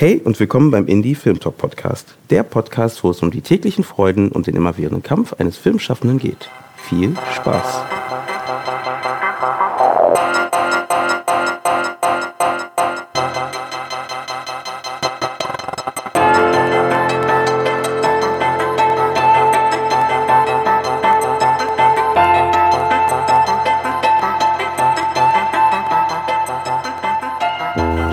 Hey 0.00 0.18
und 0.24 0.40
willkommen 0.40 0.70
beim 0.70 0.86
Indie 0.86 1.14
Film 1.14 1.40
Talk 1.40 1.58
Podcast. 1.58 2.14
Der 2.30 2.42
Podcast, 2.42 3.04
wo 3.04 3.10
es 3.10 3.20
um 3.20 3.30
die 3.30 3.42
täglichen 3.42 3.84
Freuden 3.84 4.32
und 4.32 4.46
den 4.46 4.56
immerwährenden 4.56 5.02
Kampf 5.02 5.34
eines 5.34 5.58
Filmschaffenden 5.58 6.16
geht. 6.16 6.48
Viel 6.74 7.14
Spaß! 7.34 7.82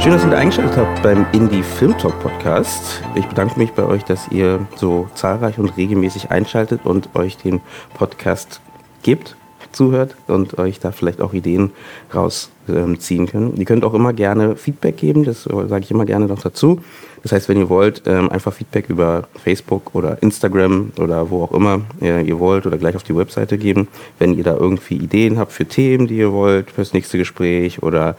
Schön, 0.08 0.14
dass 0.14 0.24
ihr 0.24 0.28
wieder 0.28 0.38
eingeschaltet 0.38 0.78
habt 0.78 1.04
beim 1.04 1.26
Indie 1.34 1.62
Film 1.62 1.98
Talk 1.98 2.18
Podcast. 2.22 3.04
Ich 3.16 3.26
bedanke 3.26 3.60
mich 3.60 3.74
bei 3.74 3.84
euch, 3.84 4.06
dass 4.06 4.30
ihr 4.32 4.66
so 4.78 5.10
zahlreich 5.16 5.60
und 5.60 5.76
regelmäßig 5.76 6.32
einschaltet 6.32 6.86
und 6.86 7.14
euch 7.14 7.36
den 7.36 7.60
Podcast 7.94 8.62
gebt, 9.04 9.36
zuhört 9.74 10.16
und 10.28 10.60
euch 10.60 10.80
da 10.80 10.94
vielleicht 10.94 11.20
auch 11.20 11.34
Ideen 11.34 11.72
rausziehen 12.16 13.26
ähm, 13.26 13.28
könnt. 13.28 13.60
Ihr 13.60 13.66
könnt 13.66 13.84
auch 13.84 13.94
immer 13.94 14.14
gerne 14.14 14.56
Feedback 14.56 14.96
geben, 14.96 15.26
das 15.26 15.44
sage 15.44 15.84
ich 15.84 15.92
immer 15.92 16.06
gerne 16.06 16.28
noch 16.28 16.42
dazu. 16.42 16.80
Das 17.22 17.34
heißt, 17.34 17.50
wenn 17.50 17.58
ihr 17.58 17.68
wollt, 17.68 18.04
ähm, 18.06 18.30
einfach 18.30 18.54
Feedback 18.54 18.88
über 18.88 19.28
Facebook 19.44 19.94
oder 19.94 20.24
Instagram 20.24 20.94
oder 21.02 21.30
wo 21.30 21.44
auch 21.44 21.52
immer 21.52 21.82
ihr 22.00 22.40
wollt 22.40 22.66
oder 22.66 22.78
gleich 22.78 22.96
auf 22.96 23.04
die 23.04 23.18
Webseite 23.18 23.58
geben. 23.58 23.90
Wenn 24.20 24.38
ihr 24.38 24.46
da 24.46 24.56
irgendwie 24.56 24.96
Ideen 24.96 25.38
habt 25.38 25.52
für 25.52 25.66
Themen, 25.66 26.08
die 26.08 26.16
ihr 26.16 26.32
wollt, 26.32 26.72
fürs 26.72 26.94
nächste 26.94 27.18
Gespräch 27.18 27.84
oder 27.84 28.16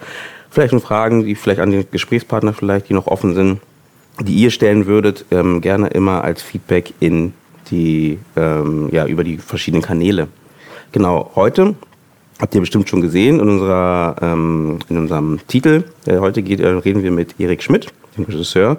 vielleicht 0.51 0.73
noch 0.73 0.83
Fragen, 0.83 1.25
die 1.25 1.35
vielleicht 1.35 1.61
an 1.61 1.71
den 1.71 1.87
Gesprächspartner 1.91 2.53
vielleicht, 2.53 2.89
die 2.89 2.95
noch 2.95 3.07
offen 3.07 3.35
sind, 3.35 3.61
die 4.21 4.35
ihr 4.35 4.51
stellen 4.51 4.87
würdet, 4.87 5.25
ähm, 5.31 5.61
gerne 5.61 5.89
immer 5.89 6.25
als 6.25 6.43
Feedback 6.43 6.95
in 7.01 7.33
die, 7.71 8.19
ähm, 8.37 8.89
ja, 8.93 9.07
über 9.07 9.25
die 9.25 9.39
verschiedenen 9.39 9.83
Kanäle. 9.83 10.29
Genau, 10.93 11.31
heute 11.35 11.75
habt 12.41 12.55
ihr 12.55 12.61
bestimmt 12.61 12.89
schon 12.89 13.01
gesehen 13.01 13.41
in, 13.41 13.49
unserer, 13.49 14.17
ähm, 14.23 14.79
in 14.89 14.97
unserem 14.97 15.41
Titel. 15.47 15.85
Äh, 16.07 16.19
heute 16.19 16.43
geht, 16.43 16.61
äh, 16.61 16.69
reden 16.69 17.03
wir 17.03 17.11
mit 17.11 17.39
Erik 17.39 17.63
Schmidt, 17.63 17.89
dem 18.17 18.25
Regisseur, 18.25 18.79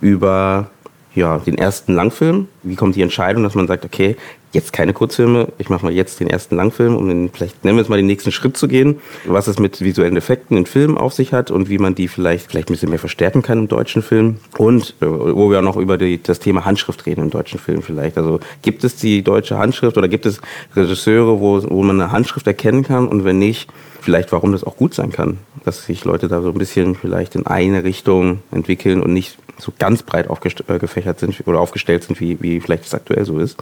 über 0.00 0.70
ja, 1.14 1.38
den 1.38 1.58
ersten 1.58 1.94
Langfilm. 1.94 2.48
Wie 2.62 2.76
kommt 2.76 2.96
die 2.96 3.02
Entscheidung, 3.02 3.42
dass 3.42 3.54
man 3.54 3.66
sagt, 3.66 3.84
okay, 3.84 4.16
jetzt 4.52 4.72
keine 4.72 4.92
Kurzfilme, 4.92 5.48
ich 5.58 5.68
mache 5.68 5.84
mal 5.84 5.92
jetzt 5.92 6.20
den 6.20 6.28
ersten 6.28 6.56
Langfilm, 6.56 6.96
um 6.96 7.08
den, 7.08 7.30
vielleicht 7.30 7.64
nennen 7.64 7.76
wir 7.76 7.82
es 7.82 7.88
mal 7.88 7.96
den 7.96 8.06
nächsten 8.06 8.32
Schritt 8.32 8.56
zu 8.56 8.66
gehen, 8.66 9.00
was 9.24 9.46
es 9.46 9.58
mit 9.58 9.80
visuellen 9.80 10.16
Effekten 10.16 10.56
in 10.56 10.66
Filmen 10.66 10.98
auf 10.98 11.12
sich 11.12 11.32
hat 11.32 11.50
und 11.50 11.68
wie 11.68 11.78
man 11.78 11.94
die 11.94 12.08
vielleicht, 12.08 12.50
vielleicht 12.50 12.68
ein 12.68 12.74
bisschen 12.74 12.90
mehr 12.90 12.98
verstärken 12.98 13.42
kann 13.42 13.58
im 13.58 13.68
deutschen 13.68 14.02
Film. 14.02 14.38
Und 14.58 14.94
äh, 15.00 15.06
wo 15.06 15.50
wir 15.50 15.58
auch 15.58 15.64
noch 15.64 15.76
über 15.76 15.98
die, 15.98 16.20
das 16.22 16.40
Thema 16.40 16.64
Handschrift 16.64 17.06
reden 17.06 17.22
im 17.22 17.30
deutschen 17.30 17.60
Film 17.60 17.82
vielleicht. 17.82 18.18
Also 18.18 18.40
gibt 18.62 18.82
es 18.82 18.96
die 18.96 19.22
deutsche 19.22 19.56
Handschrift 19.56 19.96
oder 19.96 20.08
gibt 20.08 20.26
es 20.26 20.40
Regisseure, 20.74 21.40
wo, 21.40 21.62
wo 21.62 21.82
man 21.82 22.00
eine 22.00 22.12
Handschrift 22.12 22.46
erkennen 22.46 22.82
kann 22.82 23.06
und 23.06 23.24
wenn 23.24 23.38
nicht, 23.38 23.70
vielleicht 24.00 24.32
warum 24.32 24.52
das 24.52 24.64
auch 24.64 24.76
gut 24.76 24.94
sein 24.94 25.12
kann, 25.12 25.38
dass 25.64 25.84
sich 25.84 26.04
Leute 26.04 26.26
da 26.26 26.42
so 26.42 26.48
ein 26.48 26.58
bisschen 26.58 26.94
vielleicht 26.94 27.36
in 27.36 27.46
eine 27.46 27.84
Richtung 27.84 28.40
entwickeln 28.50 29.02
und 29.02 29.12
nicht 29.12 29.38
so 29.58 29.72
ganz 29.78 30.02
breit 30.02 30.28
aufgefächert 30.28 31.16
äh, 31.16 31.20
sind 31.20 31.46
oder 31.46 31.60
aufgestellt 31.60 32.04
sind, 32.04 32.18
wie, 32.18 32.38
wie 32.40 32.60
vielleicht 32.60 32.84
es 32.86 32.94
aktuell 32.94 33.24
so 33.24 33.38
ist. 33.38 33.58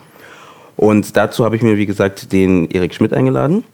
Und 0.79 1.17
dazu 1.17 1.45
habe 1.45 1.57
ich 1.57 1.63
mir, 1.63 1.77
wie 1.77 1.87
gesagt, 1.87 2.33
den 2.33 2.71
Erik 2.71 2.95
Schmidt 2.95 3.13
eingeladen. 3.13 3.65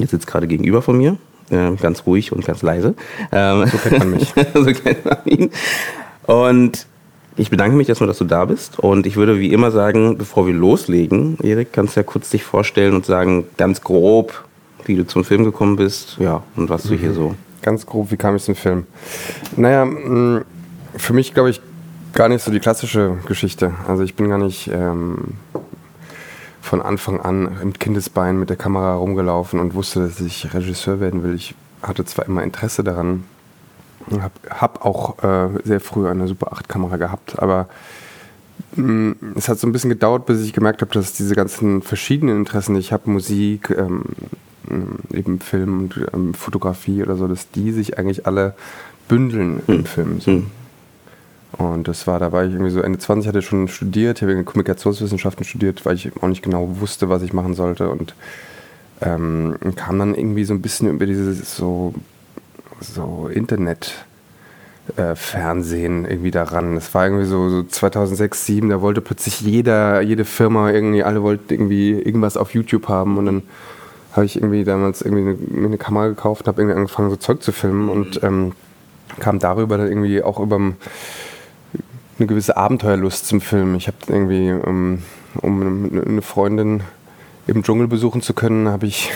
Der 0.00 0.08
sitzt 0.08 0.26
gerade 0.26 0.48
gegenüber 0.48 0.82
von 0.82 0.98
mir, 0.98 1.16
äh, 1.50 1.70
ganz 1.76 2.04
ruhig 2.04 2.32
und 2.32 2.44
ganz 2.44 2.62
leise. 2.62 2.94
Ähm, 3.30 3.64
so 3.66 3.78
kennt 3.78 3.98
man 4.00 4.10
mich. 4.10 4.34
so 4.54 4.64
kennt 4.64 5.04
man 5.04 5.18
ihn. 5.24 5.50
Und 6.26 6.86
ich 7.36 7.48
bedanke 7.48 7.76
mich 7.76 7.88
erstmal, 7.88 8.08
dass 8.08 8.18
du 8.18 8.24
da 8.24 8.44
bist. 8.44 8.80
Und 8.80 9.06
ich 9.06 9.14
würde 9.14 9.38
wie 9.38 9.52
immer 9.52 9.70
sagen, 9.70 10.18
bevor 10.18 10.48
wir 10.48 10.52
loslegen, 10.52 11.38
Erik, 11.44 11.72
kannst 11.72 11.94
du 11.94 12.00
ja 12.00 12.04
kurz 12.04 12.30
dich 12.30 12.42
vorstellen 12.42 12.94
und 12.94 13.06
sagen, 13.06 13.46
ganz 13.56 13.80
grob, 13.80 14.44
wie 14.84 14.96
du 14.96 15.06
zum 15.06 15.24
Film 15.24 15.44
gekommen 15.44 15.76
bist, 15.76 16.16
ja, 16.18 16.42
und 16.56 16.70
was 16.70 16.82
du 16.82 16.96
hier 16.96 17.10
mhm. 17.10 17.14
so. 17.14 17.34
Ganz 17.62 17.86
grob, 17.86 18.10
wie 18.10 18.16
kam 18.16 18.34
ich 18.34 18.42
zum 18.42 18.56
Film? 18.56 18.86
Naja, 19.56 19.86
für 20.96 21.12
mich 21.12 21.32
glaube 21.34 21.50
ich 21.50 21.60
gar 22.12 22.28
nicht 22.28 22.42
so 22.42 22.50
die 22.50 22.58
klassische 22.58 23.18
Geschichte. 23.26 23.72
Also 23.86 24.02
ich 24.02 24.14
bin 24.14 24.28
gar 24.28 24.38
nicht 24.38 24.68
ähm, 24.68 25.34
von 26.62 26.80
Anfang 26.80 27.20
an 27.20 27.58
mit 27.64 27.80
Kindesbein 27.80 28.38
mit 28.38 28.48
der 28.48 28.56
Kamera 28.56 28.94
rumgelaufen 28.94 29.60
und 29.60 29.74
wusste, 29.74 30.00
dass 30.00 30.20
ich 30.20 30.54
Regisseur 30.54 31.00
werden 31.00 31.22
will. 31.22 31.34
Ich 31.34 31.54
hatte 31.82 32.04
zwar 32.04 32.24
immer 32.24 32.42
Interesse 32.42 32.84
daran, 32.84 33.24
habe 34.10 34.32
hab 34.48 34.84
auch 34.84 35.22
äh, 35.22 35.48
sehr 35.64 35.80
früh 35.80 36.08
eine 36.08 36.28
Super 36.28 36.52
8 36.52 36.68
Kamera 36.68 36.96
gehabt, 36.96 37.38
aber 37.40 37.68
mh, 38.76 38.86
mm, 38.86 39.16
es 39.36 39.48
hat 39.48 39.58
so 39.58 39.66
ein 39.66 39.72
bisschen 39.72 39.90
gedauert, 39.90 40.24
bis 40.24 40.40
ich 40.40 40.52
gemerkt 40.52 40.80
habe, 40.80 40.92
dass 40.92 41.12
diese 41.12 41.34
ganzen 41.34 41.82
verschiedenen 41.82 42.38
Interessen, 42.38 42.76
ich 42.76 42.92
habe 42.92 43.10
Musik, 43.10 43.70
ähm, 43.70 44.04
mm, 44.68 45.16
eben 45.16 45.40
Film 45.40 45.80
und 45.80 46.06
ähm, 46.14 46.32
Fotografie 46.32 47.02
oder 47.02 47.16
so, 47.16 47.26
dass 47.26 47.50
die 47.50 47.72
sich 47.72 47.98
eigentlich 47.98 48.26
alle 48.26 48.54
bündeln 49.08 49.62
mhm. 49.66 49.74
im 49.74 49.84
Film. 49.84 50.20
So. 50.20 50.30
Mhm. 50.30 50.46
Und 51.58 51.86
das 51.86 52.06
war, 52.06 52.18
da 52.18 52.32
war 52.32 52.44
ich 52.44 52.52
irgendwie 52.52 52.70
so 52.70 52.80
Ende 52.80 52.98
20, 52.98 53.28
hatte 53.28 53.42
schon 53.42 53.68
studiert, 53.68 54.18
ich 54.18 54.22
habe 54.22 54.42
Kommunikationswissenschaften 54.42 55.44
studiert, 55.44 55.84
weil 55.84 55.96
ich 55.96 56.10
auch 56.20 56.28
nicht 56.28 56.42
genau 56.42 56.80
wusste, 56.80 57.08
was 57.08 57.22
ich 57.22 57.32
machen 57.32 57.54
sollte. 57.54 57.90
Und 57.90 58.14
ähm, 59.00 59.56
kam 59.76 59.98
dann 59.98 60.14
irgendwie 60.14 60.44
so 60.44 60.54
ein 60.54 60.62
bisschen 60.62 60.88
über 60.88 61.06
dieses 61.06 61.56
so, 61.56 61.94
so 62.80 63.28
Internet. 63.32 64.04
Äh, 64.96 65.14
Fernsehen 65.14 66.04
irgendwie 66.04 66.32
daran. 66.32 66.74
Das 66.74 66.92
war 66.92 67.06
irgendwie 67.06 67.24
so, 67.24 67.48
so 67.48 67.62
2006, 67.62 68.46
2007, 68.46 68.68
da 68.68 68.80
wollte 68.82 69.00
plötzlich 69.00 69.40
jeder, 69.40 70.00
jede 70.00 70.24
Firma 70.24 70.72
irgendwie, 70.72 71.04
alle 71.04 71.22
wollten 71.22 71.54
irgendwie 71.54 71.92
irgendwas 71.92 72.36
auf 72.36 72.52
YouTube 72.52 72.88
haben 72.88 73.16
und 73.16 73.26
dann 73.26 73.42
habe 74.12 74.26
ich 74.26 74.34
irgendwie 74.34 74.64
damals 74.64 75.02
irgendwie 75.02 75.36
eine, 75.54 75.66
eine 75.66 75.78
Kamera 75.78 76.08
gekauft 76.08 76.42
und 76.42 76.48
habe 76.48 76.62
irgendwie 76.62 76.78
angefangen 76.78 77.10
so 77.10 77.16
Zeug 77.16 77.44
zu 77.44 77.52
filmen 77.52 77.88
und 77.88 78.24
ähm, 78.24 78.52
kam 79.20 79.38
darüber 79.38 79.78
dann 79.78 79.86
irgendwie 79.86 80.20
auch 80.20 80.40
über 80.40 80.58
eine 82.22 82.28
gewisse 82.28 82.56
Abenteuerlust 82.56 83.26
zum 83.26 83.40
Film. 83.40 83.74
Ich 83.74 83.88
habe 83.88 83.96
irgendwie, 84.06 84.52
um, 84.52 85.02
um 85.40 85.90
eine 86.06 86.22
Freundin 86.22 86.82
im 87.48 87.64
Dschungel 87.64 87.88
besuchen 87.88 88.22
zu 88.22 88.32
können, 88.32 88.68
habe 88.68 88.86
ich, 88.86 89.10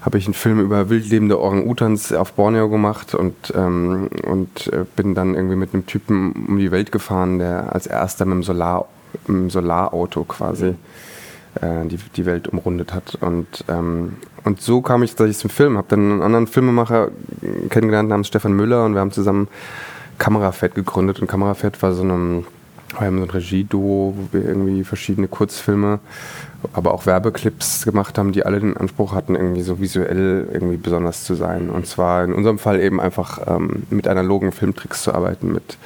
hab 0.00 0.16
ich 0.16 0.26
einen 0.26 0.34
Film 0.34 0.58
über 0.58 0.90
wildlebende 0.90 1.40
Orang-Utans 1.40 2.12
auf 2.12 2.32
Borneo 2.32 2.68
gemacht 2.68 3.14
und, 3.14 3.52
ähm, 3.54 4.08
und 4.26 4.66
äh, 4.72 4.84
bin 4.96 5.14
dann 5.14 5.36
irgendwie 5.36 5.54
mit 5.54 5.72
einem 5.72 5.86
Typen 5.86 6.46
um 6.48 6.58
die 6.58 6.72
Welt 6.72 6.90
gefahren, 6.90 7.38
der 7.38 7.72
als 7.72 7.86
erster 7.86 8.24
mit 8.24 8.34
dem, 8.34 8.42
Solar, 8.42 8.88
mit 9.28 9.28
dem 9.28 9.50
Solarauto 9.50 10.24
quasi 10.24 10.74
äh, 11.60 11.86
die, 11.86 11.98
die 12.16 12.26
Welt 12.26 12.48
umrundet 12.48 12.92
hat. 12.92 13.16
Und, 13.20 13.64
ähm, 13.68 14.16
und 14.42 14.60
so 14.60 14.82
kam 14.82 15.04
ich, 15.04 15.14
dass 15.14 15.30
ich 15.30 15.38
zum 15.38 15.50
Film 15.50 15.76
habe. 15.76 15.86
Dann 15.90 16.10
einen 16.10 16.22
anderen 16.22 16.48
Filmemacher 16.48 17.12
kennengelernt 17.70 18.08
namens 18.08 18.26
Stefan 18.26 18.54
Müller 18.54 18.84
und 18.84 18.94
wir 18.94 19.00
haben 19.00 19.12
zusammen 19.12 19.46
Kamerafett 20.18 20.74
gegründet 20.74 21.20
und 21.20 21.26
Kamerafett 21.26 21.82
war 21.82 21.92
so 21.92 22.02
ein, 22.02 22.44
war 22.98 23.10
so 23.10 23.16
ein 23.16 23.30
Regieduo, 23.30 24.14
wo 24.16 24.28
wir 24.32 24.44
irgendwie 24.44 24.84
verschiedene 24.84 25.28
Kurzfilme, 25.28 25.98
aber 26.72 26.94
auch 26.94 27.06
Werbeclips 27.06 27.84
gemacht 27.84 28.18
haben, 28.18 28.32
die 28.32 28.44
alle 28.44 28.60
den 28.60 28.76
Anspruch 28.76 29.14
hatten, 29.14 29.34
irgendwie 29.34 29.62
so 29.62 29.80
visuell 29.80 30.48
irgendwie 30.52 30.76
besonders 30.76 31.24
zu 31.24 31.34
sein. 31.34 31.70
Und 31.70 31.86
zwar 31.86 32.24
in 32.24 32.32
unserem 32.32 32.58
Fall 32.58 32.80
eben 32.80 33.00
einfach 33.00 33.40
ähm, 33.46 33.84
mit 33.90 34.06
analogen 34.08 34.52
Filmtricks 34.52 35.02
zu 35.02 35.14
arbeiten, 35.14 35.52
mit, 35.52 35.76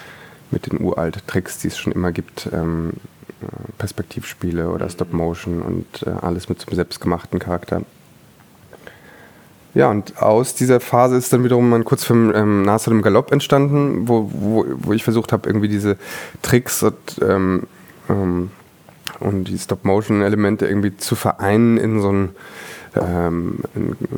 mit 0.50 0.70
den 0.70 0.80
uralten 0.80 1.22
Tricks, 1.26 1.58
die 1.58 1.68
es 1.68 1.78
schon 1.78 1.92
immer 1.92 2.12
gibt. 2.12 2.48
Ähm, 2.52 2.92
äh, 3.42 3.72
Perspektivspiele 3.78 4.70
oder 4.70 4.88
Stop 4.88 5.12
Motion 5.12 5.60
und 5.60 6.02
äh, 6.06 6.10
alles 6.22 6.48
mit 6.48 6.60
so 6.60 6.66
einem 6.68 6.76
selbstgemachten 6.76 7.38
Charakter. 7.38 7.82
Ja, 9.76 9.90
und 9.90 10.22
aus 10.22 10.54
dieser 10.54 10.80
Phase 10.80 11.16
ist 11.16 11.34
dann 11.34 11.44
wiederum 11.44 11.68
mein 11.68 11.84
Kurzfilm 11.84 12.32
ähm, 12.34 12.62
Nase 12.62 12.90
im 12.90 13.02
Galopp 13.02 13.30
entstanden, 13.30 14.08
wo, 14.08 14.30
wo, 14.32 14.64
wo 14.78 14.94
ich 14.94 15.04
versucht 15.04 15.32
habe, 15.32 15.46
irgendwie 15.46 15.68
diese 15.68 15.98
Tricks 16.40 16.82
und, 16.82 16.94
ähm, 17.20 17.64
ähm, 18.08 18.50
und 19.20 19.44
die 19.44 19.58
Stop-Motion-Elemente 19.58 20.66
irgendwie 20.66 20.96
zu 20.96 21.14
vereinen 21.14 21.76
in 21.76 22.00
so 22.00 22.08
einen, 22.08 22.30
ähm, 22.94 23.58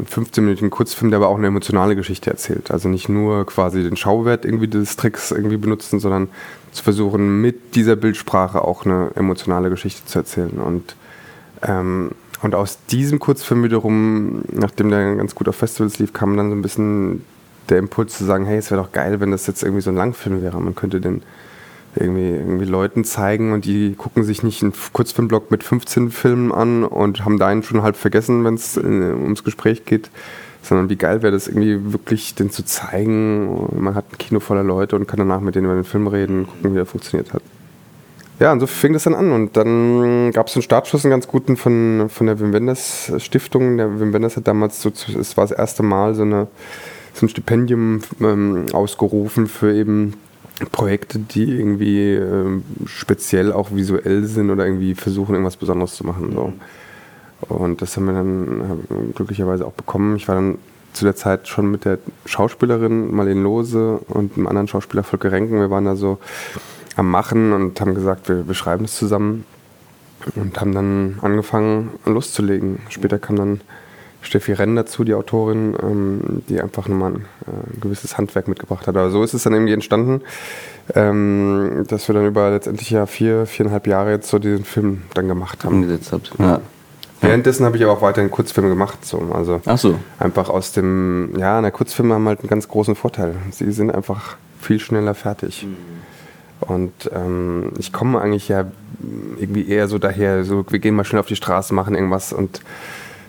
15-minütigen 0.08 0.70
Kurzfilm, 0.70 1.10
der 1.10 1.16
aber 1.16 1.28
auch 1.28 1.38
eine 1.38 1.48
emotionale 1.48 1.96
Geschichte 1.96 2.30
erzählt. 2.30 2.70
Also 2.70 2.88
nicht 2.88 3.08
nur 3.08 3.44
quasi 3.44 3.82
den 3.82 3.96
Schauwert 3.96 4.44
irgendwie 4.44 4.68
des 4.68 4.94
Tricks 4.94 5.32
irgendwie 5.32 5.56
benutzen, 5.56 5.98
sondern 5.98 6.28
zu 6.70 6.84
versuchen, 6.84 7.40
mit 7.40 7.74
dieser 7.74 7.96
Bildsprache 7.96 8.62
auch 8.62 8.86
eine 8.86 9.10
emotionale 9.16 9.70
Geschichte 9.70 10.06
zu 10.06 10.20
erzählen. 10.20 10.60
Und 10.60 10.94
ähm, 11.62 12.12
und 12.42 12.54
aus 12.54 12.78
diesem 12.86 13.18
Kurzfilm 13.18 13.64
wiederum, 13.64 14.42
nachdem 14.52 14.90
der 14.90 15.16
ganz 15.16 15.34
gut 15.34 15.48
auf 15.48 15.56
Festivals 15.56 15.98
lief, 15.98 16.12
kam 16.12 16.36
dann 16.36 16.50
so 16.50 16.56
ein 16.56 16.62
bisschen 16.62 17.24
der 17.68 17.78
Impuls 17.78 18.16
zu 18.16 18.24
sagen, 18.24 18.46
hey, 18.46 18.58
es 18.58 18.70
wäre 18.70 18.82
doch 18.82 18.92
geil, 18.92 19.20
wenn 19.20 19.30
das 19.30 19.46
jetzt 19.46 19.62
irgendwie 19.62 19.82
so 19.82 19.90
ein 19.90 19.96
Langfilm 19.96 20.42
wäre. 20.42 20.60
Man 20.60 20.74
könnte 20.74 21.00
den 21.00 21.22
irgendwie, 21.96 22.30
irgendwie 22.30 22.64
Leuten 22.64 23.04
zeigen 23.04 23.52
und 23.52 23.64
die 23.64 23.94
gucken 23.94 24.22
sich 24.22 24.42
nicht 24.42 24.62
einen 24.62 24.72
Kurzfilmblock 24.92 25.50
mit 25.50 25.64
15 25.64 26.10
Filmen 26.10 26.52
an 26.52 26.84
und 26.84 27.24
haben 27.24 27.38
deinen 27.38 27.62
schon 27.62 27.82
halb 27.82 27.96
vergessen, 27.96 28.44
wenn 28.44 28.54
es 28.54 28.76
äh, 28.76 28.80
ums 28.80 29.42
Gespräch 29.42 29.84
geht, 29.84 30.10
sondern 30.62 30.90
wie 30.90 30.96
geil 30.96 31.22
wäre 31.22 31.32
das 31.32 31.48
irgendwie 31.48 31.92
wirklich, 31.92 32.34
den 32.34 32.50
zu 32.50 32.64
zeigen. 32.64 33.82
Man 33.82 33.94
hat 33.94 34.12
ein 34.12 34.18
Kino 34.18 34.40
voller 34.40 34.62
Leute 34.62 34.96
und 34.96 35.08
kann 35.08 35.18
danach 35.18 35.40
mit 35.40 35.54
denen 35.54 35.66
über 35.66 35.74
den 35.74 35.84
Film 35.84 36.06
reden, 36.06 36.46
gucken, 36.46 36.74
wie 36.74 36.78
er 36.78 36.86
funktioniert 36.86 37.32
hat. 37.32 37.42
Ja, 38.40 38.52
und 38.52 38.60
so 38.60 38.66
fing 38.66 38.92
das 38.92 39.04
dann 39.04 39.14
an. 39.14 39.32
Und 39.32 39.56
dann 39.56 40.30
gab 40.32 40.46
es 40.46 40.54
einen 40.54 40.62
Startschuss, 40.62 41.04
einen 41.04 41.10
ganz 41.10 41.26
guten 41.26 41.56
von, 41.56 42.08
von 42.08 42.26
der 42.26 42.38
Wim 42.38 42.52
Wenders 42.52 43.12
Stiftung. 43.18 43.76
Der 43.76 43.98
Wim 43.98 44.12
Wenders 44.12 44.36
hat 44.36 44.46
damals, 44.46 44.80
so, 44.80 44.90
es 44.90 45.36
war 45.36 45.44
das 45.44 45.56
erste 45.56 45.82
Mal, 45.82 46.14
so, 46.14 46.22
eine, 46.22 46.46
so 47.14 47.26
ein 47.26 47.28
Stipendium 47.28 48.00
ähm, 48.20 48.66
ausgerufen 48.72 49.48
für 49.48 49.74
eben 49.74 50.14
Projekte, 50.70 51.18
die 51.18 51.50
irgendwie 51.50 52.14
ähm, 52.14 52.64
speziell 52.86 53.52
auch 53.52 53.70
visuell 53.72 54.24
sind 54.24 54.50
oder 54.50 54.66
irgendwie 54.66 54.94
versuchen, 54.94 55.34
irgendwas 55.34 55.56
Besonderes 55.56 55.94
zu 55.94 56.04
machen. 56.04 56.32
So. 56.32 56.52
Und 57.52 57.82
das 57.82 57.96
haben 57.96 58.06
wir 58.06 58.12
dann 58.12 59.12
glücklicherweise 59.14 59.66
auch 59.66 59.72
bekommen. 59.72 60.16
Ich 60.16 60.28
war 60.28 60.36
dann 60.36 60.58
zu 60.92 61.04
der 61.04 61.14
Zeit 61.14 61.46
schon 61.46 61.70
mit 61.70 61.84
der 61.84 61.98
Schauspielerin 62.24 63.14
Marlene 63.14 63.42
Lose 63.42 64.00
und 64.08 64.36
einem 64.36 64.46
anderen 64.46 64.68
Schauspieler 64.68 65.02
Volker 65.02 65.30
Renken. 65.30 65.60
Wir 65.60 65.70
waren 65.70 65.84
da 65.84 65.96
so 65.96 66.18
am 66.98 67.10
Machen 67.10 67.52
und 67.52 67.80
haben 67.80 67.94
gesagt, 67.94 68.28
wir, 68.28 68.46
wir 68.46 68.54
schreiben 68.54 68.84
es 68.84 68.96
zusammen 68.96 69.44
und 70.34 70.60
haben 70.60 70.74
dann 70.74 71.18
angefangen 71.22 71.90
loszulegen. 72.04 72.80
Später 72.88 73.18
kam 73.18 73.36
dann 73.36 73.60
Steffi 74.20 74.52
Renn 74.52 74.74
dazu, 74.74 75.04
die 75.04 75.14
Autorin, 75.14 75.76
ähm, 75.80 76.42
die 76.48 76.60
einfach 76.60 76.88
nochmal 76.88 77.12
ein, 77.12 77.24
äh, 77.46 77.74
ein, 77.74 77.80
gewisses 77.80 78.18
Handwerk 78.18 78.48
mitgebracht 78.48 78.86
hat. 78.88 78.96
Aber 78.96 79.10
so 79.10 79.22
ist 79.22 79.32
es 79.32 79.44
dann 79.44 79.52
irgendwie 79.52 79.72
entstanden, 79.72 80.22
ähm, 80.94 81.84
dass 81.86 82.08
wir 82.08 82.14
dann 82.14 82.26
über 82.26 82.50
letztendlich 82.50 82.90
ja 82.90 83.06
vier, 83.06 83.46
viereinhalb 83.46 83.86
Jahre 83.86 84.10
jetzt 84.10 84.28
so 84.28 84.40
diesen 84.40 84.64
Film 84.64 85.02
dann 85.14 85.28
gemacht 85.28 85.64
haben. 85.64 85.76
Umgesetzt 85.76 86.12
habt. 86.12 86.32
Ja. 86.38 86.60
Währenddessen 87.20 87.64
habe 87.64 87.76
ich 87.76 87.82
aber 87.82 87.92
auch 87.92 88.02
weiterhin 88.02 88.30
Kurzfilme 88.30 88.68
gemacht. 88.68 89.04
So. 89.04 89.30
Also 89.32 89.60
Ach 89.66 89.78
so. 89.78 89.98
einfach 90.18 90.48
aus 90.48 90.72
dem, 90.72 91.32
ja, 91.38 91.60
na, 91.60 91.70
Kurzfilme 91.70 92.14
haben 92.14 92.26
halt 92.26 92.40
einen 92.40 92.48
ganz 92.48 92.68
großen 92.68 92.96
Vorteil. 92.96 93.36
Sie 93.50 93.70
sind 93.70 93.92
einfach 93.92 94.36
viel 94.60 94.80
schneller 94.80 95.14
fertig. 95.14 95.64
Mhm. 95.64 95.76
Und 96.60 96.92
ähm, 97.14 97.72
ich 97.78 97.92
komme 97.92 98.20
eigentlich 98.20 98.48
ja 98.48 98.66
irgendwie 99.38 99.68
eher 99.68 99.88
so 99.88 99.98
daher, 99.98 100.44
so 100.44 100.64
wir 100.68 100.78
gehen 100.78 100.94
mal 100.94 101.04
schnell 101.04 101.20
auf 101.20 101.26
die 101.26 101.36
Straße, 101.36 101.72
machen 101.72 101.94
irgendwas 101.94 102.32
und 102.32 102.62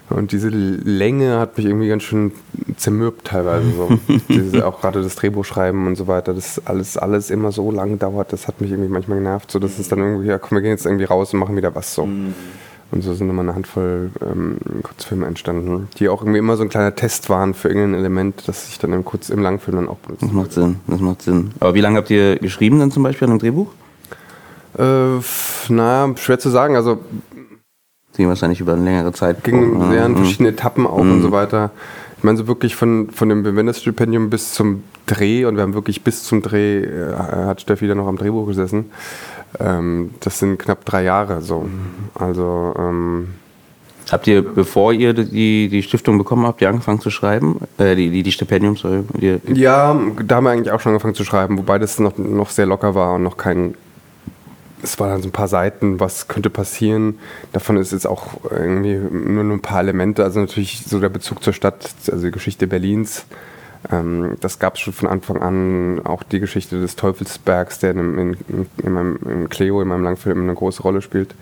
und 0.09 0.31
diese 0.31 0.49
Länge 0.49 1.37
hat 1.37 1.57
mich 1.57 1.67
irgendwie 1.67 1.87
ganz 1.87 2.03
schön 2.03 2.31
zermürbt 2.77 3.27
teilweise. 3.27 3.71
So. 3.71 3.99
diese, 4.29 4.65
auch 4.65 4.81
gerade 4.81 5.03
das 5.03 5.15
Drehbuch 5.15 5.45
schreiben 5.45 5.85
und 5.85 5.95
so 5.95 6.07
weiter, 6.07 6.33
das 6.33 6.65
alles, 6.65 6.97
alles 6.97 7.29
immer 7.29 7.51
so 7.51 7.69
lang 7.71 7.99
dauert, 7.99 8.33
das 8.33 8.47
hat 8.47 8.59
mich 8.59 8.71
irgendwie 8.71 8.89
manchmal 8.89 9.19
genervt, 9.19 9.51
so 9.51 9.59
dass 9.59 9.77
es 9.77 9.87
dann 9.87 9.99
irgendwie, 9.99 10.27
ja 10.27 10.39
komm, 10.39 10.57
wir 10.57 10.61
gehen 10.61 10.71
jetzt 10.71 10.85
irgendwie 10.85 11.05
raus 11.05 11.33
und 11.33 11.39
machen 11.39 11.55
wieder 11.55 11.75
was 11.75 11.93
so. 11.93 12.07
Mhm. 12.91 12.97
Und 12.97 13.01
so 13.01 13.13
sind 13.13 13.29
immer 13.29 13.41
eine 13.41 13.55
Handvoll 13.55 14.11
ähm, 14.21 14.57
Kurzfilme 14.83 15.25
entstanden, 15.25 15.87
die 15.97 16.09
auch 16.09 16.21
irgendwie 16.21 16.39
immer 16.39 16.57
so 16.57 16.63
ein 16.63 16.69
kleiner 16.69 16.95
Test 16.95 17.29
waren 17.29 17.53
für 17.53 17.69
irgendein 17.69 17.95
Element, 17.99 18.47
das 18.47 18.69
ich 18.69 18.79
dann 18.79 18.93
im, 18.93 19.05
Kurz-, 19.05 19.29
im 19.29 19.41
Langfilm 19.41 19.77
dann 19.77 19.89
auch 19.89 19.97
benutze. 19.97 20.25
Das 20.25 20.33
macht 20.33 20.51
Sinn, 20.53 20.79
das 20.87 20.99
macht 20.99 21.21
Sinn. 21.21 21.51
Aber 21.59 21.73
wie 21.75 21.81
lange 21.81 21.97
habt 21.97 22.09
ihr 22.09 22.37
geschrieben 22.37 22.79
dann 22.79 22.91
zum 22.91 23.03
Beispiel 23.03 23.25
an 23.25 23.31
einem 23.31 23.39
Drehbuch? 23.39 23.71
Äh, 24.77 25.21
naja, 25.69 26.15
schwer 26.17 26.39
zu 26.39 26.49
sagen. 26.49 26.75
Also 26.75 26.99
ging 28.19 28.27
wahrscheinlich 28.27 28.59
über 28.59 28.73
eine 28.73 28.83
längere 28.83 29.13
Zeit. 29.13 29.43
Ging 29.45 29.89
sehr 29.89 30.05
in 30.05 30.17
verschiedene 30.17 30.49
Etappen 30.49 30.85
auch 30.85 31.01
mhm. 31.01 31.13
und 31.13 31.21
so 31.21 31.31
weiter. 31.31 31.71
Ich 32.19 32.23
meine, 32.25 32.37
so 32.37 32.47
wirklich 32.47 32.75
von, 32.75 33.09
von 33.11 33.29
dem 33.29 33.43
Bewinderstipendium 33.43 34.29
bis 34.29 34.51
zum 34.53 34.83
Dreh 35.05 35.45
und 35.45 35.55
wir 35.55 35.63
haben 35.63 35.73
wirklich 35.73 36.03
bis 36.03 36.23
zum 36.23 36.41
Dreh, 36.41 36.83
äh, 36.83 37.15
hat 37.15 37.61
Steffi 37.61 37.87
dann 37.87 37.97
noch 37.97 38.07
am 38.07 38.17
Drehbuch 38.17 38.45
gesessen. 38.45 38.91
Ähm, 39.57 40.11
das 40.19 40.37
sind 40.37 40.59
knapp 40.59 40.83
drei 40.83 41.03
Jahre 41.03 41.41
so. 41.41 41.69
Also. 42.15 42.75
Ähm, 42.77 43.29
Habt 44.11 44.27
ihr, 44.27 44.41
bevor 44.41 44.91
ihr 44.91 45.13
die, 45.13 45.69
die 45.69 45.83
Stiftung 45.83 46.17
bekommen 46.17 46.45
habt, 46.45 46.61
ihr 46.61 46.69
angefangen 46.69 46.99
zu 46.99 47.11
schreiben? 47.11 47.59
Äh, 47.77 47.95
die, 47.95 48.09
die, 48.09 48.23
die 48.23 48.31
Stipendium, 48.31 48.75
sorry. 48.75 49.03
Die, 49.13 49.39
ja, 49.53 49.97
da 50.25 50.35
haben 50.35 50.43
wir 50.43 50.49
eigentlich 50.49 50.71
auch 50.71 50.79
schon 50.79 50.91
angefangen 50.91 51.13
zu 51.13 51.23
schreiben, 51.23 51.57
wobei 51.57 51.77
das 51.79 51.99
noch, 51.99 52.17
noch 52.17 52.49
sehr 52.49 52.65
locker 52.65 52.95
war 52.95 53.13
und 53.13 53.23
noch 53.23 53.37
kein. 53.37 53.75
Es 54.81 54.99
waren 54.99 55.09
dann 55.09 55.21
so 55.21 55.27
ein 55.27 55.33
paar 55.33 55.47
Seiten, 55.47 55.99
was 55.99 56.27
könnte 56.27 56.49
passieren. 56.49 57.19
Davon 57.51 57.77
ist 57.77 57.91
jetzt 57.91 58.07
auch 58.07 58.39
irgendwie 58.49 58.95
nur 58.95 59.43
ein 59.43 59.61
paar 59.61 59.81
Elemente. 59.81 60.23
Also 60.23 60.39
natürlich 60.39 60.83
so 60.85 60.99
der 60.99 61.09
Bezug 61.09 61.43
zur 61.43 61.53
Stadt, 61.53 61.89
also 62.09 62.25
die 62.25 62.31
Geschichte 62.31 62.67
Berlins 62.67 63.25
ähm, 63.91 64.35
das 64.41 64.59
gab 64.59 64.75
es 64.75 64.81
schon 64.81 64.93
von 64.93 65.07
Anfang 65.07 65.41
an. 65.41 66.01
Auch 66.05 66.23
die 66.23 66.39
Geschichte 66.39 66.79
des 66.79 66.95
Teufelsbergs, 66.95 67.79
der 67.79 67.91
in, 67.91 68.17
in, 68.17 68.37
in, 68.83 68.91
meinem, 68.91 69.19
in 69.25 69.49
Cleo, 69.49 69.81
in 69.81 69.87
meinem 69.87 70.03
Langfilm, 70.03 70.41
eine 70.41 70.53
große 70.53 70.81
Rolle 70.83 71.01
spielt. 71.01 71.33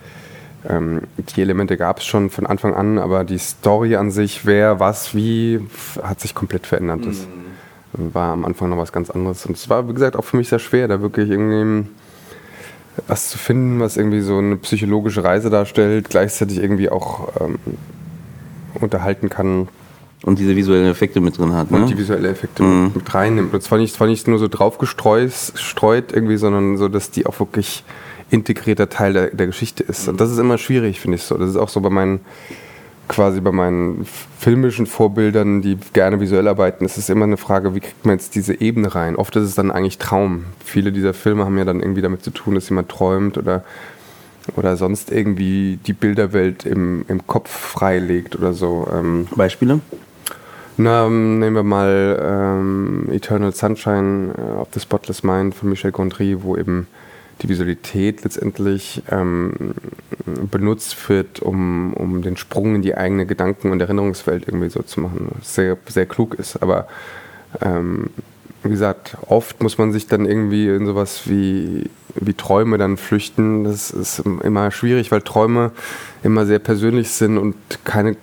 Ähm, 0.68 1.02
die 1.18 1.42
Elemente 1.42 1.78
gab 1.78 2.00
es 2.00 2.06
schon 2.06 2.30
von 2.30 2.46
Anfang 2.46 2.74
an, 2.74 3.00
aber 3.00 3.24
die 3.24 3.38
Story 3.38 3.96
an 3.96 4.12
sich, 4.12 4.46
wer, 4.46 4.80
was, 4.80 5.16
wie, 5.16 5.66
hat 6.04 6.20
sich 6.20 6.36
komplett 6.36 6.68
verändert. 6.68 7.06
Das 7.06 7.28
mhm. 7.96 8.14
war 8.14 8.34
am 8.34 8.46
Anfang 8.46 8.70
noch 8.70 8.78
was 8.78 8.92
ganz 8.92 9.10
anderes. 9.10 9.46
Und 9.46 9.58
es 9.58 9.70
war, 9.70 9.88
wie 9.90 9.94
gesagt, 9.94 10.16
auch 10.16 10.26
für 10.26 10.38
mich 10.38 10.50
sehr 10.50 10.60
schwer, 10.60 10.88
da 10.88 11.02
wirklich 11.02 11.30
irgendwie 11.30 11.88
was 13.08 13.30
zu 13.30 13.38
finden, 13.38 13.80
was 13.80 13.98
irgendwie 13.98 14.22
so 14.22 14.38
eine 14.38 14.56
psychologische 14.58 15.24
Reise 15.24 15.50
darstellt, 15.50 16.10
gleichzeitig 16.10 16.58
irgendwie 16.58 16.90
auch 16.90 17.30
ähm, 17.40 17.60
unterhalten 18.76 19.30
kann 19.30 19.68
und 20.24 20.40
diese 20.40 20.56
visuellen 20.56 20.88
Effekte 20.88 21.22
mit 21.22 21.38
drin 21.38 21.54
hat. 21.54 21.72
Ne? 21.72 21.78
Und 21.78 21.90
die 21.90 21.98
visuellen 21.98 22.26
Effekte 22.26 22.64
mhm. 22.64 22.92
mit 22.96 23.14
reinnimmt. 23.14 23.54
Und 23.54 23.62
zwar 23.62 23.78
nicht, 23.78 23.94
zwar 23.94 24.08
nicht 24.08 24.28
nur 24.28 24.40
so 24.40 24.48
draufgestreut 24.48 26.12
irgendwie, 26.12 26.38
sondern 26.38 26.78
so, 26.78 26.88
dass 26.88 27.12
die 27.12 27.26
auch 27.26 27.40
wirklich 27.40 27.84
integrierter 28.30 28.90
Teil 28.90 29.14
der, 29.14 29.28
der 29.28 29.48
Geschichte 29.48 29.84
ist. 29.84 30.08
Und 30.08 30.20
das 30.20 30.32
ist 30.32 30.38
immer 30.38 30.58
schwierig, 30.58 31.00
finde 31.00 31.16
ich 31.16 31.24
so. 31.24 31.38
Das 31.38 31.50
ist 31.50 31.56
auch 31.56 31.70
so 31.70 31.82
bei 31.82 31.90
meinen 31.90 32.22
quasi 33.08 33.42
bei 33.42 33.52
meinen 33.52 34.06
filmischen 34.40 34.86
Vorbildern, 34.86 35.62
die 35.62 35.78
gerne 35.94 36.20
visuell 36.20 36.48
arbeiten, 36.48 36.86
ist 36.86 36.98
es 36.98 37.10
immer 37.10 37.26
eine 37.26 37.38
Frage, 37.38 37.74
wie 37.74 37.80
kriegt 37.80 38.06
man 38.06 38.16
jetzt 38.16 38.36
diese 38.36 38.60
Ebene 38.60 38.94
rein? 38.94 39.16
Oft 39.16 39.36
ist 39.36 39.44
es 39.44 39.56
dann 39.56 39.72
eigentlich 39.72 39.98
Traum. 39.98 40.46
Viele 40.64 40.92
dieser 40.92 41.14
Filme 41.14 41.46
haben 41.46 41.58
ja 41.58 41.66
dann 41.66 41.80
irgendwie 41.80 42.02
damit 42.02 42.24
zu 42.24 42.32
tun, 42.32 42.56
dass 42.56 42.70
jemand 42.70 42.90
träumt 42.90 43.38
oder, 43.38 43.64
oder 44.56 44.78
sonst 44.78 45.12
irgendwie 45.12 45.80
die 45.86 45.94
Bilderwelt 45.94 46.66
im, 46.66 47.06
im 47.08 47.26
Kopf 47.28 47.50
freilegt 47.50 48.36
oder 48.36 48.54
so. 48.54 48.88
Ähm, 48.94 49.28
Beispiele? 49.36 49.80
Na, 50.80 51.10
nehmen 51.10 51.56
wir 51.56 51.64
mal 51.64 52.20
ähm, 52.22 53.10
Eternal 53.12 53.52
Sunshine 53.52 54.34
äh, 54.38 54.60
of 54.60 54.68
the 54.74 54.80
Spotless 54.80 55.24
Mind 55.24 55.56
von 55.56 55.70
Michel 55.70 55.92
Gondry, 55.92 56.44
wo 56.44 56.56
eben 56.56 56.88
die 57.42 57.50
Visualität 57.50 58.24
letztendlich 58.24 59.02
ähm, 59.10 59.74
benutzt 60.50 61.10
wird, 61.10 61.40
um, 61.40 61.94
um 61.94 62.22
den 62.22 62.38
Sprung 62.38 62.76
in 62.76 62.82
die 62.82 62.96
eigene 62.96 63.26
Gedanken- 63.26 63.72
und 63.72 63.80
Erinnerungswelt 63.80 64.48
irgendwie 64.48 64.70
so 64.70 64.82
zu 64.82 65.02
machen. 65.02 65.30
Was 65.38 65.56
sehr, 65.56 65.78
sehr 65.88 66.06
klug 66.06 66.36
ist, 66.36 66.62
aber 66.62 66.88
ähm, 67.62 68.10
wie 68.64 68.70
gesagt, 68.70 69.18
oft 69.28 69.62
muss 69.62 69.78
man 69.78 69.92
sich 69.92 70.08
dann 70.08 70.26
irgendwie 70.26 70.68
in 70.68 70.86
sowas 70.86 71.22
wie, 71.26 71.90
wie 72.16 72.34
Träume 72.34 72.78
dann 72.78 72.98
flüchten. 72.98 73.64
Das 73.64 73.92
ist 73.92 74.24
immer 74.44 74.72
schwierig, 74.72 75.12
weil 75.12 75.22
Träume 75.22 75.72
immer 76.24 76.46
sehr 76.46 76.60
persönlich 76.60 77.10
sind 77.10 77.38
und 77.38 77.56
keine 77.84 78.18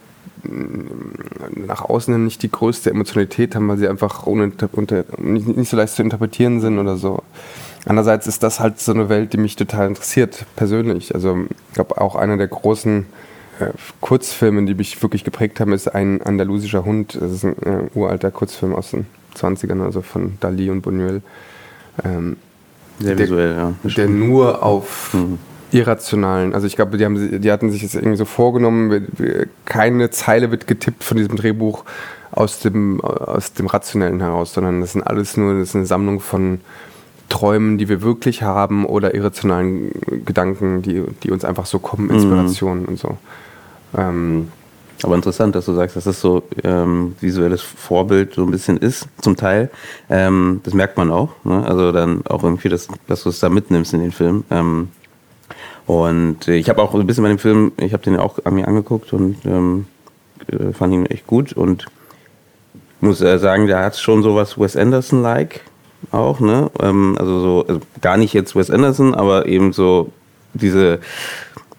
nach 1.67 1.83
außen 1.83 2.23
nicht 2.23 2.43
die 2.43 2.51
größte 2.51 2.91
Emotionalität 2.91 3.55
haben, 3.55 3.67
weil 3.69 3.79
sie 3.79 3.89
einfach 3.89 4.27
ohne, 4.27 4.53
unter, 4.73 5.05
nicht, 5.19 5.57
nicht 5.57 5.71
so 5.71 5.77
leicht 5.77 5.95
zu 5.95 6.03
interpretieren 6.03 6.61
sind 6.61 6.79
oder 6.79 6.97
so. 6.97 7.23
Andererseits 7.87 8.27
ist 8.27 8.43
das 8.43 8.61
halt 8.61 8.81
so 8.81 8.93
eine 8.93 9.09
Welt, 9.09 9.33
die 9.33 9.37
mich 9.37 9.57
total 9.57 9.89
interessiert, 9.89 10.47
persönlich. 10.57 11.15
Also 11.15 11.45
ich 11.69 11.75
glaube, 11.75 12.01
auch 12.01 12.17
einer 12.17 12.37
der 12.37 12.49
großen 12.49 13.07
äh, 13.61 13.67
Kurzfilme, 14.01 14.65
die 14.65 14.75
mich 14.75 15.03
wirklich 15.03 15.25
geprägt 15.25 15.61
haben, 15.61 15.73
ist 15.73 15.89
ein 15.95 16.23
andalusischer 16.23 16.85
Hund. 16.85 17.19
Das 17.21 17.31
ist 17.31 17.45
ein 17.45 17.57
äh, 17.63 17.89
uralter 17.95 18.31
Kurzfilm 18.31 18.75
aus 18.75 18.91
den 18.91 19.07
20ern, 19.37 19.83
also 19.83 20.03
von 20.03 20.39
Dali 20.41 20.71
und 20.71 20.87
Buñuel. 20.87 21.21
Ähm, 22.05 22.37
Sehr 23.01 23.19
visuell, 23.19 23.55
ja. 23.55 23.75
Der 23.97 24.09
nur 24.09 24.63
auf 24.63 25.13
mhm 25.13 25.39
irrationalen. 25.75 26.55
Also 26.55 26.67
ich 26.69 26.77
glaube, 26.77 26.97
die, 26.97 27.05
haben, 27.05 27.41
die 27.41 27.53
hatten 27.53 27.71
sich 27.71 27.83
jetzt 27.83 27.97
irgendwie 27.97 28.17
so 28.17 28.25
vorgenommen, 28.25 29.09
keine 29.65 30.11
Zeile 30.11 30.51
wird 30.51 30.67
getippt 30.69 31.03
von 31.03 31.17
diesem 31.17 31.37
Drehbuch 31.37 31.85
aus 32.31 32.61
dem, 32.61 33.01
aus 33.01 33.53
dem 33.53 33.67
Rationellen 33.67 34.21
heraus, 34.21 34.55
sondern 34.55 34.81
das 34.81 34.93
sind 34.93 35.03
alles 35.03 35.37
nur 35.37 35.55
das 35.59 35.71
ist 35.71 35.77
eine 35.77 35.87
Sammlung 35.87 36.21
von 36.21 36.61
Träumen, 37.35 37.79
die 37.79 37.89
wir 37.89 38.01
wirklich 38.01 38.43
haben 38.43 38.87
oder 38.87 39.13
irrationalen 39.13 39.91
Gedanken, 40.25 40.83
die, 40.83 41.03
die 41.25 41.33
uns 41.33 41.45
einfach 41.45 41.67
so 41.67 41.81
kommen, 41.81 42.05
mhm. 42.05 42.15
Inspirationen 42.15 42.83
mhm. 42.85 42.89
und 42.91 42.99
so. 43.01 43.19
Ähm, 43.99 44.53
aber 45.03 45.17
interessant, 45.17 45.57
dass 45.57 45.65
du 45.65 45.75
sagst, 45.75 45.97
dass 45.97 46.05
das 46.05 46.21
so 46.21 46.45
ähm, 46.63 47.17
visuelles 47.21 47.61
Vorbild 47.61 48.35
so 48.35 48.45
ein 48.45 48.53
bisschen 48.53 48.77
ist, 48.77 49.09
zum 49.21 49.37
Teil. 49.37 49.69
Ähm, 50.09 50.61
das 50.63 50.75
merkt 50.75 50.97
man 50.97 51.11
auch. 51.11 51.31
Ne? 51.43 51.67
Also 51.67 51.91
dann 51.91 52.25
auch 52.27 52.45
irgendwie, 52.45 52.69
dass, 52.69 52.87
dass 53.09 53.25
du 53.25 53.31
es 53.31 53.41
da 53.41 53.49
mitnimmst 53.49 53.93
in 53.95 54.01
den 54.01 54.13
Film. 54.13 54.45
Ähm, 54.53 54.91
und 55.87 56.47
ich 56.47 56.69
habe 56.69 56.81
auch 56.83 56.95
ein 56.95 57.07
bisschen 57.09 57.25
bei 57.25 57.31
dem 57.31 57.41
Film, 57.41 57.73
ich 57.79 57.93
habe 57.93 58.05
den 58.05 58.17
auch 58.17 58.39
an 58.45 58.55
mir 58.55 58.69
angeguckt 58.69 59.13
und 59.13 59.39
ähm, 59.45 59.87
äh, 60.47 60.73
fand 60.73 60.95
ihn 60.95 61.07
echt 61.07 61.27
gut 61.27 61.53
und 61.53 61.87
muss 63.01 63.21
äh, 63.21 63.41
sagen, 63.41 63.67
der 63.67 63.81
hat 63.81 63.97
schon 63.97 64.23
sowas 64.23 64.57
Wes 64.57 64.77
Anderson-like 64.77 65.63
auch, 66.11 66.41
ne? 66.41 66.71
Ähm, 66.81 67.17
also 67.19 67.41
so, 67.41 67.65
also 67.67 67.81
gar 68.01 68.17
nicht 68.17 68.33
jetzt 68.33 68.57
Wes 68.57 68.71
Anderson, 68.71 69.15
aber 69.15 69.47
eben 69.47 69.73
so 69.73 70.13
diese 70.55 71.01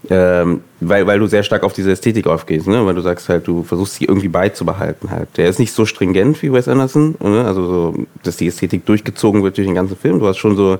ähm, 0.09 0.61
weil, 0.79 1.07
weil 1.07 1.19
du 1.19 1.27
sehr 1.27 1.43
stark 1.43 1.63
auf 1.63 1.73
diese 1.73 1.91
Ästhetik 1.91 2.27
aufgehst, 2.27 2.67
ne? 2.67 2.85
weil 2.85 2.95
du 2.95 3.01
sagst 3.01 3.29
halt, 3.29 3.47
du 3.47 3.63
versuchst 3.63 3.95
sie 3.95 4.05
irgendwie 4.05 4.27
beizubehalten 4.27 5.09
halt. 5.09 5.29
Der 5.37 5.49
ist 5.49 5.59
nicht 5.59 5.71
so 5.71 5.85
stringent 5.85 6.41
wie 6.43 6.51
Wes 6.53 6.67
Anderson, 6.67 7.15
ne? 7.21 7.45
also 7.45 7.65
so, 7.65 8.05
dass 8.23 8.37
die 8.37 8.47
Ästhetik 8.47 8.85
durchgezogen 8.85 9.43
wird 9.43 9.57
durch 9.57 9.67
den 9.67 9.75
ganzen 9.75 9.97
Film. 9.97 10.19
Du 10.19 10.27
hast 10.27 10.37
schon 10.37 10.55
so, 10.55 10.77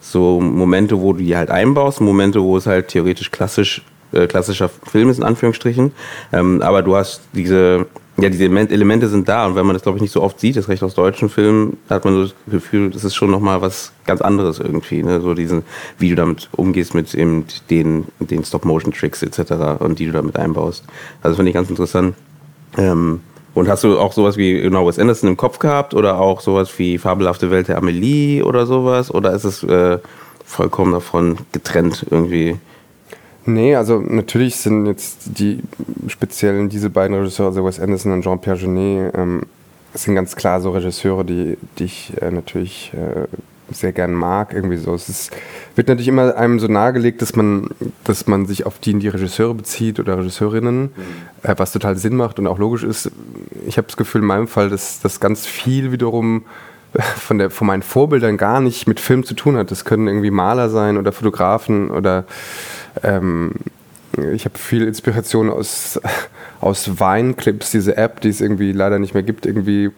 so 0.00 0.40
Momente, 0.40 1.00
wo 1.00 1.12
du 1.12 1.20
die 1.20 1.36
halt 1.36 1.50
einbaust, 1.50 2.00
Momente, 2.00 2.42
wo 2.42 2.56
es 2.56 2.66
halt 2.66 2.88
theoretisch 2.88 3.30
klassisch, 3.30 3.82
äh, 4.12 4.26
klassischer 4.26 4.68
Film 4.68 5.10
ist, 5.10 5.18
in 5.18 5.24
Anführungsstrichen. 5.24 5.92
Ähm, 6.32 6.62
aber 6.62 6.82
du 6.82 6.94
hast 6.94 7.22
diese, 7.32 7.86
ja, 8.20 8.30
diese 8.30 8.44
Elemente 8.44 9.08
sind 9.08 9.28
da 9.28 9.46
und 9.46 9.54
wenn 9.54 9.64
man 9.64 9.74
das, 9.74 9.82
glaube 9.82 9.98
ich, 9.98 10.02
nicht 10.02 10.12
so 10.12 10.22
oft 10.22 10.40
sieht, 10.40 10.56
das 10.56 10.68
recht 10.68 10.82
aus 10.82 10.94
deutschen 10.94 11.28
Filmen, 11.28 11.76
hat 11.88 12.04
man 12.04 12.14
so 12.14 12.22
das 12.24 12.34
Gefühl, 12.50 12.90
das 12.90 13.04
ist 13.04 13.14
schon 13.14 13.30
nochmal 13.30 13.62
was 13.62 13.92
ganz 14.06 14.20
anderes 14.20 14.58
irgendwie. 14.58 15.04
Ne? 15.04 15.20
So 15.20 15.34
diesen, 15.34 15.62
wie 15.98 16.10
du 16.10 16.16
damit 16.16 16.48
umgehst 16.56 16.94
mit 16.94 17.14
eben 17.14 17.44
den, 17.70 18.06
den 18.18 18.44
Stop-Motion-Tricks 18.44 19.22
etc. 19.22 19.80
und 19.80 20.00
die 20.00 20.06
du 20.06 20.12
damit 20.12 20.36
einbaust. 20.36 20.84
Also 21.22 21.36
finde 21.36 21.50
ich 21.50 21.54
ganz 21.54 21.70
interessant. 21.70 22.16
Ähm, 22.76 23.20
und 23.54 23.68
hast 23.68 23.84
du 23.84 23.98
auch 23.98 24.12
sowas 24.12 24.36
wie 24.36 24.60
genau 24.60 24.86
Wes 24.88 24.98
Anderson 24.98 25.30
im 25.30 25.36
Kopf 25.36 25.60
gehabt 25.60 25.94
oder 25.94 26.18
auch 26.18 26.40
sowas 26.40 26.76
wie 26.78 26.98
Fabelhafte 26.98 27.52
Welt 27.52 27.68
der 27.68 27.78
Amelie 27.78 28.42
oder 28.42 28.66
sowas? 28.66 29.14
Oder 29.14 29.32
ist 29.32 29.44
es 29.44 29.62
äh, 29.62 29.98
vollkommen 30.44 30.92
davon 30.92 31.38
getrennt 31.52 32.04
irgendwie? 32.10 32.56
Nee, 33.48 33.76
also 33.76 34.00
natürlich 34.00 34.56
sind 34.56 34.84
jetzt 34.84 35.38
die 35.38 35.62
speziellen 36.06 36.68
diese 36.68 36.90
beiden 36.90 37.16
Regisseure, 37.16 37.48
also 37.48 37.64
Wes 37.64 37.80
Anderson 37.80 38.12
und 38.12 38.22
Jean-Pierre 38.22 38.58
Genet, 38.58 39.14
ähm, 39.16 39.44
sind 39.94 40.14
ganz 40.14 40.36
klar 40.36 40.60
so 40.60 40.70
Regisseure, 40.70 41.24
die, 41.24 41.56
die 41.78 41.84
ich 41.84 42.12
äh, 42.20 42.30
natürlich 42.30 42.92
äh, 42.92 43.26
sehr 43.72 43.92
gern 43.92 44.12
mag. 44.12 44.52
Irgendwie 44.52 44.76
so. 44.76 44.92
Es 44.92 45.08
ist, 45.08 45.30
wird 45.76 45.88
natürlich 45.88 46.08
immer 46.08 46.36
einem 46.36 46.58
so 46.58 46.66
nahegelegt, 46.66 47.22
dass 47.22 47.36
man, 47.36 47.70
dass 48.04 48.26
man 48.26 48.44
sich 48.44 48.66
auf 48.66 48.78
die, 48.80 48.92
die 48.98 49.08
Regisseure 49.08 49.54
bezieht 49.54 49.98
oder 49.98 50.18
Regisseurinnen, 50.18 50.82
mhm. 50.82 50.90
äh, 51.42 51.54
was 51.56 51.72
total 51.72 51.96
Sinn 51.96 52.16
macht 52.16 52.38
und 52.38 52.46
auch 52.46 52.58
logisch 52.58 52.84
ist. 52.84 53.10
Ich 53.66 53.78
habe 53.78 53.86
das 53.86 53.96
Gefühl 53.96 54.20
in 54.20 54.26
meinem 54.26 54.48
Fall, 54.48 54.68
dass 54.68 55.00
das 55.00 55.20
ganz 55.20 55.46
viel 55.46 55.90
wiederum 55.90 56.44
von, 57.16 57.38
der, 57.38 57.50
von 57.50 57.66
meinen 57.66 57.82
Vorbildern 57.82 58.36
gar 58.36 58.60
nicht 58.60 58.86
mit 58.86 59.00
Film 59.00 59.24
zu 59.24 59.32
tun 59.32 59.56
hat. 59.56 59.70
Das 59.70 59.86
können 59.86 60.06
irgendwie 60.06 60.30
Maler 60.30 60.68
sein 60.68 60.98
oder 60.98 61.12
Fotografen 61.12 61.90
oder 61.90 62.24
ähm, 63.02 63.52
ich 64.32 64.44
habe 64.44 64.58
viel 64.58 64.86
Inspiration 64.86 65.50
aus, 65.50 66.00
aus 66.60 67.00
Weinclips, 67.00 67.70
diese 67.70 67.96
App, 67.96 68.20
die 68.20 68.28
es 68.28 68.40
irgendwie 68.40 68.72
leider 68.72 68.98
nicht 68.98 69.14
mehr 69.14 69.22
gibt, 69.22 69.46
irgendwie 69.46 69.90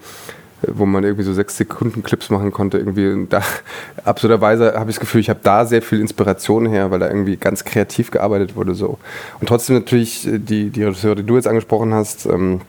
wo 0.66 0.87
man 0.87 1.04
irgendwie 1.04 1.23
so 1.23 1.33
sechs 1.33 1.57
Sekunden 1.57 2.02
Clips 2.02 2.30
machen 2.30 2.52
konnte. 2.52 2.78
Irgendwie 2.78 3.26
da, 3.28 3.42
absurderweise 4.04 4.75
habe 4.75 4.90
ich 4.90 4.97
das 4.97 5.00
Gefühl, 5.00 5.21
ich 5.21 5.30
habe 5.30 5.40
da 5.42 5.64
sehr 5.64 5.83
viel 5.83 6.00
Inspiration 6.00 6.66
her, 6.66 6.90
weil 6.90 6.99
da 6.99 7.09
irgendwie 7.09 7.37
ganz 7.37 7.64
kreativ 7.64 8.11
gearbeitet 8.11 8.57
wurde 8.57 8.75
so. 8.75 8.99
Und 9.40 9.49
trotzdem 9.49 9.76
natürlich 9.76 10.28
die, 10.30 10.71
die 10.71 10.85
Regisseure, 10.85 11.16
die 11.16 11.23
du 11.25 11.37
jetzt 11.37 11.49
angesprochen 11.49 11.95
hast, 11.95 12.26
ähm, 12.26 12.61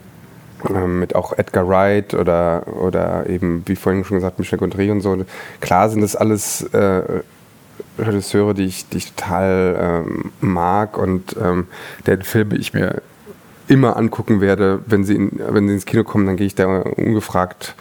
ähm, 0.68 1.00
mit 1.00 1.14
auch 1.14 1.36
Edgar 1.36 1.68
Wright 1.68 2.14
oder, 2.14 2.66
oder 2.80 3.28
eben, 3.28 3.62
wie 3.66 3.76
vorhin 3.76 4.04
schon 4.04 4.16
gesagt, 4.16 4.38
Michel 4.38 4.58
Gondry 4.58 4.90
und 4.90 5.00
so. 5.00 5.24
Klar 5.60 5.90
sind 5.90 6.02
das 6.02 6.16
alles 6.16 6.62
äh, 6.72 7.02
Regisseure, 7.98 8.54
die 8.54 8.64
ich, 8.64 8.88
die 8.88 8.98
ich 8.98 9.12
total 9.12 10.04
ähm, 10.06 10.32
mag 10.40 10.96
und 10.96 11.36
ähm, 11.40 11.66
deren 12.06 12.22
Filme 12.22 12.56
ich 12.56 12.72
mir 12.72 13.02
immer 13.68 13.96
angucken 13.96 14.40
werde. 14.40 14.80
Wenn 14.86 15.04
sie, 15.04 15.14
in, 15.14 15.30
wenn 15.38 15.68
sie 15.68 15.74
ins 15.74 15.86
Kino 15.86 16.04
kommen, 16.04 16.26
dann 16.26 16.36
gehe 16.36 16.46
ich 16.46 16.54
da 16.54 16.66
ungefragt, 16.66 17.74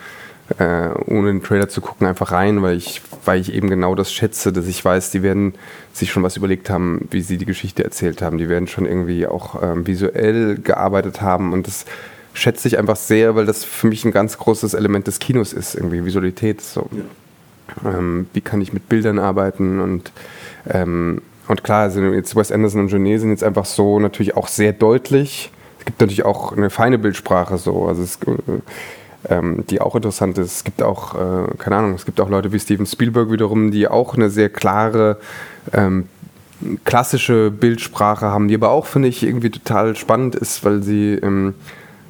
äh, 0.60 0.90
ohne 1.06 1.28
den 1.28 1.44
Trailer 1.44 1.70
zu 1.70 1.82
gucken, 1.82 2.08
einfach 2.08 2.32
rein, 2.32 2.62
weil 2.62 2.76
ich, 2.76 3.02
weil 3.26 3.40
ich 3.40 3.54
eben 3.54 3.70
genau 3.70 3.96
das 3.96 4.12
schätze, 4.12 4.52
dass 4.52 4.68
ich 4.68 4.84
weiß, 4.84 5.12
die 5.12 5.24
werden 5.24 5.54
sich 5.94 6.12
schon 6.12 6.24
was 6.24 6.38
überlegt 6.38 6.70
haben, 6.70 7.08
wie 7.12 7.22
sie 7.22 7.38
die 7.38 7.46
Geschichte 7.46 7.84
erzählt 7.84 8.22
haben. 8.22 8.38
Die 8.38 8.50
werden 8.50 8.68
schon 8.68 8.86
irgendwie 8.86 9.28
auch 9.28 9.62
ähm, 9.64 9.88
visuell 9.88 10.58
gearbeitet 10.58 11.22
haben 11.22 11.54
und 11.54 11.68
das 11.68 11.86
schätze 12.34 12.68
ich 12.68 12.78
einfach 12.78 12.96
sehr, 12.96 13.36
weil 13.36 13.46
das 13.46 13.64
für 13.64 13.88
mich 13.88 14.06
ein 14.06 14.12
ganz 14.12 14.38
großes 14.38 14.74
Element 14.74 15.08
des 15.08 15.20
Kinos 15.20 15.52
ist, 15.54 15.76
irgendwie 15.76 16.06
Visualität. 16.06 16.62
So. 16.62 16.90
Ja 16.92 17.04
ähm, 17.86 18.28
wie 18.34 18.42
kann 18.42 18.62
ich 18.62 18.74
mit 18.74 18.90
Bildern 18.90 19.20
arbeiten 19.20 19.80
und 19.80 20.12
ähm, 20.70 21.22
und 21.48 21.64
klar, 21.64 21.82
also 21.82 22.02
jetzt 22.02 22.36
Wes 22.36 22.52
Anderson 22.52 22.82
und 22.82 22.88
Genet 22.88 23.20
sind 23.20 23.32
jetzt 23.32 23.44
einfach 23.44 23.66
so 23.66 24.00
natürlich 24.00 24.38
auch 24.38 24.48
sehr 24.48 24.72
deutlich. 24.72 25.52
Es 25.80 25.86
gibt 25.86 26.00
natürlich 26.00 26.24
auch 26.24 26.56
eine 26.56 26.70
feine 26.70 26.98
Bildsprache 26.98 27.58
so, 27.58 27.88
also 27.88 28.04
es, 28.04 28.20
äh, 28.26 29.34
ähm, 29.34 29.66
die 29.70 29.82
auch 29.82 29.96
interessant 29.96 30.38
ist. 30.38 30.56
Es 30.56 30.64
gibt 30.64 30.82
auch, 30.82 31.16
äh, 31.16 31.56
keine 31.58 31.78
Ahnung, 31.78 31.94
es 31.96 32.06
gibt 32.06 32.22
auch 32.22 32.30
Leute 32.30 32.54
wie 32.54 32.60
Steven 32.60 32.86
Spielberg 32.86 33.32
wiederum, 33.32 33.72
die 33.72 33.88
auch 33.88 34.16
eine 34.16 34.30
sehr 34.30 34.50
klare 34.50 35.18
ähm, 35.74 36.08
klassische 36.86 37.52
Bildsprache 37.52 38.28
haben, 38.28 38.48
die 38.48 38.56
aber 38.56 38.70
auch, 38.70 38.86
finde 38.86 39.08
ich, 39.08 39.24
irgendwie 39.24 39.50
total 39.50 39.96
spannend 39.96 40.36
ist, 40.36 40.64
weil 40.64 40.84
sie 40.84 41.16
ähm, 41.16 41.56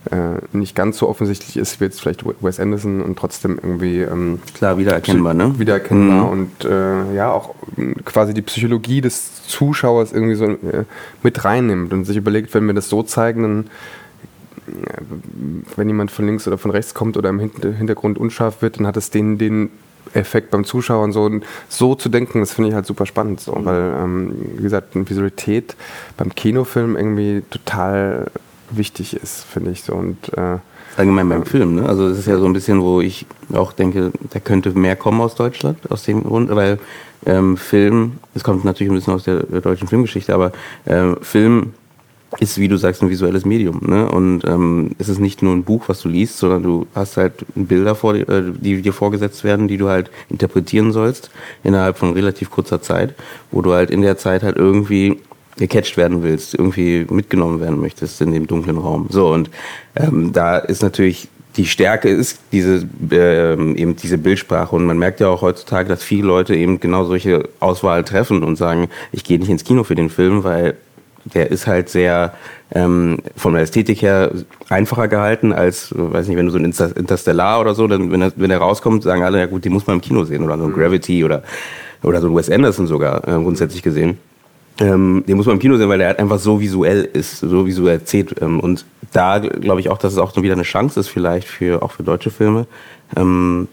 äh, 0.09 0.39
nicht 0.51 0.75
ganz 0.75 0.97
so 0.97 1.07
offensichtlich 1.07 1.57
ist 1.57 1.79
wie 1.79 1.85
jetzt 1.85 2.01
vielleicht 2.01 2.25
Wes 2.25 2.59
Anderson 2.59 3.01
und 3.01 3.19
trotzdem 3.19 3.59
irgendwie 3.61 4.01
ähm, 4.01 4.39
klar 4.55 4.79
wiedererkennbar, 4.79 5.35
ne? 5.35 5.59
Wiedererkennbar 5.59 6.25
mhm. 6.25 6.31
und 6.31 6.65
äh, 6.65 7.13
ja 7.13 7.31
auch 7.31 7.53
quasi 8.03 8.33
die 8.33 8.41
Psychologie 8.41 9.01
des 9.01 9.45
Zuschauers 9.45 10.11
irgendwie 10.11 10.35
so 10.35 10.45
äh, 10.45 10.85
mit 11.21 11.45
reinnimmt 11.45 11.93
und 11.93 12.05
sich 12.05 12.17
überlegt, 12.17 12.53
wenn 12.55 12.65
wir 12.65 12.73
das 12.73 12.89
so 12.89 13.03
zeigen, 13.03 13.43
dann 13.43 13.65
äh, 14.67 15.01
wenn 15.75 15.87
jemand 15.87 16.09
von 16.09 16.25
links 16.25 16.47
oder 16.47 16.57
von 16.57 16.71
rechts 16.71 16.95
kommt 16.95 17.15
oder 17.15 17.29
im 17.29 17.39
Hintergrund 17.39 18.17
unscharf 18.17 18.63
wird, 18.63 18.79
dann 18.79 18.87
hat 18.87 18.97
es 18.97 19.11
den, 19.11 19.37
den 19.37 19.69
Effekt 20.13 20.49
beim 20.49 20.65
Zuschauer 20.65 21.03
und 21.03 21.11
so, 21.11 21.29
so 21.69 21.93
zu 21.93 22.09
denken, 22.09 22.39
das 22.39 22.53
finde 22.53 22.69
ich 22.69 22.75
halt 22.75 22.87
super 22.87 23.05
spannend, 23.05 23.39
so, 23.39 23.53
mhm. 23.53 23.65
weil, 23.65 23.93
ähm, 23.99 24.35
wie 24.57 24.63
gesagt, 24.63 24.95
eine 24.95 25.07
Visualität 25.07 25.75
beim 26.17 26.33
Kinofilm 26.33 26.95
irgendwie 26.97 27.43
total 27.51 28.31
wichtig 28.77 29.15
ist, 29.15 29.43
finde 29.43 29.71
ich 29.71 29.83
so. 29.83 29.93
Und, 29.93 30.33
äh, 30.37 30.57
Allgemein 30.97 31.29
beim 31.29 31.45
Film, 31.45 31.75
ne? 31.75 31.87
Also 31.87 32.07
es 32.07 32.19
ist 32.19 32.27
ja 32.27 32.37
so 32.37 32.45
ein 32.45 32.53
bisschen, 32.53 32.81
wo 32.81 32.99
ich 32.99 33.25
auch 33.53 33.71
denke, 33.71 34.11
da 34.31 34.39
könnte 34.39 34.71
mehr 34.71 34.97
kommen 34.97 35.21
aus 35.21 35.35
Deutschland, 35.35 35.77
aus 35.89 36.03
dem 36.03 36.23
Grund, 36.23 36.53
weil 36.53 36.79
ähm, 37.25 37.55
Film, 37.55 38.13
es 38.35 38.43
kommt 38.43 38.65
natürlich 38.65 38.91
ein 38.91 38.95
bisschen 38.95 39.13
aus 39.13 39.23
der, 39.23 39.43
der 39.43 39.61
deutschen 39.61 39.87
Filmgeschichte, 39.87 40.33
aber 40.33 40.51
äh, 40.85 41.15
Film 41.21 41.73
ist, 42.39 42.57
wie 42.57 42.67
du 42.67 42.77
sagst, 42.77 43.01
ein 43.01 43.09
visuelles 43.09 43.45
Medium. 43.45 43.81
Ne? 43.85 44.09
Und 44.09 44.45
ähm, 44.45 44.91
es 44.97 45.09
ist 45.09 45.19
nicht 45.19 45.41
nur 45.41 45.53
ein 45.53 45.63
Buch, 45.63 45.83
was 45.87 46.01
du 46.01 46.09
liest, 46.09 46.37
sondern 46.37 46.63
du 46.63 46.87
hast 46.95 47.17
halt 47.17 47.33
Bilder, 47.55 47.93
vor, 47.93 48.15
äh, 48.15 48.25
die 48.27 48.81
dir 48.81 48.93
vorgesetzt 48.93 49.43
werden, 49.43 49.67
die 49.67 49.77
du 49.77 49.89
halt 49.89 50.09
interpretieren 50.29 50.91
sollst 50.93 51.29
innerhalb 51.63 51.97
von 51.97 52.13
relativ 52.13 52.49
kurzer 52.49 52.81
Zeit, 52.81 53.15
wo 53.51 53.61
du 53.61 53.73
halt 53.73 53.89
in 53.89 54.01
der 54.01 54.17
Zeit 54.17 54.43
halt 54.43 54.55
irgendwie 54.55 55.19
gecatcht 55.61 55.95
werden 55.95 56.23
willst, 56.23 56.55
irgendwie 56.55 57.05
mitgenommen 57.09 57.59
werden 57.59 57.79
möchtest 57.79 58.19
in 58.21 58.31
dem 58.31 58.47
dunklen 58.47 58.77
Raum. 58.77 59.07
So, 59.09 59.31
und 59.31 59.49
ähm, 59.95 60.33
da 60.33 60.57
ist 60.57 60.81
natürlich 60.81 61.29
die 61.57 61.65
Stärke 61.65 62.09
ist 62.09 62.39
diese 62.53 62.87
äh, 63.11 63.53
eben 63.53 63.95
diese 63.97 64.17
Bildsprache 64.17 64.75
und 64.75 64.85
man 64.85 64.97
merkt 64.97 65.19
ja 65.19 65.27
auch 65.27 65.41
heutzutage, 65.41 65.89
dass 65.89 66.01
viele 66.01 66.25
Leute 66.25 66.55
eben 66.55 66.79
genau 66.79 67.03
solche 67.03 67.49
Auswahl 67.59 68.03
treffen 68.03 68.43
und 68.43 68.55
sagen, 68.55 68.87
ich 69.11 69.23
gehe 69.23 69.37
nicht 69.37 69.49
ins 69.49 69.65
Kino 69.65 69.83
für 69.83 69.95
den 69.95 70.09
Film, 70.09 70.43
weil 70.43 70.75
der 71.25 71.51
ist 71.51 71.67
halt 71.67 71.89
sehr 71.89 72.33
ähm, 72.73 73.19
von 73.35 73.53
der 73.53 73.63
Ästhetik 73.63 74.01
her 74.01 74.31
einfacher 74.69 75.09
gehalten 75.09 75.51
als, 75.51 75.93
weiß 75.95 76.27
nicht, 76.27 76.37
wenn 76.37 76.47
du 76.47 76.51
so 76.51 76.57
ein 76.57 76.65
Interstellar 76.95 77.59
oder 77.59 77.75
so, 77.75 77.85
dann 77.85 78.11
wenn 78.11 78.21
er, 78.21 78.31
wenn 78.37 78.49
er 78.49 78.59
rauskommt, 78.59 79.03
sagen 79.03 79.21
alle, 79.21 79.39
ja 79.39 79.45
gut, 79.45 79.65
die 79.65 79.69
muss 79.69 79.85
man 79.85 79.97
im 79.97 80.01
Kino 80.01 80.23
sehen 80.23 80.43
oder 80.43 80.57
so 80.57 80.63
ein 80.63 80.73
Gravity 80.73 81.23
oder 81.23 81.43
oder 82.01 82.21
so 82.21 82.27
ein 82.27 82.35
Wes 82.35 82.49
Anderson 82.49 82.87
sogar 82.87 83.27
äh, 83.27 83.31
grundsätzlich 83.31 83.83
gesehen. 83.83 84.17
Ähm, 84.79 85.23
den 85.27 85.37
muss 85.37 85.45
man 85.45 85.55
im 85.55 85.59
Kino 85.59 85.77
sehen, 85.77 85.89
weil 85.89 85.97
der 85.97 86.07
halt 86.07 86.19
einfach 86.19 86.39
so 86.39 86.59
visuell 86.59 87.03
ist, 87.03 87.39
so 87.39 87.65
visuell 87.65 87.99
erzählt. 87.99 88.41
Ähm, 88.41 88.59
und 88.59 88.85
da 89.11 89.39
glaube 89.39 89.81
ich 89.81 89.89
auch, 89.89 89.97
dass 89.97 90.13
es 90.13 90.19
auch 90.19 90.35
wieder 90.37 90.53
eine 90.53 90.63
Chance 90.63 90.99
ist, 90.99 91.09
vielleicht 91.09 91.47
für 91.47 91.83
auch 91.83 91.91
für 91.91 92.03
deutsche 92.03 92.31
Filme, 92.31 92.65
ähm, 93.15 93.67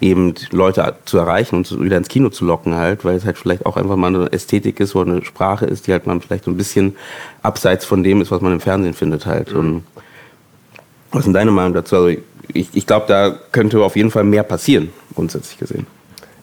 eben 0.00 0.34
Leute 0.50 0.96
zu 1.06 1.18
erreichen 1.18 1.56
und 1.56 1.82
wieder 1.82 1.96
ins 1.96 2.08
Kino 2.08 2.28
zu 2.28 2.44
locken 2.44 2.74
halt, 2.74 3.04
weil 3.04 3.16
es 3.16 3.24
halt 3.24 3.38
vielleicht 3.38 3.64
auch 3.64 3.76
einfach 3.76 3.96
mal 3.96 4.08
eine 4.08 4.32
Ästhetik 4.32 4.80
ist 4.80 4.94
oder 4.94 5.12
eine 5.12 5.24
Sprache 5.24 5.64
ist, 5.64 5.86
die 5.86 5.92
halt 5.92 6.06
man 6.06 6.20
vielleicht 6.20 6.44
so 6.44 6.50
ein 6.50 6.56
bisschen 6.56 6.96
abseits 7.42 7.84
von 7.84 8.02
dem 8.02 8.20
ist, 8.20 8.30
was 8.30 8.40
man 8.40 8.52
im 8.52 8.60
Fernsehen 8.60 8.94
findet 8.94 9.24
halt. 9.26 9.52
Mhm. 9.52 9.58
Und 9.58 9.84
was 11.10 11.20
ist 11.20 11.26
denn 11.26 11.34
deine 11.34 11.52
Meinung 11.52 11.72
dazu? 11.72 11.96
Also 11.96 12.18
ich, 12.52 12.68
ich 12.72 12.86
glaube, 12.86 13.06
da 13.08 13.34
könnte 13.52 13.82
auf 13.82 13.96
jeden 13.96 14.10
Fall 14.10 14.24
mehr 14.24 14.42
passieren, 14.42 14.90
grundsätzlich 15.14 15.58
gesehen. 15.58 15.86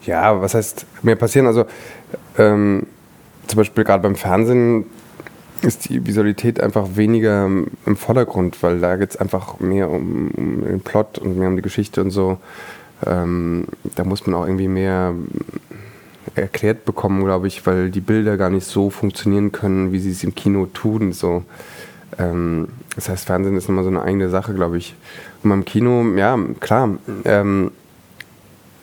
Ja, 0.05 0.41
was 0.41 0.55
heißt 0.55 0.85
mehr 1.03 1.15
passieren? 1.15 1.45
Also 1.45 1.65
ähm 2.37 2.87
zum 3.51 3.57
Beispiel 3.57 3.83
gerade 3.83 4.01
beim 4.01 4.15
Fernsehen 4.15 4.85
ist 5.61 5.89
die 5.89 6.07
Visualität 6.07 6.61
einfach 6.61 6.95
weniger 6.95 7.45
im 7.45 7.97
Vordergrund, 7.97 8.63
weil 8.63 8.79
da 8.79 8.95
geht 8.95 9.09
es 9.09 9.17
einfach 9.17 9.59
mehr 9.59 9.89
um, 9.89 10.31
um, 10.31 10.63
den 10.63 10.79
Plot 10.79 11.19
und 11.19 11.37
mehr 11.37 11.49
um 11.49 11.57
die 11.57 11.61
Geschichte 11.61 12.01
und 12.01 12.11
so. 12.11 12.37
Ähm, 13.05 13.65
da 13.95 14.05
muss 14.05 14.25
man 14.25 14.35
auch 14.35 14.45
irgendwie 14.45 14.69
mehr 14.69 15.13
erklärt 16.33 16.85
bekommen, 16.85 17.25
glaube 17.25 17.47
ich, 17.47 17.67
weil 17.67 17.91
die 17.91 17.99
Bilder 17.99 18.37
gar 18.37 18.49
nicht 18.49 18.65
so 18.65 18.89
funktionieren 18.89 19.51
können, 19.51 19.91
wie 19.91 19.99
sie 19.99 20.11
es 20.11 20.23
im 20.23 20.33
Kino 20.33 20.67
tun. 20.67 21.11
So. 21.11 21.43
Ähm, 22.17 22.69
das 22.95 23.09
heißt, 23.09 23.25
Fernsehen 23.25 23.57
ist 23.57 23.67
immer 23.67 23.83
so 23.83 23.89
eine 23.89 24.01
eigene 24.01 24.29
Sache, 24.29 24.53
glaube 24.53 24.77
ich. 24.77 24.95
Und 25.43 25.49
beim 25.49 25.65
Kino, 25.65 26.05
ja, 26.15 26.39
klar. 26.61 26.97
Ähm, 27.25 27.71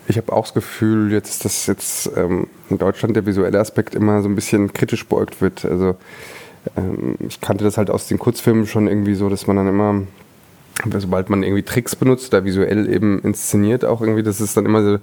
ich 0.09 0.17
habe 0.17 0.33
auch 0.33 0.45
das 0.45 0.55
Gefühl, 0.55 1.13
jetzt, 1.13 1.45
dass 1.45 1.67
jetzt 1.67 2.11
ähm, 2.17 2.47
in 2.71 2.79
Deutschland 2.79 3.15
der 3.15 3.27
visuelle 3.27 3.61
Aspekt 3.61 3.95
immer 3.95 4.23
so 4.23 4.29
ein 4.29 4.35
bisschen 4.35 4.73
kritisch 4.73 5.07
beäugt 5.07 5.41
wird. 5.43 5.65
Also 5.65 5.97
ähm, 6.77 7.17
ich 7.27 7.41
kannte 7.41 7.65
das 7.65 7.77
halt 7.77 7.91
aus 7.91 8.09
den 8.09 8.19
Kurzfilmen 8.19 8.67
schon 8.67 8.89
irgendwie 8.89 9.15
so, 9.15 9.29
dass 9.29 9.47
man 9.47 9.57
dann 9.57 9.69
immer, 9.69 10.03
sobald 10.99 11.29
man 11.29 11.43
irgendwie 11.43 11.63
Tricks 11.63 11.95
benutzt 11.95 12.33
oder 12.33 12.45
visuell 12.45 12.93
eben 12.93 13.21
inszeniert, 13.21 13.85
auch 13.85 14.01
irgendwie, 14.01 14.23
dass 14.23 14.41
es 14.41 14.55
dann 14.55 14.65
immer 14.65 14.83
so 14.83 14.99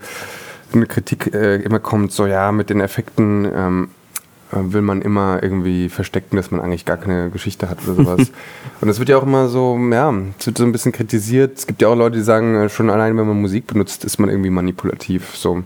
eine 0.73 0.87
Kritik 0.87 1.33
äh, 1.33 1.57
immer 1.57 1.79
kommt, 1.79 2.11
so 2.11 2.25
ja, 2.25 2.51
mit 2.51 2.71
den 2.71 2.81
Effekten 2.81 3.47
ähm, 3.55 3.89
äh, 3.89 4.04
will 4.51 4.81
man 4.81 5.01
immer 5.01 5.41
irgendwie 5.41 5.89
verstecken, 5.89 6.35
dass 6.35 6.51
man 6.51 6.61
eigentlich 6.61 6.85
gar 6.85 6.97
keine 6.97 7.29
Geschichte 7.29 7.69
hat 7.69 7.79
oder 7.83 7.95
sowas. 7.95 8.31
und 8.81 8.87
das 8.87 8.99
wird 8.99 9.09
ja 9.09 9.17
auch 9.17 9.23
immer 9.23 9.47
so, 9.47 9.77
ja, 9.91 10.13
es 10.39 10.45
wird 10.45 10.57
so 10.57 10.63
ein 10.63 10.71
bisschen 10.71 10.91
kritisiert. 10.91 11.57
Es 11.57 11.67
gibt 11.67 11.81
ja 11.81 11.87
auch 11.87 11.95
Leute, 11.95 12.17
die 12.17 12.23
sagen, 12.23 12.55
äh, 12.55 12.69
schon 12.69 12.89
allein 12.89 13.17
wenn 13.17 13.27
man 13.27 13.41
Musik 13.41 13.67
benutzt, 13.67 14.05
ist 14.05 14.19
man 14.19 14.29
irgendwie 14.29 14.49
manipulativ. 14.49 15.35
So. 15.35 15.63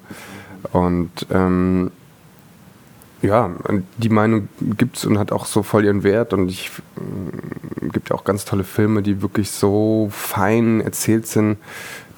Und 0.72 1.12
ähm, 1.32 1.92
ja, 3.22 3.52
die 3.98 4.10
Meinung 4.10 4.48
gibt 4.78 4.98
es 4.98 5.06
und 5.06 5.20
hat 5.20 5.32
auch 5.32 5.46
so 5.46 5.62
voll 5.62 5.86
ihren 5.86 6.04
Wert. 6.04 6.34
Und 6.34 6.50
ich 6.50 6.72
äh, 6.98 7.90
gibt 7.90 8.10
ja 8.10 8.16
auch 8.16 8.24
ganz 8.24 8.46
tolle 8.46 8.64
Filme, 8.64 9.02
die 9.02 9.22
wirklich 9.22 9.52
so 9.52 10.10
fein 10.12 10.82
erzählt 10.82 11.28
sind, 11.28 11.58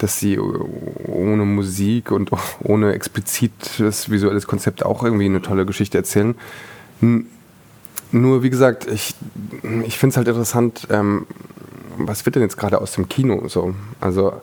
dass 0.01 0.19
sie 0.19 0.39
ohne 0.39 1.45
Musik 1.45 2.11
und 2.11 2.31
ohne 2.63 2.93
explizites 2.93 4.09
visuelles 4.09 4.47
Konzept 4.47 4.83
auch 4.83 5.03
irgendwie 5.03 5.25
eine 5.25 5.41
tolle 5.41 5.65
Geschichte 5.65 5.97
erzählen. 5.97 6.35
Nur, 8.11 8.43
wie 8.43 8.49
gesagt, 8.49 8.87
ich, 8.87 9.15
ich 9.85 9.97
finde 9.97 10.11
es 10.11 10.17
halt 10.17 10.27
interessant, 10.27 10.87
ähm, 10.89 11.27
was 11.97 12.25
wird 12.25 12.35
denn 12.35 12.43
jetzt 12.43 12.57
gerade 12.57 12.81
aus 12.81 12.93
dem 12.93 13.07
Kino 13.09 13.47
so? 13.47 13.75
Also, 13.99 14.41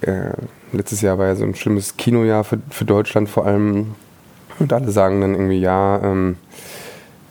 äh, 0.00 0.32
letztes 0.72 1.00
Jahr 1.00 1.18
war 1.18 1.26
ja 1.26 1.36
so 1.36 1.44
ein 1.44 1.54
schlimmes 1.54 1.96
Kinojahr 1.96 2.44
für, 2.44 2.58
für 2.70 2.84
Deutschland 2.84 3.28
vor 3.28 3.46
allem 3.46 3.94
und 4.58 4.72
alle 4.72 4.90
sagen 4.90 5.20
dann 5.20 5.34
irgendwie, 5.34 5.60
ja, 5.60 6.00
ähm, 6.02 6.36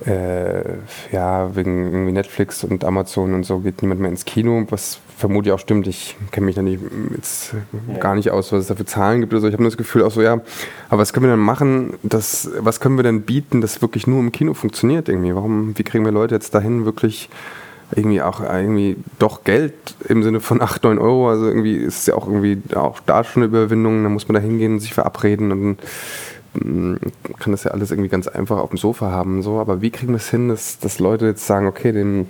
äh, 0.05 0.63
ja, 1.12 1.55
wegen 1.55 1.91
irgendwie 1.91 2.12
Netflix 2.12 2.63
und 2.63 2.84
Amazon 2.84 3.34
und 3.34 3.43
so 3.43 3.60
geht 3.60 3.81
niemand 3.81 4.01
mehr 4.01 4.10
ins 4.10 4.25
Kino, 4.25 4.65
was 4.70 5.00
vermutlich 5.17 5.53
auch 5.53 5.60
stimmt. 5.60 5.88
Ich 5.88 6.15
kenne 6.31 6.46
mich 6.46 6.55
da 6.55 6.62
nicht 6.62 6.81
jetzt 7.15 7.53
ja. 7.53 7.98
gar 8.00 8.15
nicht 8.15 8.31
aus, 8.31 8.51
was 8.51 8.62
es 8.62 8.67
da 8.67 8.75
für 8.75 8.86
Zahlen 8.86 9.22
gibt 9.22 9.34
oder 9.34 9.41
so. 9.41 9.48
Ich 9.48 9.53
habe 9.53 9.63
nur 9.63 9.70
das 9.70 9.77
Gefühl 9.77 10.03
auch 10.03 10.12
so, 10.12 10.22
ja, 10.22 10.41
aber 10.89 11.01
was 11.01 11.13
können 11.13 11.27
wir 11.27 11.31
denn 11.31 11.39
machen, 11.39 11.93
dass, 12.03 12.50
was 12.60 12.79
können 12.79 12.98
wir 12.98 13.03
denn 13.03 13.22
bieten, 13.22 13.62
das 13.62 13.81
wirklich 13.81 14.08
nur 14.08 14.20
im 14.20 14.31
Kino 14.31 14.53
funktioniert 14.53 15.08
irgendwie? 15.08 15.36
Warum, 15.36 15.77
wie 15.77 15.84
kriegen 15.84 16.03
wir 16.03 16.12
Leute 16.12 16.36
jetzt 16.36 16.55
dahin, 16.55 16.86
wirklich 16.86 17.29
irgendwie 17.96 18.22
auch 18.22 18.41
irgendwie 18.41 18.98
doch 19.20 19.43
Geld 19.43 19.74
im 20.08 20.24
Sinne 20.24 20.39
von 20.39 20.62
8, 20.62 20.84
9 20.84 20.98
Euro, 20.98 21.29
also 21.29 21.48
irgendwie 21.48 21.75
ist 21.75 22.00
es 22.00 22.05
ja 22.08 22.15
auch 22.15 22.25
irgendwie 22.25 22.62
auch 22.75 23.00
da 23.05 23.24
schon 23.24 23.43
eine 23.43 23.50
Überwindung, 23.50 24.03
da 24.03 24.10
muss 24.10 24.27
man 24.27 24.36
da 24.36 24.41
hingehen 24.41 24.74
und 24.74 24.79
sich 24.79 24.93
verabreden 24.93 25.51
und 25.51 25.77
kann 26.53 27.51
das 27.51 27.63
ja 27.63 27.72
alles 27.72 27.91
irgendwie 27.91 28.10
ganz 28.10 28.27
einfach 28.27 28.58
auf 28.58 28.70
dem 28.70 28.77
Sofa 28.77 29.12
haben, 29.12 29.41
so, 29.41 29.60
aber 29.60 29.81
wie 29.81 29.89
kriegen 29.89 30.12
wir 30.12 30.17
es 30.17 30.29
hin, 30.29 30.50
dass, 30.50 30.79
dass 30.79 31.00
Leute 31.00 31.25
jetzt 31.25 31.48
sagen, 31.48 31.67
okay, 31.67 31.91
den, 31.91 32.27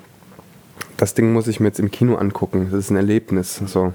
das 0.98 1.14
Ding 1.14 1.34
muss 1.34 1.48
ich 1.48 1.60
mir 1.60 1.68
jetzt 1.68 1.80
im 1.80 1.92
Kino 1.92 2.16
angucken, 2.16 2.68
das 2.70 2.80
ist 2.80 2.90
ein 2.92 2.98
Erlebnis, 2.98 3.62
so. 3.66 3.94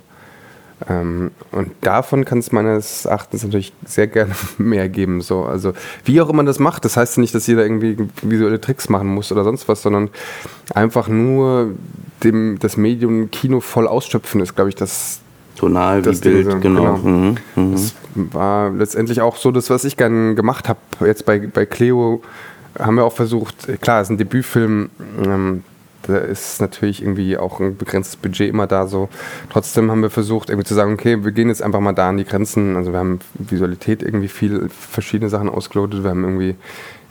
Ähm, 0.89 1.31
und 1.53 1.73
davon 1.81 2.27
kann 2.27 2.39
es 2.39 2.53
meines 2.53 3.07
Erachtens 3.07 3.43
natürlich 3.45 3.73
sehr 3.87 4.09
gerne 4.09 4.35
mehr 4.59 4.89
geben. 4.89 5.23
So. 5.23 5.45
Also 5.45 5.73
wie 6.05 6.21
auch 6.21 6.29
immer 6.29 6.45
das 6.45 6.59
macht, 6.59 6.85
das 6.85 6.97
heißt 6.97 7.19
nicht, 7.19 7.35
dass 7.35 7.47
jeder 7.47 7.63
irgendwie 7.63 7.97
visuelle 8.23 8.61
Tricks 8.61 8.89
machen 8.89 9.09
muss 9.09 9.33
oder 9.33 9.43
sonst 9.43 9.69
was, 9.69 9.83
sondern 9.83 10.11
einfach 10.75 11.09
nur 11.09 11.75
dem, 12.23 12.59
das 12.59 12.77
Medium 12.77 13.31
Kino 13.31 13.61
voll 13.61 13.89
ausschöpfen 13.89 14.41
ist, 14.41 14.55
glaube 14.55 14.69
ich, 14.69 14.75
das, 14.75 15.21
Tonal 15.57 16.05
wie 16.05 16.11
Bild, 16.11 16.25
diese, 16.25 16.59
genau. 16.61 16.95
genau. 16.95 16.97
Mhm. 16.99 17.37
Mhm. 17.57 17.73
Das 17.73 17.95
war 18.15 18.71
letztendlich 18.71 19.21
auch 19.21 19.37
so 19.37 19.51
das, 19.51 19.71
was 19.71 19.85
ich 19.85 19.97
gerne 19.97 20.35
gemacht 20.35 20.69
habe. 20.69 20.79
Jetzt 21.05 21.27
bei, 21.27 21.39
bei 21.39 21.67
Cleo 21.67 22.23
haben 22.79 22.97
wir 22.97 23.05
auch 23.05 23.13
versucht, 23.13 23.67
klar, 23.81 24.01
es 24.01 24.07
ist 24.07 24.11
ein 24.13 24.19
Debütfilm, 24.19 24.91
ähm, 25.25 25.65
da 26.07 26.19
ist 26.19 26.61
natürlich 26.61 27.03
irgendwie 27.03 27.37
auch 27.37 27.61
ein 27.61 27.77
begrenztes 27.77 28.17
Budget 28.17 28.49
immer 28.49 28.67
da 28.67 28.87
so. 28.87 29.09
Trotzdem 29.51 29.91
haben 29.91 30.03
wir 30.03 30.11
versucht, 30.11 30.51
irgendwie 30.51 30.67
zu 30.67 30.75
sagen, 30.75 30.93
okay, 30.93 31.25
wir 31.25 31.33
gehen 31.33 31.49
jetzt 31.49 31.63
einfach 31.63 31.81
mal 31.81 31.95
da 31.95 32.11
an 32.11 32.17
die 32.17 32.25
Grenzen. 32.25 32.77
Also 32.77 32.93
wir 32.93 33.01
haben 33.01 33.19
Visualität 33.35 34.03
irgendwie 34.03 34.29
viel 34.29 34.69
verschiedene 34.69 35.31
Sachen 35.31 35.49
ausgelotet. 35.49 36.05
Wir 36.05 36.11
haben 36.11 36.23
irgendwie 36.23 36.55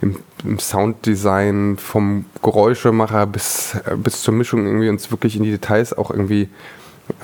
im, 0.00 0.16
im 0.44 0.58
Sounddesign 0.58 1.76
vom 1.78 2.24
Geräuschemacher 2.42 3.26
bis, 3.26 3.76
bis 3.98 4.22
zur 4.22 4.34
Mischung 4.34 4.64
irgendwie 4.64 4.88
uns 4.88 5.10
wirklich 5.10 5.36
in 5.36 5.42
die 5.42 5.50
Details 5.50 5.92
auch 5.92 6.10
irgendwie 6.10 6.48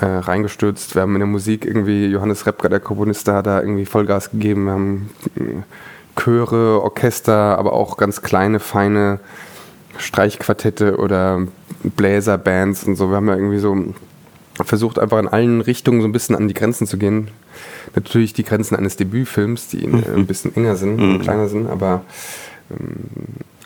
äh, 0.00 0.06
reingestürzt. 0.06 0.94
Wir 0.94 1.02
haben 1.02 1.14
in 1.14 1.20
der 1.20 1.26
Musik 1.26 1.64
irgendwie, 1.64 2.06
Johannes 2.06 2.46
Repka, 2.46 2.68
der 2.68 2.80
Komponist, 2.80 3.26
da 3.28 3.36
hat 3.36 3.46
da 3.46 3.60
irgendwie 3.60 3.86
Vollgas 3.86 4.30
gegeben. 4.30 4.64
Wir 4.66 4.72
haben 4.72 5.10
äh, 5.36 6.20
Chöre, 6.20 6.82
Orchester, 6.82 7.58
aber 7.58 7.72
auch 7.72 7.96
ganz 7.96 8.22
kleine, 8.22 8.60
feine 8.60 9.20
Streichquartette 9.98 10.96
oder 10.96 11.46
Bläserbands 11.82 12.84
und 12.84 12.96
so. 12.96 13.10
Wir 13.10 13.16
haben 13.16 13.28
ja 13.28 13.36
irgendwie 13.36 13.58
so 13.58 13.76
versucht, 14.62 14.98
einfach 14.98 15.18
in 15.18 15.28
allen 15.28 15.60
Richtungen 15.60 16.00
so 16.00 16.08
ein 16.08 16.12
bisschen 16.12 16.36
an 16.36 16.48
die 16.48 16.54
Grenzen 16.54 16.86
zu 16.86 16.98
gehen. 16.98 17.28
Natürlich 17.94 18.32
die 18.32 18.44
Grenzen 18.44 18.76
eines 18.76 18.96
Debütfilms, 18.96 19.68
die 19.68 19.86
mhm. 19.86 20.04
ein 20.14 20.26
bisschen 20.26 20.54
enger 20.54 20.76
sind 20.76 21.00
mhm. 21.00 21.14
und 21.14 21.22
kleiner 21.22 21.48
sind, 21.48 21.68
aber, 21.68 22.04
ähm, 22.70 23.06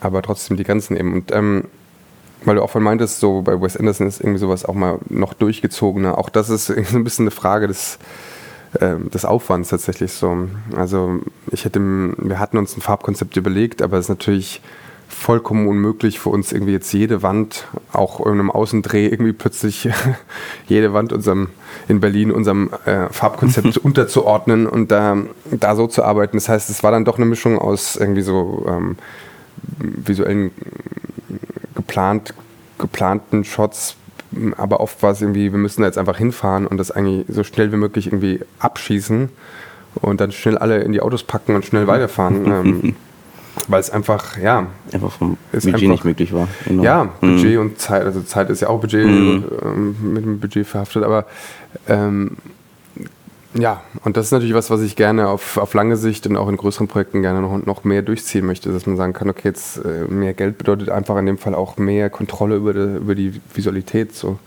aber 0.00 0.22
trotzdem 0.22 0.56
die 0.56 0.64
Grenzen 0.64 0.96
eben. 0.96 1.12
Und 1.12 1.32
ähm, 1.32 1.64
weil 2.46 2.56
du 2.56 2.62
auch 2.62 2.70
von 2.70 2.82
meintest, 2.82 3.20
so 3.20 3.42
bei 3.42 3.60
Wes 3.60 3.76
Anderson 3.76 4.06
ist 4.06 4.20
irgendwie 4.20 4.38
sowas 4.38 4.64
auch 4.64 4.74
mal 4.74 4.98
noch 5.08 5.34
durchgezogener. 5.34 6.16
Auch 6.16 6.30
das 6.30 6.48
ist 6.48 6.66
so 6.66 6.74
ein 6.74 7.04
bisschen 7.04 7.24
eine 7.24 7.30
Frage 7.30 7.66
des, 7.66 7.98
äh, 8.80 8.96
des 9.12 9.24
Aufwands 9.24 9.68
tatsächlich 9.68 10.12
so. 10.12 10.48
Also 10.74 11.20
ich 11.50 11.64
hätte, 11.64 11.80
wir 11.80 12.38
hatten 12.38 12.56
uns 12.56 12.76
ein 12.76 12.80
Farbkonzept 12.80 13.36
überlegt, 13.36 13.82
aber 13.82 13.98
es 13.98 14.06
ist 14.06 14.10
natürlich 14.10 14.62
vollkommen 15.08 15.68
unmöglich 15.68 16.18
für 16.18 16.30
uns 16.30 16.52
irgendwie 16.52 16.72
jetzt 16.72 16.92
jede 16.92 17.22
Wand, 17.22 17.66
auch 17.92 18.24
in 18.26 18.32
einem 18.32 18.50
Außendreh 18.50 19.06
irgendwie 19.06 19.32
plötzlich 19.32 19.88
jede 20.66 20.92
Wand 20.92 21.12
unserem 21.12 21.48
in 21.88 22.00
Berlin 22.00 22.32
unserem 22.32 22.70
äh, 22.84 23.08
Farbkonzept 23.10 23.78
unterzuordnen 23.84 24.66
und 24.66 24.90
da, 24.90 25.16
da 25.50 25.76
so 25.76 25.86
zu 25.86 26.04
arbeiten. 26.04 26.36
Das 26.36 26.48
heißt, 26.48 26.70
es 26.70 26.82
war 26.82 26.90
dann 26.90 27.04
doch 27.04 27.16
eine 27.16 27.26
Mischung 27.26 27.58
aus 27.58 27.96
irgendwie 27.96 28.22
so 28.22 28.66
ähm, 28.68 28.96
visuellen 29.78 30.50
geplant, 31.86 32.34
geplanten 32.78 33.44
Shots, 33.44 33.96
aber 34.56 34.80
oft 34.80 35.02
war 35.02 35.12
es 35.12 35.20
irgendwie, 35.20 35.52
wir 35.52 35.58
müssen 35.58 35.82
da 35.82 35.86
jetzt 35.86 35.98
einfach 35.98 36.18
hinfahren 36.18 36.66
und 36.66 36.76
das 36.78 36.90
eigentlich 36.90 37.24
so 37.28 37.44
schnell 37.44 37.72
wie 37.72 37.76
möglich 37.76 38.06
irgendwie 38.08 38.40
abschießen 38.58 39.30
und 39.94 40.20
dann 40.20 40.32
schnell 40.32 40.58
alle 40.58 40.78
in 40.78 40.92
die 40.92 41.00
Autos 41.00 41.22
packen 41.22 41.54
und 41.54 41.64
schnell 41.64 41.86
weiterfahren. 41.86 42.46
ähm, 42.46 42.96
weil 43.68 43.80
es 43.80 43.88
einfach, 43.88 44.36
ja. 44.36 44.66
Einfach 44.92 45.12
vom 45.12 45.38
Budget 45.50 45.74
einfach, 45.74 45.88
nicht 45.88 46.04
möglich 46.04 46.32
war. 46.34 46.46
Genau. 46.66 46.82
Ja, 46.82 47.04
Budget 47.20 47.54
mhm. 47.54 47.60
und 47.60 47.78
Zeit. 47.78 48.04
Also 48.04 48.20
Zeit 48.20 48.50
ist 48.50 48.60
ja 48.60 48.68
auch 48.68 48.80
Budget, 48.80 49.06
mhm. 49.06 49.44
ähm, 49.62 49.96
mit 50.12 50.24
dem 50.24 50.40
Budget 50.40 50.66
verhaftet, 50.66 51.04
aber 51.04 51.24
ähm, 51.88 52.36
ja, 53.58 53.82
und 54.04 54.16
das 54.16 54.26
ist 54.26 54.32
natürlich 54.32 54.54
was, 54.54 54.70
was 54.70 54.82
ich 54.82 54.96
gerne 54.96 55.28
auf, 55.28 55.56
auf 55.56 55.72
lange 55.74 55.96
Sicht 55.96 56.26
und 56.26 56.36
auch 56.36 56.48
in 56.48 56.56
größeren 56.56 56.88
Projekten 56.88 57.22
gerne 57.22 57.40
noch, 57.40 57.64
noch 57.64 57.84
mehr 57.84 58.02
durchziehen 58.02 58.44
möchte, 58.44 58.72
dass 58.72 58.86
man 58.86 58.96
sagen 58.96 59.12
kann, 59.12 59.30
okay, 59.30 59.42
jetzt 59.44 59.78
äh, 59.78 60.04
mehr 60.08 60.34
Geld 60.34 60.58
bedeutet 60.58 60.90
einfach 60.90 61.16
in 61.16 61.26
dem 61.26 61.38
Fall 61.38 61.54
auch 61.54 61.76
mehr 61.76 62.10
Kontrolle 62.10 62.56
über 62.56 62.72
die, 62.74 62.96
über 62.96 63.14
die 63.14 63.40
Visualität. 63.54 64.14
So. 64.14 64.38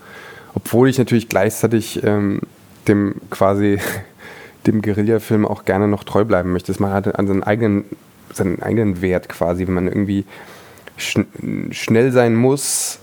Obwohl 0.54 0.88
ich 0.88 0.98
natürlich 0.98 1.28
gleichzeitig 1.28 2.02
ähm, 2.04 2.40
dem 2.88 3.14
quasi 3.30 3.78
dem 4.66 4.82
Guerilla-Film 4.82 5.46
auch 5.46 5.64
gerne 5.64 5.88
noch 5.88 6.04
treu 6.04 6.24
bleiben 6.24 6.52
möchte. 6.52 6.74
Man 6.80 6.92
hat 6.92 7.18
an 7.18 7.26
seinen 7.26 7.42
eigenen, 7.42 7.84
seinen 8.32 8.62
eigenen 8.62 9.00
Wert 9.00 9.28
quasi, 9.28 9.66
wenn 9.66 9.74
man 9.74 9.88
irgendwie 9.88 10.24
schn 10.96 11.26
schnell 11.72 12.12
sein 12.12 12.36
muss 12.36 12.98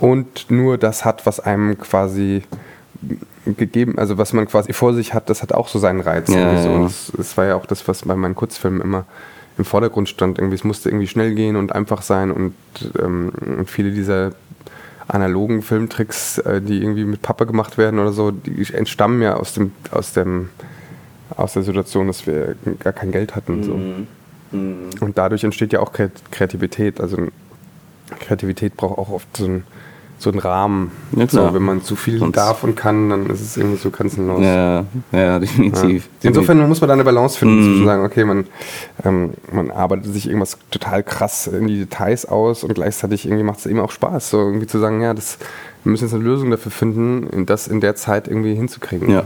und 0.00 0.50
nur 0.50 0.76
das 0.76 1.06
hat, 1.06 1.24
was 1.24 1.40
einem 1.40 1.78
quasi 1.78 2.42
gegeben, 3.56 3.98
also 3.98 4.18
was 4.18 4.32
man 4.32 4.46
quasi 4.46 4.72
vor 4.72 4.94
sich 4.94 5.14
hat, 5.14 5.30
das 5.30 5.42
hat 5.42 5.52
auch 5.52 5.68
so 5.68 5.78
seinen 5.78 6.00
Reiz. 6.00 6.28
Ja, 6.32 6.62
so. 6.62 6.70
Und 6.70 6.84
das, 6.84 7.12
das, 7.16 7.36
war 7.36 7.46
ja 7.46 7.56
auch 7.56 7.66
das, 7.66 7.86
was 7.88 8.02
bei 8.02 8.16
meinen 8.16 8.34
Kurzfilmen 8.34 8.80
immer 8.80 9.04
im 9.56 9.64
Vordergrund 9.64 10.08
stand. 10.08 10.38
Irgendwie, 10.38 10.56
es 10.56 10.64
musste 10.64 10.88
irgendwie 10.88 11.06
schnell 11.06 11.34
gehen 11.34 11.56
und 11.56 11.74
einfach 11.74 12.02
sein 12.02 12.30
und, 12.30 12.54
ähm, 12.98 13.32
und 13.58 13.70
viele 13.70 13.90
dieser 13.90 14.32
analogen 15.08 15.62
Filmtricks, 15.62 16.38
äh, 16.38 16.60
die 16.60 16.82
irgendwie 16.82 17.04
mit 17.04 17.22
Pappe 17.22 17.46
gemacht 17.46 17.78
werden 17.78 17.98
oder 17.98 18.12
so, 18.12 18.30
die 18.30 18.72
entstammen 18.72 19.22
ja 19.22 19.34
aus 19.34 19.54
dem, 19.54 19.72
aus 19.90 20.12
dem, 20.12 20.50
aus 21.36 21.54
der 21.54 21.62
Situation, 21.62 22.06
dass 22.06 22.26
wir 22.26 22.56
gar 22.80 22.92
kein 22.92 23.10
Geld 23.10 23.34
hatten. 23.34 23.62
So. 23.62 23.74
Mhm. 23.74 24.06
Mhm. 24.52 24.90
Und 25.00 25.18
dadurch 25.18 25.44
entsteht 25.44 25.72
ja 25.72 25.80
auch 25.80 25.92
Kreativität. 25.92 27.00
Also 27.00 27.16
Kreativität 28.20 28.76
braucht 28.76 28.98
auch 28.98 29.10
oft 29.10 29.36
so 29.36 29.46
ein 29.46 29.64
so 30.18 30.30
einen 30.30 30.40
Rahmen. 30.40 30.90
Ja, 31.16 31.28
so, 31.28 31.54
wenn 31.54 31.62
man 31.62 31.82
zu 31.82 31.96
viel 31.96 32.18
Sonst 32.18 32.36
darf 32.36 32.64
und 32.64 32.76
kann, 32.76 33.08
dann 33.10 33.26
ist 33.30 33.40
es 33.40 33.56
irgendwie 33.56 33.76
so 33.76 33.90
grenzenlos. 33.90 34.42
Ja, 34.42 34.84
ja 35.12 35.38
definitiv. 35.38 36.08
Ja. 36.22 36.28
Insofern 36.28 36.66
muss 36.68 36.80
man 36.80 36.88
da 36.88 36.94
eine 36.94 37.04
Balance 37.04 37.38
finden, 37.38 37.60
mm. 37.60 37.64
zwischen 37.64 37.86
sagen, 37.86 38.04
okay, 38.04 38.24
man, 38.24 38.46
ähm, 39.04 39.30
man 39.52 39.70
arbeitet 39.70 40.12
sich 40.12 40.26
irgendwas 40.26 40.58
total 40.70 41.02
krass 41.02 41.46
in 41.46 41.68
die 41.68 41.78
Details 41.78 42.26
aus 42.26 42.64
und 42.64 42.74
gleichzeitig 42.74 43.26
irgendwie 43.26 43.44
macht 43.44 43.60
es 43.60 43.66
eben 43.66 43.80
auch 43.80 43.92
Spaß, 43.92 44.30
so 44.30 44.38
irgendwie 44.38 44.66
zu 44.66 44.78
sagen, 44.78 45.00
ja, 45.00 45.14
das, 45.14 45.38
wir 45.84 45.90
müssen 45.90 46.04
jetzt 46.04 46.14
eine 46.14 46.24
Lösung 46.24 46.50
dafür 46.50 46.72
finden, 46.72 47.46
das 47.46 47.68
in 47.68 47.80
der 47.80 47.94
Zeit 47.94 48.26
irgendwie 48.26 48.54
hinzukriegen. 48.54 49.10
Ja. 49.10 49.22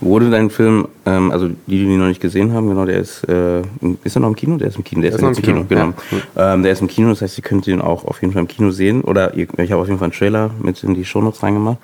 Wurde 0.00 0.30
dein 0.30 0.50
Film, 0.50 0.88
ähm, 1.06 1.30
also 1.30 1.48
die, 1.48 1.54
die 1.66 1.84
ihn 1.84 1.98
noch 1.98 2.06
nicht 2.06 2.20
gesehen 2.20 2.52
haben, 2.52 2.68
genau, 2.68 2.84
der 2.84 2.98
ist, 2.98 3.24
äh, 3.28 3.62
ist 4.04 4.16
er 4.16 4.20
noch 4.20 4.28
im 4.28 4.36
Kino? 4.36 4.56
Der 4.56 4.68
ist 4.68 4.76
im 4.76 4.84
Kino, 4.84 5.00
der, 5.00 5.10
der 5.10 5.18
ist, 5.18 5.24
ist 5.24 5.38
im 5.38 5.44
Kino, 5.44 5.64
Kino 5.64 5.68
genau. 5.68 5.94
Ja. 6.36 6.54
Ähm, 6.54 6.62
der 6.62 6.72
ist 6.72 6.80
im 6.80 6.88
Kino, 6.88 7.08
das 7.10 7.22
heißt, 7.22 7.38
ihr 7.38 7.44
könnt 7.44 7.66
ihn 7.66 7.80
auch 7.80 8.04
auf 8.04 8.20
jeden 8.20 8.32
Fall 8.32 8.42
im 8.42 8.48
Kino 8.48 8.70
sehen. 8.70 9.02
Oder 9.02 9.34
ihr, 9.34 9.46
ich 9.58 9.72
habe 9.72 9.80
auf 9.80 9.88
jeden 9.88 9.98
Fall 9.98 10.06
einen 10.06 10.12
Trailer 10.12 10.50
mit 10.60 10.82
in 10.82 10.94
die 10.94 11.04
Shownotes 11.04 11.42
reingemacht, 11.42 11.78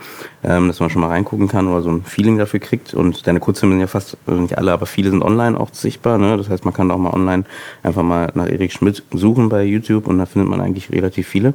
ähm, 0.45 0.69
dass 0.69 0.81
man 0.81 0.91
schon 0.91 1.01
mal 1.01 1.09
reingucken 1.09 1.49
kann 1.49 1.69
oder 1.69 1.83
so 1.83 1.91
ein 1.91 2.03
Feeling 2.05 2.39
dafür 2.39 2.61
kriegt. 2.61 2.95
Und 2.95 3.27
deine 3.27 3.41
Kurzfilme 3.41 3.75
sind 3.75 3.81
ja 3.81 3.87
fast, 3.87 4.17
also 4.27 4.41
nicht 4.41 4.59
alle, 4.59 4.73
aber 4.73 4.87
viele 4.87 5.11
sind 5.11 5.23
online 5.23 5.59
auch 5.59 5.69
sichtbar. 5.73 6.19
Ne? 6.19 6.37
Das 6.37 6.49
heißt, 6.49 6.65
man 6.65 6.75
kann 6.75 6.91
auch 6.91 6.99
mal 6.99 7.13
online 7.13 7.45
einfach 7.83 8.03
mal 8.03 8.31
nach 8.35 8.49
Erik 8.49 8.73
Schmidt 8.73 9.03
suchen 9.13 9.49
bei 9.49 9.65
YouTube 9.65 10.07
und 10.07 10.19
da 10.19 10.27
findet 10.27 10.51
man 10.51 10.61
eigentlich 10.61 10.91
relativ 10.91 11.29
viele. 11.29 11.55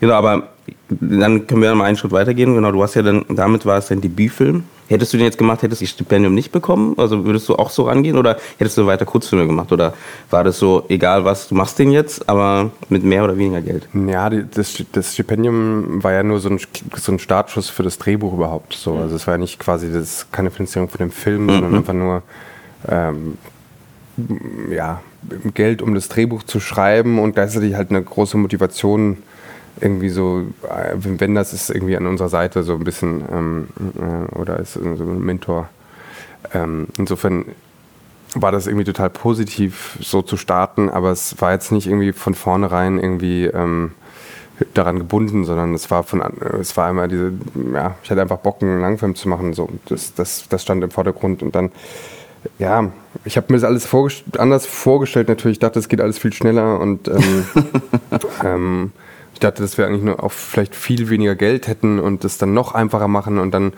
Genau, 0.00 0.14
aber 0.14 0.48
dann 0.88 1.46
können 1.46 1.62
wir 1.62 1.68
dann 1.68 1.78
mal 1.78 1.84
einen 1.84 1.96
Schritt 1.96 2.12
weitergehen. 2.12 2.54
Genau, 2.54 2.70
du 2.70 2.82
hast 2.82 2.94
ja 2.94 3.02
dann, 3.02 3.24
damit 3.28 3.66
war 3.66 3.78
es 3.78 3.88
dein 3.88 4.00
Debütfilm. 4.00 4.64
Hättest 4.92 5.14
du 5.14 5.16
den 5.16 5.24
jetzt 5.24 5.38
gemacht, 5.38 5.62
hättest 5.62 5.80
du 5.80 5.86
das 5.86 5.90
Stipendium 5.90 6.34
nicht 6.34 6.52
bekommen? 6.52 6.94
Also 6.98 7.24
würdest 7.24 7.48
du 7.48 7.56
auch 7.56 7.70
so 7.70 7.84
rangehen 7.84 8.18
oder 8.18 8.36
hättest 8.58 8.76
du 8.76 8.86
weiter 8.86 9.06
Kurzfilme 9.06 9.46
gemacht? 9.46 9.72
Oder 9.72 9.94
war 10.28 10.44
das 10.44 10.58
so, 10.58 10.84
egal 10.88 11.24
was, 11.24 11.48
du 11.48 11.54
machst 11.54 11.78
den 11.78 11.90
jetzt, 11.90 12.28
aber 12.28 12.70
mit 12.90 13.02
mehr 13.02 13.24
oder 13.24 13.38
weniger 13.38 13.62
Geld? 13.62 13.88
Ja, 13.94 14.28
das, 14.28 14.82
das 14.92 15.14
Stipendium 15.14 16.04
war 16.04 16.12
ja 16.12 16.22
nur 16.22 16.40
so 16.40 16.50
ein, 16.50 16.60
so 16.96 17.12
ein 17.12 17.18
Startschuss 17.18 17.70
für 17.70 17.82
das 17.82 17.96
Drehbuch 17.96 18.34
überhaupt. 18.34 18.74
So. 18.74 18.96
Also 18.96 19.16
es 19.16 19.26
war 19.26 19.34
ja 19.34 19.38
nicht 19.38 19.58
quasi 19.58 19.90
das, 19.90 20.26
keine 20.30 20.50
Finanzierung 20.50 20.90
für 20.90 20.98
den 20.98 21.10
Film, 21.10 21.44
mhm. 21.44 21.50
sondern 21.50 21.74
einfach 21.76 21.94
nur 21.94 22.22
ähm, 22.86 23.38
ja, 24.70 25.00
Geld, 25.54 25.80
um 25.80 25.94
das 25.94 26.08
Drehbuch 26.08 26.42
zu 26.42 26.60
schreiben 26.60 27.18
und 27.18 27.32
gleichzeitig 27.32 27.76
halt 27.76 27.88
eine 27.88 28.02
große 28.02 28.36
Motivation 28.36 29.16
irgendwie 29.80 30.10
so, 30.10 30.44
wenn 30.94 31.34
das 31.34 31.52
ist 31.52 31.70
irgendwie 31.70 31.96
an 31.96 32.06
unserer 32.06 32.28
Seite 32.28 32.62
so 32.62 32.74
ein 32.74 32.84
bisschen 32.84 33.22
ähm, 33.32 33.68
äh, 33.98 34.34
oder 34.34 34.58
ist 34.58 34.74
so 34.74 34.80
ein 34.80 35.20
Mentor. 35.20 35.68
Ähm, 36.52 36.88
insofern 36.98 37.46
war 38.34 38.52
das 38.52 38.66
irgendwie 38.66 38.84
total 38.84 39.10
positiv, 39.10 39.98
so 40.00 40.22
zu 40.22 40.36
starten, 40.36 40.88
aber 40.88 41.10
es 41.10 41.40
war 41.40 41.52
jetzt 41.52 41.72
nicht 41.72 41.86
irgendwie 41.86 42.12
von 42.12 42.34
vornherein 42.34 42.98
irgendwie 42.98 43.46
ähm, 43.46 43.92
daran 44.74 44.98
gebunden, 44.98 45.44
sondern 45.44 45.74
es 45.74 45.90
war 45.90 46.02
von 46.02 46.22
es 46.60 46.76
war 46.76 46.88
einmal 46.88 47.08
diese, 47.08 47.32
ja, 47.72 47.96
ich 48.02 48.10
hatte 48.10 48.22
einfach 48.22 48.38
Bock, 48.38 48.62
einen 48.62 48.80
Langfilm 48.80 49.14
zu 49.14 49.28
machen. 49.28 49.54
So. 49.54 49.68
Das, 49.86 50.14
das, 50.14 50.48
das 50.48 50.62
stand 50.62 50.84
im 50.84 50.90
Vordergrund 50.90 51.42
und 51.42 51.54
dann 51.54 51.70
ja, 52.58 52.90
ich 53.24 53.36
habe 53.36 53.46
mir 53.50 53.58
das 53.58 53.64
alles 53.64 53.86
vorgest 53.86 54.24
anders 54.38 54.66
vorgestellt 54.66 55.28
natürlich. 55.28 55.56
Ich 55.56 55.60
dachte, 55.60 55.78
es 55.78 55.88
geht 55.88 56.00
alles 56.00 56.18
viel 56.18 56.32
schneller 56.32 56.80
und 56.80 57.08
ähm, 57.08 57.44
ähm, 58.44 58.92
dachte, 59.44 59.62
dass 59.62 59.78
wir 59.78 59.86
eigentlich 59.86 60.02
nur 60.02 60.22
auch 60.22 60.32
vielleicht 60.32 60.74
viel 60.74 61.08
weniger 61.08 61.34
Geld 61.34 61.68
hätten 61.68 61.98
und 61.98 62.24
das 62.24 62.38
dann 62.38 62.54
noch 62.54 62.72
einfacher 62.72 63.08
machen 63.08 63.38
und 63.38 63.52
dann 63.52 63.72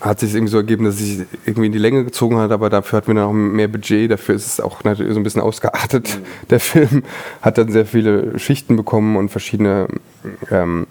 hat 0.00 0.20
sich 0.20 0.34
irgendwie 0.34 0.50
so 0.50 0.56
ergeben, 0.56 0.84
dass 0.84 0.94
es 0.96 1.00
sich 1.00 1.26
irgendwie 1.44 1.66
in 1.66 1.72
die 1.72 1.78
Länge 1.78 2.04
gezogen 2.04 2.38
hat, 2.38 2.50
aber 2.50 2.70
dafür 2.70 2.96
hatten 2.98 3.08
wir 3.08 3.14
dann 3.14 3.24
auch 3.24 3.32
mehr 3.32 3.68
Budget, 3.68 4.10
dafür 4.10 4.34
ist 4.34 4.46
es 4.46 4.60
auch 4.60 4.82
natürlich 4.84 5.14
so 5.14 5.20
ein 5.20 5.22
bisschen 5.22 5.40
ausgeartet. 5.40 6.18
Mhm. 6.18 6.48
Der 6.50 6.60
Film 6.60 7.02
hat 7.40 7.58
dann 7.58 7.70
sehr 7.70 7.86
viele 7.86 8.38
Schichten 8.38 8.76
bekommen 8.76 9.16
und 9.16 9.28
verschiedene, 9.28 9.86
ähm, 10.50 10.86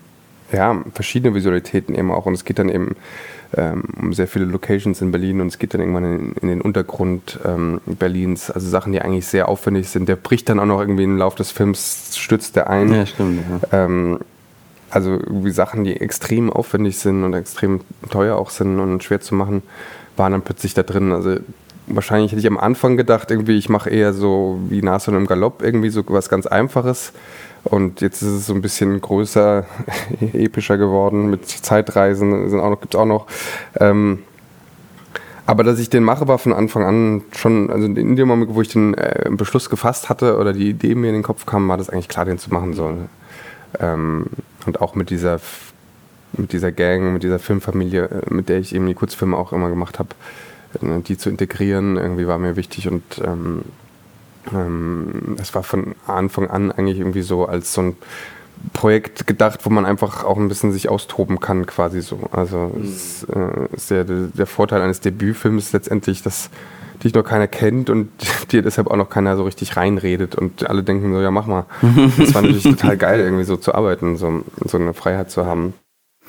ja, 0.51 0.81
verschiedene 0.93 1.35
Visualitäten 1.35 1.93
eben 1.93 2.11
auch 2.11 2.25
und 2.25 2.33
es 2.33 2.45
geht 2.45 2.59
dann 2.59 2.69
eben 2.69 2.95
um 4.01 4.13
sehr 4.13 4.27
viele 4.27 4.45
Locations 4.45 5.01
in 5.01 5.11
Berlin 5.11 5.41
und 5.41 5.47
es 5.47 5.59
geht 5.59 5.73
dann 5.73 5.81
irgendwann 5.81 6.03
in, 6.03 6.33
in 6.41 6.47
den 6.47 6.61
Untergrund 6.61 7.39
ähm, 7.45 7.81
Berlins, 7.85 8.51
also 8.51 8.67
Sachen, 8.67 8.91
die 8.91 9.01
eigentlich 9.01 9.27
sehr 9.27 9.47
aufwendig 9.47 9.89
sind. 9.89 10.09
Der 10.09 10.15
bricht 10.15 10.49
dann 10.49 10.59
auch 10.59 10.65
noch 10.65 10.79
irgendwie 10.79 11.03
im 11.03 11.17
Laufe 11.17 11.37
des 11.37 11.51
Films, 11.51 12.17
stützt 12.17 12.55
der 12.55 12.69
ein. 12.69 12.93
Ja, 12.93 13.05
stimmt. 13.05 13.41
Ja. 13.71 13.85
Ähm, 13.85 14.19
also 14.89 15.11
irgendwie 15.11 15.51
Sachen, 15.51 15.83
die 15.83 15.99
extrem 15.99 16.51
aufwendig 16.51 16.97
sind 16.97 17.23
und 17.23 17.33
extrem 17.33 17.81
teuer 18.09 18.37
auch 18.37 18.49
sind 18.49 18.79
und 18.79 19.03
schwer 19.03 19.19
zu 19.19 19.35
machen, 19.35 19.63
waren 20.15 20.31
dann 20.31 20.41
plötzlich 20.41 20.73
da 20.73 20.83
drin. 20.83 21.11
Also 21.11 21.37
wahrscheinlich 21.87 22.31
hätte 22.31 22.39
ich 22.39 22.47
am 22.47 22.57
Anfang 22.57 22.97
gedacht, 22.97 23.31
irgendwie, 23.31 23.57
ich 23.57 23.69
mache 23.69 23.89
eher 23.89 24.13
so 24.13 24.59
wie 24.69 24.81
Nashorn 24.81 25.17
im 25.17 25.27
Galopp, 25.27 25.61
irgendwie 25.61 25.89
so 25.89 26.03
was 26.07 26.29
ganz 26.29 26.45
Einfaches. 26.45 27.13
Und 27.65 28.01
jetzt 28.01 28.21
ist 28.21 28.29
es 28.29 28.45
so 28.45 28.53
ein 28.53 28.61
bisschen 28.61 29.01
größer, 29.01 29.65
epischer 30.33 30.77
geworden 30.77 31.29
mit 31.29 31.47
Zeitreisen, 31.47 32.55
noch, 32.55 32.79
gibt's 32.79 32.95
auch 32.95 33.05
noch. 33.05 33.25
Ähm, 33.79 34.19
aber 35.47 35.63
dass 35.63 35.79
ich 35.79 35.89
den 35.89 36.03
mache, 36.03 36.27
war 36.27 36.37
von 36.37 36.53
Anfang 36.53 36.83
an 36.83 37.23
schon, 37.35 37.69
also 37.69 37.85
in 37.85 38.15
dem 38.15 38.27
Moment, 38.27 38.53
wo 38.53 38.61
ich 38.61 38.69
den 38.69 38.93
äh, 38.93 39.29
Beschluss 39.31 39.69
gefasst 39.69 40.09
hatte 40.09 40.37
oder 40.37 40.53
die 40.53 40.69
Idee 40.69 40.95
mir 40.95 41.07
in 41.07 41.15
den 41.15 41.23
Kopf 41.23 41.45
kam, 41.45 41.67
war 41.67 41.77
das 41.77 41.89
eigentlich 41.89 42.07
klar, 42.07 42.25
den 42.25 42.37
zu 42.37 42.51
machen 42.51 42.73
soll. 42.73 43.09
Ähm, 43.79 44.27
und 44.65 44.81
auch 44.81 44.95
mit 44.95 45.09
dieser, 45.09 45.39
mit 46.33 46.51
dieser 46.53 46.71
Gang, 46.71 47.13
mit 47.13 47.23
dieser 47.23 47.39
Filmfamilie, 47.39 48.05
äh, 48.05 48.33
mit 48.33 48.49
der 48.49 48.59
ich 48.59 48.73
eben 48.73 48.87
die 48.87 48.93
Kurzfilme 48.93 49.37
auch 49.37 49.53
immer 49.53 49.69
gemacht 49.69 49.99
habe, 49.99 50.09
äh, 50.81 51.01
die 51.01 51.17
zu 51.17 51.29
integrieren, 51.29 51.97
irgendwie 51.97 52.27
war 52.27 52.37
mir 52.37 52.55
wichtig 52.55 52.87
und 52.87 53.03
ähm, 53.23 53.63
ähm, 54.53 55.35
es 55.39 55.53
war 55.55 55.63
von 55.63 55.95
Anfang 56.07 56.49
an 56.49 56.71
eigentlich 56.71 56.99
irgendwie 56.99 57.21
so 57.21 57.45
als 57.45 57.73
so 57.73 57.81
ein 57.81 57.97
Projekt 58.73 59.27
gedacht, 59.27 59.61
wo 59.63 59.69
man 59.69 59.85
einfach 59.85 60.23
auch 60.23 60.37
ein 60.37 60.47
bisschen 60.47 60.71
sich 60.71 60.89
austoben 60.89 61.39
kann, 61.39 61.65
quasi 61.65 62.01
so. 62.01 62.19
Also 62.31 62.71
mhm. 62.73 62.83
es, 62.83 63.23
äh, 63.23 63.75
ist 63.75 63.91
der, 63.91 64.03
der 64.05 64.45
Vorteil 64.45 64.81
eines 64.81 65.01
Debütfilms 65.01 65.73
letztendlich, 65.73 66.21
dass 66.21 66.49
dich 67.03 67.13
noch 67.13 67.23
keiner 67.23 67.47
kennt 67.47 67.89
und 67.89 68.09
dir 68.51 68.61
deshalb 68.61 68.87
auch 68.87 68.95
noch 68.95 69.09
keiner 69.09 69.35
so 69.35 69.43
richtig 69.43 69.77
reinredet 69.77 70.35
und 70.35 70.67
alle 70.69 70.83
denken 70.83 71.13
so, 71.13 71.21
ja 71.21 71.31
mach 71.31 71.47
mal. 71.47 71.65
Das 72.17 72.33
war 72.33 72.41
natürlich 72.41 72.63
total 72.63 72.97
geil, 72.97 73.19
irgendwie 73.19 73.43
so 73.43 73.57
zu 73.57 73.73
arbeiten, 73.75 74.17
so, 74.17 74.43
so 74.63 74.77
eine 74.77 74.93
Freiheit 74.93 75.29
zu 75.31 75.45
haben. 75.45 75.73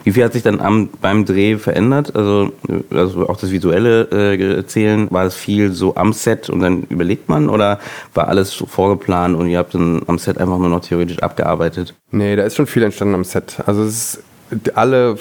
Wie 0.04 0.12
viel 0.12 0.24
hat 0.24 0.34
sich 0.34 0.42
dann 0.42 0.60
am, 0.60 0.88
beim 1.00 1.24
Dreh 1.24 1.58
verändert? 1.58 2.14
Also, 2.14 2.52
also 2.90 3.28
auch 3.28 3.38
das 3.38 3.50
visuelle 3.50 4.08
äh, 4.12 4.56
Erzählen, 4.56 5.10
war 5.10 5.24
das 5.24 5.34
viel 5.34 5.72
so 5.72 5.96
am 5.96 6.12
Set 6.12 6.48
und 6.48 6.60
dann 6.60 6.84
überlegt 6.84 7.28
man 7.28 7.48
oder 7.48 7.80
war 8.14 8.28
alles 8.28 8.52
vorgeplant 8.54 9.36
und 9.36 9.48
ihr 9.48 9.58
habt 9.58 9.74
dann 9.74 10.02
am 10.06 10.18
Set 10.18 10.38
einfach 10.38 10.58
nur 10.58 10.68
noch 10.68 10.80
theoretisch 10.80 11.18
abgearbeitet? 11.18 11.94
Nee, 12.12 12.36
da 12.36 12.44
ist 12.44 12.54
schon 12.54 12.66
viel 12.66 12.84
entstanden 12.84 13.14
am 13.14 13.24
Set. 13.24 13.56
Also 13.66 13.82
es 13.82 14.14
ist 14.50 14.76
alle, 14.76 15.16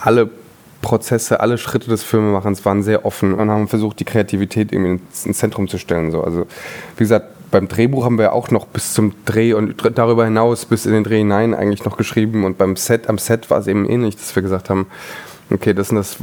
alle 0.00 0.28
Prozesse, 0.82 1.40
alle 1.40 1.58
Schritte 1.58 1.88
des 1.88 2.02
Filmemachens 2.02 2.64
waren 2.64 2.82
sehr 2.82 3.04
offen 3.04 3.34
und 3.34 3.50
haben 3.50 3.68
versucht, 3.68 3.98
die 3.98 4.04
Kreativität 4.04 4.72
irgendwie 4.72 5.00
ins 5.24 5.38
Zentrum 5.38 5.68
zu 5.68 5.78
stellen. 5.78 6.10
So. 6.10 6.22
Also 6.22 6.46
wie 6.96 7.04
gesagt, 7.04 7.37
beim 7.50 7.68
Drehbuch 7.68 8.04
haben 8.04 8.18
wir 8.18 8.32
auch 8.32 8.50
noch 8.50 8.66
bis 8.66 8.92
zum 8.92 9.12
Dreh 9.24 9.52
und 9.52 9.74
darüber 9.94 10.24
hinaus 10.24 10.66
bis 10.66 10.86
in 10.86 10.92
den 10.92 11.04
Dreh 11.04 11.18
hinein 11.18 11.54
eigentlich 11.54 11.84
noch 11.84 11.96
geschrieben. 11.96 12.44
Und 12.44 12.58
beim 12.58 12.76
Set, 12.76 13.08
am 13.08 13.18
Set 13.18 13.50
war 13.50 13.58
es 13.58 13.66
eben 13.66 13.88
ähnlich, 13.88 14.16
dass 14.16 14.34
wir 14.34 14.42
gesagt 14.42 14.70
haben, 14.70 14.86
okay, 15.50 15.74
das 15.74 15.90
und 15.90 15.96
das 15.96 16.18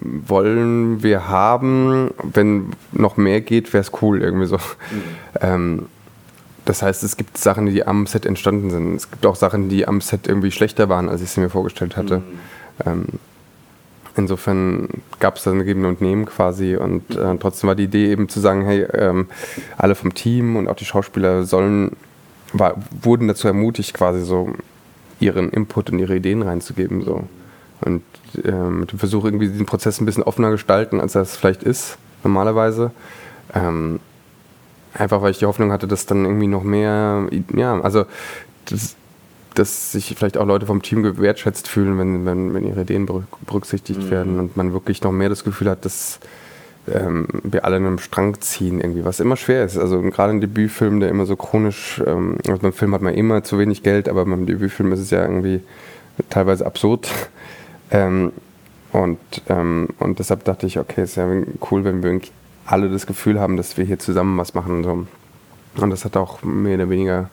wollen 0.00 1.02
wir 1.02 1.28
haben. 1.28 2.10
Wenn 2.22 2.72
noch 2.92 3.16
mehr 3.16 3.40
geht, 3.40 3.72
wäre 3.72 3.82
es 3.82 3.92
cool 4.02 4.22
irgendwie 4.22 4.46
so. 4.46 4.56
Mhm. 4.56 5.02
Ähm, 5.40 5.86
das 6.64 6.82
heißt, 6.82 7.04
es 7.04 7.16
gibt 7.16 7.38
Sachen, 7.38 7.66
die 7.66 7.86
am 7.86 8.06
Set 8.06 8.26
entstanden 8.26 8.70
sind. 8.70 8.96
Es 8.96 9.10
gibt 9.10 9.24
auch 9.24 9.36
Sachen, 9.36 9.68
die 9.68 9.86
am 9.86 10.00
Set 10.00 10.26
irgendwie 10.26 10.50
schlechter 10.50 10.88
waren, 10.88 11.08
als 11.08 11.22
ich 11.22 11.30
sie 11.30 11.40
mir 11.40 11.50
vorgestellt 11.50 11.96
hatte. 11.96 12.18
Mhm. 12.18 12.22
Ähm, 12.84 13.04
Insofern 14.16 14.88
gab 15.20 15.36
es 15.36 15.46
ein 15.46 15.64
Geben 15.64 15.84
und 15.84 16.00
Nehmen 16.00 16.24
quasi 16.24 16.76
und 16.76 17.14
äh, 17.14 17.36
trotzdem 17.38 17.68
war 17.68 17.74
die 17.74 17.84
Idee 17.84 18.10
eben 18.10 18.28
zu 18.28 18.40
sagen, 18.40 18.64
hey, 18.64 18.86
ähm, 18.94 19.26
alle 19.76 19.94
vom 19.94 20.14
Team 20.14 20.56
und 20.56 20.68
auch 20.68 20.76
die 20.76 20.86
Schauspieler 20.86 21.44
sollen, 21.44 21.92
war, 22.52 22.76
wurden 23.02 23.28
dazu 23.28 23.46
ermutigt, 23.46 23.92
quasi 23.92 24.22
so 24.22 24.54
ihren 25.20 25.50
Input 25.50 25.90
und 25.90 25.98
ihre 25.98 26.16
Ideen 26.16 26.42
reinzugeben. 26.42 27.02
So. 27.02 27.24
Und 27.82 28.02
äh, 28.42 28.52
mit 28.52 28.92
dem 28.92 28.98
Versuch, 28.98 29.24
irgendwie 29.24 29.48
diesen 29.48 29.66
Prozess 29.66 30.00
ein 30.00 30.06
bisschen 30.06 30.22
offener 30.22 30.50
gestalten, 30.50 31.00
als 31.00 31.14
es 31.14 31.36
vielleicht 31.36 31.62
ist, 31.62 31.98
normalerweise. 32.22 32.92
Ähm, 33.54 34.00
einfach 34.94 35.20
weil 35.20 35.32
ich 35.32 35.38
die 35.38 35.46
Hoffnung 35.46 35.72
hatte, 35.72 35.86
dass 35.86 36.06
dann 36.06 36.24
irgendwie 36.24 36.46
noch 36.46 36.62
mehr, 36.62 37.28
ja, 37.54 37.80
also 37.80 38.06
das, 38.64 38.96
dass 39.58 39.92
sich 39.92 40.14
vielleicht 40.16 40.36
auch 40.36 40.46
Leute 40.46 40.66
vom 40.66 40.82
Team 40.82 41.02
gewertschätzt 41.02 41.66
fühlen, 41.66 41.98
wenn, 41.98 42.26
wenn, 42.26 42.54
wenn 42.54 42.66
ihre 42.66 42.82
Ideen 42.82 43.06
berücksichtigt 43.46 44.02
mhm. 44.04 44.10
werden 44.10 44.38
und 44.38 44.56
man 44.56 44.72
wirklich 44.72 45.02
noch 45.02 45.12
mehr 45.12 45.28
das 45.28 45.44
Gefühl 45.44 45.70
hat, 45.70 45.84
dass 45.84 46.20
ähm, 46.92 47.26
wir 47.42 47.64
alle 47.64 47.78
in 47.78 47.86
einem 47.86 47.98
Strang 47.98 48.40
ziehen, 48.40 48.80
irgendwie, 48.80 49.04
was 49.04 49.18
immer 49.18 49.36
schwer 49.36 49.64
ist. 49.64 49.78
Also 49.78 50.00
gerade 50.02 50.32
ein 50.32 50.40
Debütfilm, 50.40 51.00
der 51.00 51.08
immer 51.08 51.26
so 51.26 51.36
chronisch, 51.36 52.02
ähm, 52.06 52.38
also 52.46 52.60
beim 52.60 52.72
Film 52.72 52.94
hat 52.94 53.02
man 53.02 53.14
immer 53.14 53.42
zu 53.42 53.58
wenig 53.58 53.82
Geld, 53.82 54.08
aber 54.08 54.24
beim 54.24 54.46
Debütfilm 54.46 54.92
ist 54.92 55.00
es 55.00 55.10
ja 55.10 55.22
irgendwie 55.22 55.60
teilweise 56.30 56.66
absurd. 56.66 57.08
Ähm, 57.92 58.32
und, 58.90 59.18
ähm, 59.48 59.90
und 60.00 60.18
deshalb 60.18 60.42
dachte 60.42 60.66
ich, 60.66 60.80
okay, 60.80 61.02
es 61.02 61.10
ist 61.10 61.16
ja 61.18 61.28
cool, 61.70 61.84
wenn 61.84 62.02
wir 62.02 62.20
alle 62.66 62.90
das 62.90 63.06
Gefühl 63.06 63.38
haben, 63.38 63.56
dass 63.56 63.76
wir 63.76 63.84
hier 63.84 64.00
zusammen 64.00 64.36
was 64.38 64.54
machen. 64.54 64.78
Und, 64.78 64.82
so. 64.82 65.06
und 65.80 65.90
das 65.90 66.04
hat 66.04 66.16
auch 66.16 66.42
mehr 66.42 66.74
oder 66.74 66.90
weniger 66.90 67.30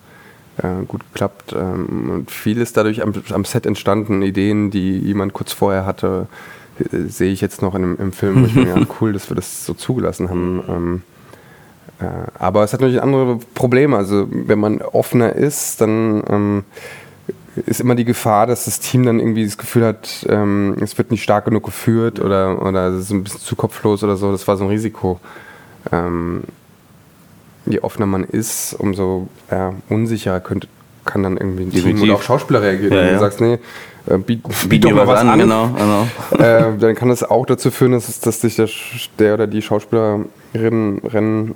äh, 0.58 0.86
gut 0.88 1.02
geklappt. 1.12 1.54
Ähm, 1.54 2.10
und 2.10 2.32
viel 2.32 2.60
ist 2.60 2.78
dadurch 2.78 3.02
am, 3.02 3.13
am, 3.32 3.46
Set 3.46 3.66
entstanden, 3.66 4.22
Ideen, 4.22 4.72
die 4.72 5.00
jemand 5.00 5.34
kurz 5.34 5.52
vorher 5.52 5.86
hatte, 5.86 6.28
äh, 6.80 7.08
sehe 7.08 7.32
ich 7.32 7.42
jetzt 7.42 7.62
noch 7.62 7.76
in, 7.76 7.98
im 7.98 8.12
Film. 8.12 8.46
Ich 8.46 8.56
mir, 8.56 8.68
ja, 8.76 8.86
cool, 9.02 9.13
dass 9.13 9.30
wir 9.30 9.36
das 9.36 9.66
so 9.66 9.74
zugelassen 9.74 10.30
haben. 10.30 10.63
Ähm, 10.68 11.02
äh, 12.00 12.06
aber 12.38 12.63
es 12.63 12.74
hat 12.74 12.82
natürlich 12.82 13.02
andere 13.02 13.39
Probleme. 13.56 13.98
Also 13.98 14.28
wenn 14.30 14.60
man 14.60 14.82
offener 14.82 15.34
ist, 15.34 15.82
dann 15.82 16.24
ähm, 16.30 16.63
ist 17.66 17.82
immer 17.82 17.96
die 17.96 18.06
Gefahr, 18.06 18.48
dass 18.48 18.66
das 18.66 18.80
Team 18.80 19.06
dann 19.06 19.20
irgendwie 19.20 19.46
das 19.46 19.58
Gefühl 19.58 19.86
hat, 19.86 20.26
ähm, 20.30 20.76
es 20.82 20.98
wird 20.98 21.12
nicht 21.12 21.24
stark 21.24 21.46
genug 21.46 21.63
geführt 21.63 22.20
oder, 22.20 22.62
oder 22.62 22.88
es 22.88 23.06
ist 23.06 23.12
ein 23.12 23.24
bisschen 23.24 23.42
zu 23.42 23.56
kopflos 23.56 24.04
oder 24.04 24.16
so. 24.16 24.32
Das 24.32 24.48
war 24.48 24.58
so 24.58 24.63
ein 24.63 24.70
Risiko. 24.70 25.20
Je 27.65 27.80
offener 27.80 28.06
man 28.06 28.23
ist, 28.23 28.73
umso 28.73 29.28
ja, 29.49 29.73
unsicherer 29.89 30.39
könnte, 30.39 30.67
kann 31.06 31.23
dann 31.23 31.38
irgendwie 31.38 31.63
ein 31.63 31.71
Definitiv. 31.71 32.02
Team 32.02 32.10
oder 32.10 32.19
auch 32.19 32.23
Schauspieler 32.23 32.62
reagieren. 32.62 32.93
Ja, 32.93 33.04
Wenn 33.06 33.13
du 33.13 33.19
sagst, 33.19 33.41
nee, 33.41 33.60
äh, 34.10 34.18
biet, 34.18 34.44
Biet 34.70 34.84
doch 34.84 34.92
mal 34.92 35.08
was 35.08 35.22
an. 35.22 35.39
genau, 35.39 35.70
genau. 35.70 36.08
äh, 36.44 36.78
dann 36.78 36.96
kann 36.96 37.10
das 37.10 37.24
auch 37.24 37.46
dazu 37.46 37.72
führen, 37.72 37.94
dass, 37.94 38.20
dass 38.20 38.42
sich 38.42 38.56
der, 38.56 38.68
der 39.20 39.34
oder 39.36 39.48
die 39.48 39.62
Schauspielerin 39.62 40.28
ähm, 40.54 41.52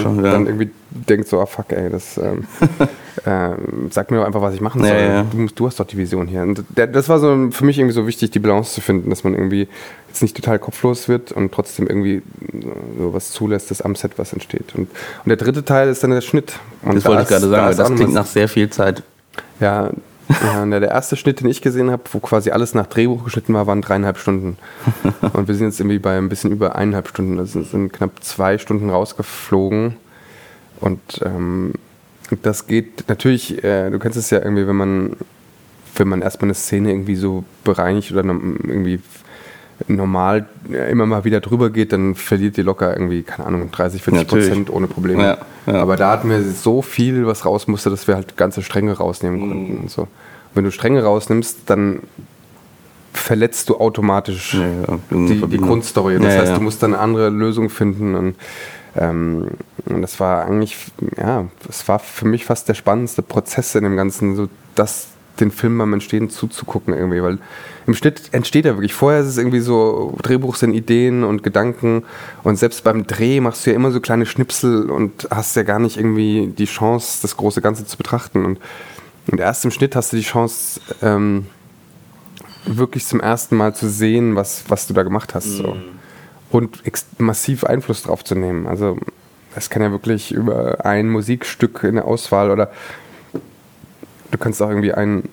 schon, 0.00 0.24
ja. 0.24 0.32
dann 0.32 0.46
irgendwie 0.46 0.70
denkt 0.90 1.28
so, 1.28 1.40
ah 1.40 1.46
fuck 1.46 1.72
ey, 1.72 1.90
das 1.90 2.18
ähm, 2.18 2.44
ähm, 3.26 3.88
sag 3.90 4.10
mir 4.10 4.18
doch 4.18 4.26
einfach, 4.26 4.42
was 4.42 4.54
ich 4.54 4.60
machen 4.60 4.82
Ja, 4.82 4.88
soll. 4.88 4.98
ja. 4.98 5.22
Du, 5.30 5.36
musst, 5.38 5.58
du 5.58 5.66
hast 5.66 5.78
doch 5.80 5.86
die 5.86 5.96
Vision 5.96 6.26
hier. 6.26 6.42
Und 6.42 6.64
der, 6.76 6.86
das 6.86 7.08
war 7.08 7.18
so 7.18 7.50
für 7.50 7.64
mich 7.64 7.78
irgendwie 7.78 7.94
so 7.94 8.06
wichtig, 8.06 8.30
die 8.30 8.38
Balance 8.40 8.74
zu 8.74 8.80
finden, 8.80 9.08
dass 9.10 9.22
man 9.24 9.34
irgendwie 9.34 9.68
jetzt 10.08 10.22
nicht 10.22 10.36
total 10.36 10.58
kopflos 10.58 11.08
wird 11.08 11.32
und 11.32 11.52
trotzdem 11.52 11.86
irgendwie 11.86 12.22
so 12.98 13.14
was 13.14 13.30
zulässt, 13.30 13.70
dass 13.70 13.80
am 13.80 13.94
Set 13.94 14.12
was 14.16 14.32
entsteht. 14.32 14.74
Und, 14.74 14.88
und 15.24 15.28
der 15.28 15.36
dritte 15.36 15.64
Teil 15.64 15.88
ist 15.88 16.02
dann 16.02 16.10
der 16.10 16.20
Schnitt. 16.20 16.52
Und 16.82 16.96
Das 16.96 17.04
da 17.04 17.10
wollte 17.10 17.22
ich 17.22 17.28
gerade 17.28 17.48
da 17.48 17.72
sagen, 17.72 17.72
auch 17.72 17.76
das 17.90 17.96
klingt 17.96 18.12
nach 18.14 18.26
sehr 18.26 18.48
viel 18.48 18.68
Zeit. 18.70 19.02
ja, 19.60 19.90
ja, 20.28 20.64
der 20.66 20.90
erste 20.90 21.16
Schnitt, 21.16 21.40
den 21.40 21.48
ich 21.48 21.62
gesehen 21.62 21.90
habe, 21.90 22.02
wo 22.12 22.18
quasi 22.20 22.50
alles 22.50 22.74
nach 22.74 22.86
Drehbuch 22.86 23.24
geschnitten 23.24 23.54
war, 23.54 23.66
waren 23.66 23.82
dreieinhalb 23.82 24.18
Stunden. 24.18 24.56
Und 25.32 25.48
wir 25.48 25.54
sind 25.54 25.66
jetzt 25.66 25.80
irgendwie 25.80 25.98
bei 25.98 26.16
ein 26.18 26.28
bisschen 26.28 26.52
über 26.52 26.76
eineinhalb 26.76 27.08
Stunden. 27.08 27.36
Das 27.36 27.52
sind- 27.52 27.92
knapp 27.92 28.22
zwei 28.22 28.58
Stunden 28.58 28.90
rausgeflogen. 28.90 29.94
Und 30.80 31.00
ähm, 31.24 31.72
das 32.42 32.66
geht 32.66 33.08
natürlich, 33.08 33.62
äh, 33.62 33.90
du 33.90 33.98
kennst 33.98 34.16
es 34.18 34.30
ja 34.30 34.38
irgendwie, 34.38 34.66
wenn 34.66 34.76
man, 34.76 35.16
wenn 35.96 36.08
man 36.08 36.22
erstmal 36.22 36.46
eine 36.46 36.54
Szene 36.54 36.90
irgendwie 36.90 37.16
so 37.16 37.44
bereinigt 37.64 38.12
oder 38.12 38.24
irgendwie 38.24 39.00
normal 39.88 40.46
immer 40.68 41.06
mal 41.06 41.24
wieder 41.24 41.40
drüber 41.40 41.70
geht, 41.70 41.92
dann 41.92 42.14
verliert 42.14 42.56
die 42.56 42.62
locker 42.62 42.92
irgendwie, 42.92 43.22
keine 43.22 43.46
Ahnung, 43.46 43.70
30, 43.70 44.02
40 44.02 44.22
Natürlich. 44.22 44.48
Prozent 44.48 44.70
ohne 44.70 44.86
Probleme. 44.86 45.22
Ja, 45.22 45.38
ja. 45.66 45.80
Aber 45.80 45.96
da 45.96 46.10
hatten 46.10 46.28
wir 46.28 46.42
so 46.42 46.82
viel, 46.82 47.26
was 47.26 47.44
raus 47.44 47.66
musste, 47.68 47.90
dass 47.90 48.06
wir 48.08 48.14
halt 48.14 48.36
ganze 48.36 48.62
Stränge 48.62 48.92
rausnehmen 48.92 49.40
konnten. 49.40 49.76
Und 49.78 49.90
so. 49.90 50.08
Wenn 50.54 50.64
du 50.64 50.70
Stränge 50.70 51.02
rausnimmst, 51.02 51.60
dann 51.66 52.00
verletzt 53.12 53.68
du 53.68 53.76
automatisch 53.76 54.54
Ja, 54.54 54.98
die, 55.10 55.46
die. 55.46 55.58
Grundstory. 55.58 56.18
Das 56.18 56.36
heißt, 56.36 56.56
du 56.56 56.60
musst 56.60 56.82
dann 56.82 56.94
eine 56.94 57.02
andere 57.02 57.28
Lösung 57.28 57.70
finden. 57.70 58.14
Und, 58.14 58.36
ähm, 58.96 59.48
und 59.86 60.02
das 60.02 60.18
war 60.20 60.44
eigentlich, 60.44 60.76
ja, 61.16 61.46
es 61.68 61.86
war 61.88 61.98
für 61.98 62.26
mich 62.26 62.44
fast 62.44 62.68
der 62.68 62.74
spannendste 62.74 63.22
Prozess 63.22 63.74
in 63.74 63.84
dem 63.84 63.96
Ganzen, 63.96 64.36
so 64.36 64.48
das 64.74 65.08
den 65.40 65.50
Film 65.50 65.78
beim 65.78 65.92
Entstehen 65.92 66.30
zuzugucken 66.30 66.94
irgendwie, 66.94 67.22
weil 67.22 67.38
im 67.86 67.94
Schnitt 67.94 68.32
entsteht 68.32 68.66
er 68.66 68.76
wirklich. 68.76 68.94
Vorher 68.94 69.20
ist 69.20 69.28
es 69.28 69.38
irgendwie 69.38 69.60
so, 69.60 70.16
Drehbuch 70.22 70.56
sind 70.56 70.74
Ideen 70.74 71.24
und 71.24 71.42
Gedanken 71.42 72.04
und 72.42 72.56
selbst 72.56 72.84
beim 72.84 73.06
Dreh 73.06 73.40
machst 73.40 73.66
du 73.66 73.70
ja 73.70 73.76
immer 73.76 73.90
so 73.90 74.00
kleine 74.00 74.26
Schnipsel 74.26 74.90
und 74.90 75.28
hast 75.30 75.56
ja 75.56 75.62
gar 75.62 75.78
nicht 75.78 75.96
irgendwie 75.96 76.52
die 76.56 76.66
Chance, 76.66 77.20
das 77.22 77.36
große 77.36 77.62
Ganze 77.62 77.86
zu 77.86 77.96
betrachten. 77.96 78.44
Und, 78.44 78.60
und 79.30 79.40
erst 79.40 79.64
im 79.64 79.70
Schnitt 79.70 79.96
hast 79.96 80.12
du 80.12 80.16
die 80.16 80.22
Chance, 80.22 80.80
ähm, 81.00 81.46
wirklich 82.64 83.04
zum 83.06 83.20
ersten 83.20 83.56
Mal 83.56 83.74
zu 83.74 83.88
sehen, 83.88 84.36
was, 84.36 84.64
was 84.68 84.86
du 84.86 84.94
da 84.94 85.02
gemacht 85.02 85.34
hast. 85.34 85.56
So. 85.56 85.76
Und 86.50 86.86
ex- 86.86 87.06
massiv 87.18 87.64
Einfluss 87.64 88.02
drauf 88.02 88.22
zu 88.22 88.34
nehmen. 88.34 88.66
Also 88.66 88.98
es 89.56 89.70
kann 89.70 89.82
ja 89.82 89.90
wirklich 89.90 90.32
über 90.32 90.84
ein 90.84 91.08
Musikstück 91.08 91.82
in 91.82 91.96
der 91.96 92.04
Auswahl 92.04 92.50
oder 92.50 92.70
du 94.32 94.38
kannst 94.38 94.60
auch 94.60 94.68
irgendwie 94.68 94.92
einen, 94.92 95.28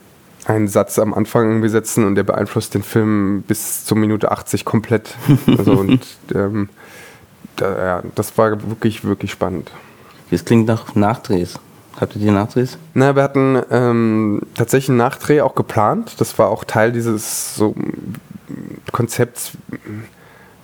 einen 0.45 0.67
Satz 0.67 0.99
am 0.99 1.13
Anfang 1.13 1.47
irgendwie 1.47 1.69
setzen 1.69 2.05
und 2.05 2.15
der 2.15 2.23
beeinflusst 2.23 2.75
den 2.75 2.83
Film 2.83 3.43
bis 3.47 3.85
zur 3.85 3.97
Minute 3.97 4.31
80 4.31 4.65
komplett. 4.65 5.15
Also 5.57 5.71
und 5.79 6.05
ähm, 6.35 6.69
da, 7.55 7.77
ja, 7.77 8.03
das 8.15 8.37
war 8.37 8.51
wirklich, 8.69 9.03
wirklich 9.03 9.31
spannend. 9.31 9.71
Das 10.29 10.45
klingt 10.45 10.67
nach 10.67 10.95
Nachdrehs. 10.95 11.59
Habt 11.99 12.15
ihr 12.15 12.21
die 12.21 12.31
Nachdrehs? 12.31 12.77
Na, 12.93 13.15
wir 13.15 13.23
hatten 13.23 13.61
ähm, 13.71 14.41
tatsächlich 14.53 14.89
einen 14.89 14.99
Nachdreh 14.99 15.41
auch 15.41 15.55
geplant. 15.55 16.15
Das 16.19 16.37
war 16.37 16.49
auch 16.49 16.63
Teil 16.63 16.91
dieses 16.91 17.55
so 17.55 17.75
Konzepts. 18.91 19.51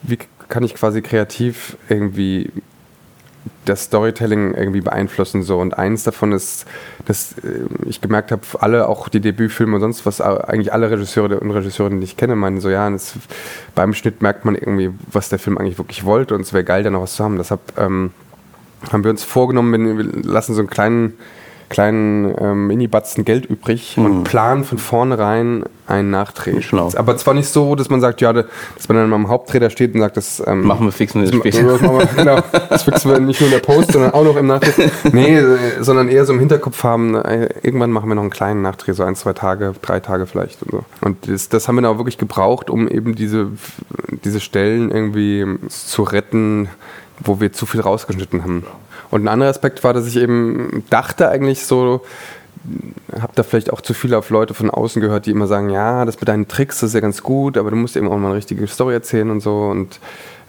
Wie 0.04 0.18
kann 0.48 0.64
ich 0.64 0.76
quasi 0.76 1.02
kreativ 1.02 1.78
irgendwie 1.90 2.52
das 3.66 3.86
Storytelling 3.86 4.54
irgendwie 4.54 4.82
beeinflussen 4.82 5.44
so 5.44 5.60
und 5.60 5.78
eins 5.78 6.04
davon 6.04 6.32
ist, 6.32 6.66
dass 7.06 7.34
äh, 7.40 7.66
ich 7.88 8.02
gemerkt 8.02 8.32
habe, 8.32 8.42
alle 8.60 8.88
auch 8.88 9.10
die 9.10 9.20
Debütfilme 9.20 9.76
und 9.76 9.82
sonst 9.82 10.06
was, 10.06 10.20
äh, 10.20 10.24
eigentlich 10.24 10.72
alle 10.74 10.92
Regisseure 10.92 11.40
und 11.40 11.52
Regisseurinnen, 11.52 12.00
die 12.00 12.06
ich 12.06 12.18
kenne, 12.18 12.36
meinen 12.36 12.60
so, 12.60 12.70
ja, 12.70 12.90
das, 12.90 13.14
beim 13.74 13.94
Schnitt 13.94 14.22
merkt 14.22 14.46
man 14.46 14.56
irgendwie, 14.56 14.92
was 15.12 15.30
der 15.30 15.40
Film 15.40 15.58
eigentlich 15.58 15.78
wirklich 15.78 16.06
wollte 16.06 16.36
und 16.36 16.42
es 16.42 16.54
wäre 16.54 16.64
geil, 16.64 16.84
da 16.84 16.90
noch 16.90 17.02
was 17.02 17.16
zu 17.16 17.24
haben. 17.24 17.38
Deshalb 17.38 17.62
ähm, 17.78 18.12
haben 18.92 19.04
wir 19.04 19.12
uns 19.12 19.24
vorgenommen, 19.24 19.98
wir 19.98 20.24
lassen 20.24 20.54
so 20.54 20.62
einen 20.62 20.70
kleinen, 20.70 21.14
kleinen 21.76 22.34
ähm, 22.40 22.68
Mini-Batzen 22.68 23.26
Geld 23.26 23.46
übrig 23.46 23.98
und 23.98 24.24
planen 24.24 24.64
von 24.64 24.78
vornherein 24.78 25.66
einen 25.88 26.10
Nachdreh. 26.10 26.62
Schlau. 26.62 26.90
Aber 26.96 27.18
zwar 27.18 27.34
nicht 27.34 27.50
so, 27.50 27.76
dass 27.76 27.90
man 27.90 28.00
sagt, 28.00 28.22
ja, 28.22 28.32
dass 28.32 28.48
man 28.88 28.96
dann 28.96 29.12
am 29.12 29.28
Hauptdreh 29.28 29.60
da 29.60 29.70
steht 29.70 29.94
und 29.94 30.00
sagt, 30.00 30.16
das 30.16 30.42
ähm, 30.48 30.66
Machen 30.66 30.86
wir 30.88 30.94
fixen 30.94 31.22
wir 31.22 31.30
das, 31.30 31.38
später. 31.38 31.64
das, 31.64 31.82
wir, 31.82 32.06
genau, 32.16 32.40
das 32.70 32.84
fixen 32.84 33.12
wir 33.12 33.20
nicht 33.20 33.42
nur 33.42 33.50
in 33.50 33.56
der 33.56 33.60
Post, 33.60 33.92
sondern 33.92 34.14
auch 34.14 34.24
noch 34.24 34.38
im 34.38 34.48
Nachdreh. 34.48 34.90
Nee, 35.12 35.42
sondern 35.82 36.08
eher 36.08 36.24
so 36.24 36.32
im 36.32 36.40
Hinterkopf 36.40 36.82
haben, 36.84 37.16
äh, 37.16 37.50
irgendwann 37.62 37.92
machen 37.92 38.08
wir 38.08 38.16
noch 38.16 38.22
einen 38.22 38.32
kleinen 38.32 38.62
Nachdreh, 38.62 38.94
so 38.94 39.04
ein, 39.04 39.16
zwei 39.16 39.34
Tage, 39.34 39.74
drei 39.82 40.00
Tage 40.00 40.28
vielleicht 40.28 40.64
und 40.64 40.72
so. 40.72 40.86
Und 41.02 41.28
das, 41.28 41.50
das 41.50 41.68
haben 41.68 41.76
wir 41.76 41.82
dann 41.82 41.92
auch 41.92 41.98
wirklich 41.98 42.18
gebraucht, 42.18 42.70
um 42.70 42.88
eben 42.88 43.16
diese, 43.16 43.50
diese 44.24 44.40
Stellen 44.40 44.92
irgendwie 44.92 45.46
zu 45.68 46.04
retten, 46.04 46.70
wo 47.20 47.42
wir 47.42 47.52
zu 47.52 47.66
viel 47.66 47.82
rausgeschnitten 47.82 48.44
haben. 48.44 48.64
Und 49.12 49.24
ein 49.24 49.28
anderer 49.28 49.50
Aspekt 49.50 49.84
war, 49.84 49.94
dass 49.94 50.08
ich 50.08 50.18
eben 50.18 50.84
dachte 50.90 51.30
eigentlich 51.30 51.66
so, 51.66 52.02
habe 53.20 53.34
da 53.36 53.44
vielleicht 53.44 53.72
auch 53.72 53.82
zu 53.82 53.94
viel 53.94 54.14
auf 54.14 54.30
Leute 54.30 54.54
von 54.54 54.70
außen 54.70 55.02
gehört, 55.02 55.26
die 55.26 55.32
immer 55.32 55.48
sagen, 55.48 55.70
ja, 55.70 56.06
das 56.06 56.20
mit 56.20 56.28
deinen 56.28 56.48
Tricks 56.48 56.82
ist 56.84 56.94
ja 56.94 57.00
ganz 57.00 57.22
gut, 57.22 57.58
aber 57.58 57.70
du 57.70 57.78
musst 57.78 57.96
eben 57.96 58.08
auch 58.08 58.18
mal 58.18 58.30
eine 58.30 58.38
richtige 58.38 58.66
Story 58.68 58.94
erzählen 58.94 59.30
und 59.30 59.42
so 59.42 59.66
und 59.66 60.00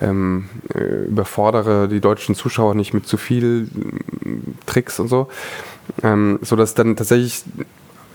ähm, 0.00 0.48
äh, 0.74 1.06
überfordere 1.08 1.88
die 1.88 2.00
deutschen 2.00 2.34
Zuschauer 2.34 2.74
nicht 2.74 2.94
mit 2.94 3.06
zu 3.06 3.16
viel 3.16 3.68
ähm, 4.24 4.54
Tricks 4.66 4.98
und 4.98 5.08
so, 5.08 5.28
ähm, 6.02 6.38
so 6.42 6.56
dass 6.56 6.74
dann 6.74 6.96
tatsächlich 6.96 7.44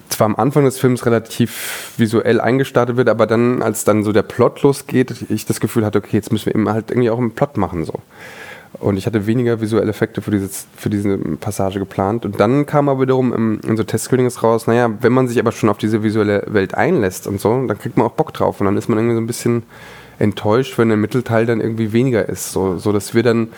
zwar 0.10 0.26
am 0.26 0.36
Anfang 0.36 0.66
des 0.66 0.78
Films 0.78 1.06
relativ 1.06 1.94
visuell 1.98 2.42
eingestartet 2.42 2.98
wird, 2.98 3.08
aber 3.08 3.28
dann, 3.28 3.62
als 3.62 3.86
dann 3.86 4.04
so 4.04 4.12
der 4.12 4.24
Plot 4.24 4.62
losgeht, 4.62 5.26
ich 5.30 5.46
das 5.46 5.60
Gefühl 5.60 5.86
hatte, 5.86 6.00
okay, 6.00 6.18
jetzt 6.18 6.32
müssen 6.32 6.48
wir 6.48 6.56
eben 6.56 6.70
halt 6.70 6.92
irgendwie 6.92 7.10
auch 7.10 7.18
einen 7.18 7.32
Plot 7.32 7.58
machen 7.58 7.86
so. 7.86 7.94
Und 8.80 8.98
ich 8.98 9.06
hatte 9.06 9.28
weniger 9.28 9.60
visuelle 9.62 9.90
Effekte 9.90 10.22
für, 10.22 10.32
dieses, 10.32 10.66
für 10.76 10.90
diese 10.90 11.18
Passage 11.18 11.78
geplant. 11.80 12.26
Und 12.26 12.40
dann 12.40 12.66
kam 12.66 12.88
aber 12.90 13.02
wiederum 13.02 13.34
im, 13.34 13.60
in 13.68 13.76
so 13.78 13.84
Testscreenings 13.84 14.44
raus, 14.44 14.66
naja, 14.66 14.90
wenn 15.02 15.12
man 15.12 15.28
sich 15.28 15.40
aber 15.40 15.52
schon 15.52 15.70
auf 15.70 15.78
diese 15.78 16.04
visuelle 16.04 16.46
Welt 16.48 16.74
einlässt 16.76 17.28
und 17.28 17.42
so, 17.42 17.50
dann 17.68 17.78
kriegt 17.78 17.98
man 17.98 18.08
auch 18.08 18.14
Bock 18.14 18.34
drauf. 18.34 18.60
Und 18.62 18.66
dann 18.66 18.78
ist 18.78 18.88
man 18.88 18.98
irgendwie 18.98 19.16
so 19.16 19.22
ein 19.22 19.28
bisschen 19.28 19.64
enttäuscht, 20.20 20.78
wenn 20.78 20.88
der 20.88 20.98
Mittelteil 20.98 21.46
dann 21.46 21.60
irgendwie 21.60 21.92
weniger 21.94 22.28
ist. 22.30 22.52
So, 22.54 22.78
so 22.78 22.92
dass 22.94 23.14
wir 23.14 23.24
dann 23.24 23.50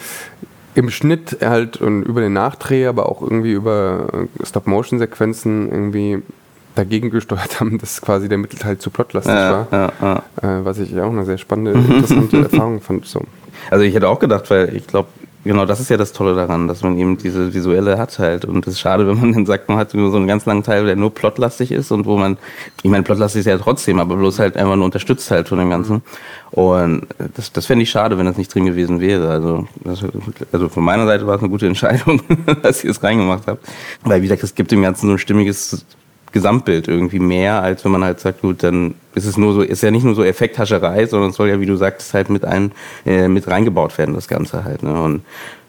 im 0.75 0.89
Schnitt 0.89 1.37
halt 1.41 1.77
und 1.77 2.01
über 2.03 2.21
den 2.21 2.33
Nachdreh, 2.33 2.87
aber 2.87 3.07
auch 3.07 3.21
irgendwie 3.21 3.51
über 3.51 4.07
äh, 4.41 4.45
Stop-Motion-Sequenzen 4.45 5.69
irgendwie 5.71 6.23
dagegen 6.75 7.11
gesteuert 7.11 7.59
haben, 7.59 7.77
dass 7.77 8.01
quasi 8.01 8.27
der 8.29 8.39
Mittelteil 8.39 8.79
zu 8.79 8.89
plotlastig 8.89 9.33
Ja, 9.33 9.67
war. 9.69 9.91
ja, 10.01 10.23
ja. 10.41 10.59
Äh, 10.59 10.65
was 10.65 10.79
ich 10.79 10.99
auch 10.99 11.11
eine 11.11 11.25
sehr 11.25 11.37
spannende, 11.37 11.71
interessante 11.79 12.37
Erfahrung 12.41 12.81
fand. 12.81 13.05
So. 13.05 13.21
Also 13.69 13.83
ich 13.83 13.93
hätte 13.93 14.09
auch 14.09 14.19
gedacht, 14.19 14.49
weil 14.49 14.75
ich 14.75 14.87
glaube, 14.87 15.09
genau 15.43 15.65
das 15.65 15.79
ist 15.79 15.89
ja 15.89 15.97
das 15.97 16.13
Tolle 16.13 16.35
daran, 16.35 16.67
dass 16.67 16.83
man 16.83 16.97
eben 16.97 17.17
diese 17.17 17.53
visuelle 17.53 17.97
hat 17.97 18.17
halt. 18.19 18.45
Und 18.45 18.65
es 18.67 18.73
ist 18.73 18.79
schade, 18.79 19.07
wenn 19.07 19.19
man 19.19 19.33
dann 19.33 19.45
sagt, 19.45 19.69
man 19.69 19.77
hat 19.77 19.91
so 19.91 19.97
einen 19.97 20.27
ganz 20.27 20.45
langen 20.45 20.63
Teil, 20.63 20.85
der 20.85 20.95
nur 20.95 21.13
plotlastig 21.13 21.71
ist 21.71 21.91
und 21.91 22.05
wo 22.05 22.17
man, 22.17 22.37
ich 22.81 22.89
meine, 22.89 23.03
plotlastig 23.03 23.41
ist 23.41 23.45
ja 23.45 23.57
trotzdem, 23.57 23.99
aber 23.99 24.15
bloß 24.15 24.39
halt 24.39 24.57
einfach 24.57 24.75
nur 24.75 24.85
unterstützt 24.85 25.29
halt 25.31 25.49
von 25.49 25.59
dem 25.59 25.69
Ganzen. 25.69 26.01
Und 26.51 27.07
das, 27.35 27.51
das 27.51 27.65
fände 27.65 27.83
ich 27.83 27.89
schade, 27.89 28.17
wenn 28.17 28.25
das 28.25 28.37
nicht 28.37 28.53
drin 28.53 28.65
gewesen 28.65 28.99
wäre. 28.99 29.29
Also, 29.29 29.67
das, 29.83 30.03
also 30.51 30.69
von 30.69 30.83
meiner 30.83 31.05
Seite 31.05 31.25
war 31.25 31.35
es 31.35 31.41
eine 31.41 31.49
gute 31.49 31.67
Entscheidung, 31.67 32.21
dass 32.61 32.83
ihr 32.83 32.91
es 32.91 33.01
reingemacht 33.03 33.47
habt. 33.47 33.65
Weil, 34.03 34.21
wie 34.21 34.27
gesagt, 34.27 34.43
es 34.43 34.55
gibt 34.55 34.71
dem 34.71 34.81
Ganzen 34.81 35.07
so 35.07 35.13
ein 35.13 35.19
stimmiges 35.19 35.85
Gesamtbild 36.33 36.87
irgendwie 36.87 37.19
mehr, 37.19 37.61
als 37.61 37.85
wenn 37.85 37.91
man 37.91 38.03
halt 38.03 38.19
sagt, 38.19 38.41
gut, 38.41 38.63
dann 38.63 38.95
ist 39.15 39.25
es 39.25 39.37
nur 39.37 39.53
so, 39.53 39.61
ist 39.61 39.83
ja 39.83 39.91
nicht 39.91 40.03
nur 40.03 40.15
so 40.15 40.23
Effekthascherei, 40.23 41.05
sondern 41.05 41.29
es 41.29 41.37
soll 41.37 41.47
ja, 41.47 41.59
wie 41.61 41.65
du 41.65 41.75
sagst, 41.75 42.13
halt 42.13 42.29
mit 42.29 42.43
ein, 42.43 42.71
äh, 43.05 43.27
mit 43.27 43.47
reingebaut 43.47 43.97
werden, 43.97 44.15
das 44.15 44.27
Ganze 44.27 44.65
halt. 44.65 44.83
Ne? 44.83 45.01
Und 45.01 45.21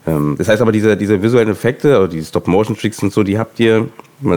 ähm, 0.07 0.35
das 0.39 0.49
heißt 0.49 0.63
aber, 0.63 0.73
diese, 0.73 0.97
diese 0.97 1.23
visuellen 1.23 1.51
Effekte, 1.51 1.99
oder 1.99 2.09
die 2.09 2.23
Stop-Motion-Tricks 2.23 3.03
und 3.03 3.13
so, 3.13 3.23
die 3.23 3.39
habt 3.39 3.61
ihr 3.61 3.89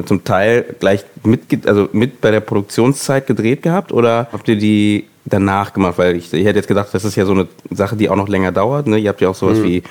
zum 0.06 0.24
Teil 0.24 0.66
gleich 0.80 1.06
mit, 1.24 1.66
also 1.66 1.88
mit 1.94 2.20
bei 2.20 2.32
der 2.32 2.42
Produktionszeit 2.42 3.26
gedreht 3.26 3.64
gehabt 3.64 3.92
oder 3.92 4.28
habt 4.32 4.48
ihr 4.50 4.58
die 4.58 5.06
danach 5.24 5.72
gemacht? 5.72 5.98
Weil 5.98 6.18
ich, 6.18 6.34
ich 6.34 6.46
hätte 6.46 6.60
jetzt 6.60 6.68
gedacht, 6.68 6.90
das 6.92 7.06
ist 7.06 7.16
ja 7.16 7.26
so 7.26 7.32
eine 7.32 7.48
Sache, 7.72 7.96
die 7.96 8.10
auch 8.10 8.16
noch 8.16 8.28
länger 8.28 8.52
dauert. 8.52 8.88
Ne? 8.88 8.98
Ihr 8.98 9.10
habt 9.10 9.22
ja 9.22 9.30
auch 9.30 9.36
sowas 9.36 9.64
wie 9.64 9.84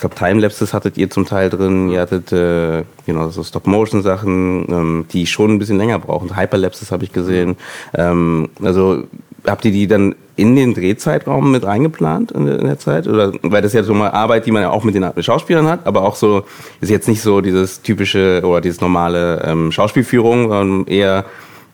ich 0.00 0.08
glaube, 0.08 0.14
Timelapses 0.14 0.72
hattet 0.72 0.96
ihr 0.96 1.10
zum 1.10 1.26
Teil 1.26 1.50
drin, 1.50 1.90
ihr 1.90 2.00
hattet 2.00 2.32
äh, 2.32 2.84
genau 3.04 3.28
so 3.28 3.44
Stop-Motion-Sachen, 3.44 4.66
ähm, 4.70 5.04
die 5.12 5.26
schon 5.26 5.50
ein 5.50 5.58
bisschen 5.58 5.76
länger 5.76 5.98
brauchen. 5.98 6.38
Hyperlapses 6.38 6.90
habe 6.90 7.04
ich 7.04 7.12
gesehen. 7.12 7.58
Ähm, 7.92 8.48
also 8.62 9.04
habt 9.46 9.62
ihr 9.66 9.72
die 9.72 9.86
dann 9.86 10.14
in 10.36 10.56
den 10.56 10.72
Drehzeitraum 10.72 11.52
mit 11.52 11.66
eingeplant 11.66 12.32
in 12.32 12.46
der, 12.46 12.60
in 12.60 12.66
der, 12.66 12.78
Zeit? 12.78 13.08
Oder 13.08 13.34
weil 13.42 13.60
das 13.60 13.74
ja 13.74 13.82
so 13.82 13.92
mal 13.92 14.10
Arbeit, 14.12 14.46
die 14.46 14.52
man 14.52 14.62
ja 14.62 14.70
auch 14.70 14.84
mit 14.84 14.94
den 14.94 15.04
Schauspielern 15.22 15.68
hat, 15.68 15.86
aber 15.86 16.00
auch 16.00 16.16
so 16.16 16.44
ist 16.80 16.88
jetzt 16.88 17.06
nicht 17.06 17.20
so 17.20 17.42
dieses 17.42 17.82
typische 17.82 18.40
oder 18.42 18.62
dieses 18.62 18.80
normale 18.80 19.42
ähm, 19.44 19.70
Schauspielführung, 19.70 20.48
sondern 20.48 20.86
eher 20.86 21.26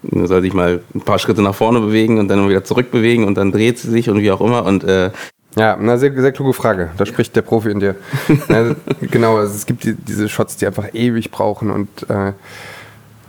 soll 0.02 0.42
sich 0.42 0.52
mal 0.52 0.80
ein 0.96 1.00
paar 1.00 1.20
Schritte 1.20 1.42
nach 1.42 1.54
vorne 1.54 1.78
bewegen 1.80 2.18
und 2.18 2.26
dann 2.26 2.48
wieder 2.48 2.64
zurückbewegen 2.64 3.24
und 3.24 3.36
dann 3.36 3.52
dreht 3.52 3.78
sie 3.78 3.90
sich 3.90 4.10
und 4.10 4.20
wie 4.20 4.32
auch 4.32 4.40
immer. 4.40 4.64
Und 4.64 4.82
äh, 4.82 5.10
ja, 5.56 5.74
eine 5.74 5.98
sehr, 5.98 6.12
sehr 6.12 6.32
kluge 6.32 6.52
Frage. 6.52 6.90
Da 6.98 7.06
spricht 7.06 7.34
der 7.34 7.42
Profi 7.42 7.70
in 7.70 7.80
dir. 7.80 7.94
ja, 8.48 8.74
genau, 9.00 9.36
also 9.36 9.54
es 9.54 9.64
gibt 9.64 9.84
die, 9.84 9.94
diese 9.94 10.28
Shots, 10.28 10.56
die 10.56 10.66
einfach 10.66 10.92
ewig 10.92 11.30
brauchen 11.30 11.70
und, 11.70 11.88
äh, 12.10 12.32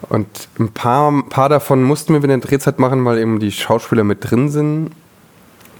und 0.10 0.28
ein 0.60 0.70
paar, 0.70 1.10
ein 1.12 1.30
paar 1.30 1.50
davon 1.50 1.84
mussten 1.84 2.14
wir 2.14 2.22
in 2.22 2.30
der 2.30 2.38
Drehzeit 2.40 2.80
machen, 2.80 3.04
weil 3.06 3.18
eben 3.18 3.40
die 3.40 3.52
Schauspieler 3.52 4.04
mit 4.04 4.30
drin 4.30 4.50
sind. 4.50 4.92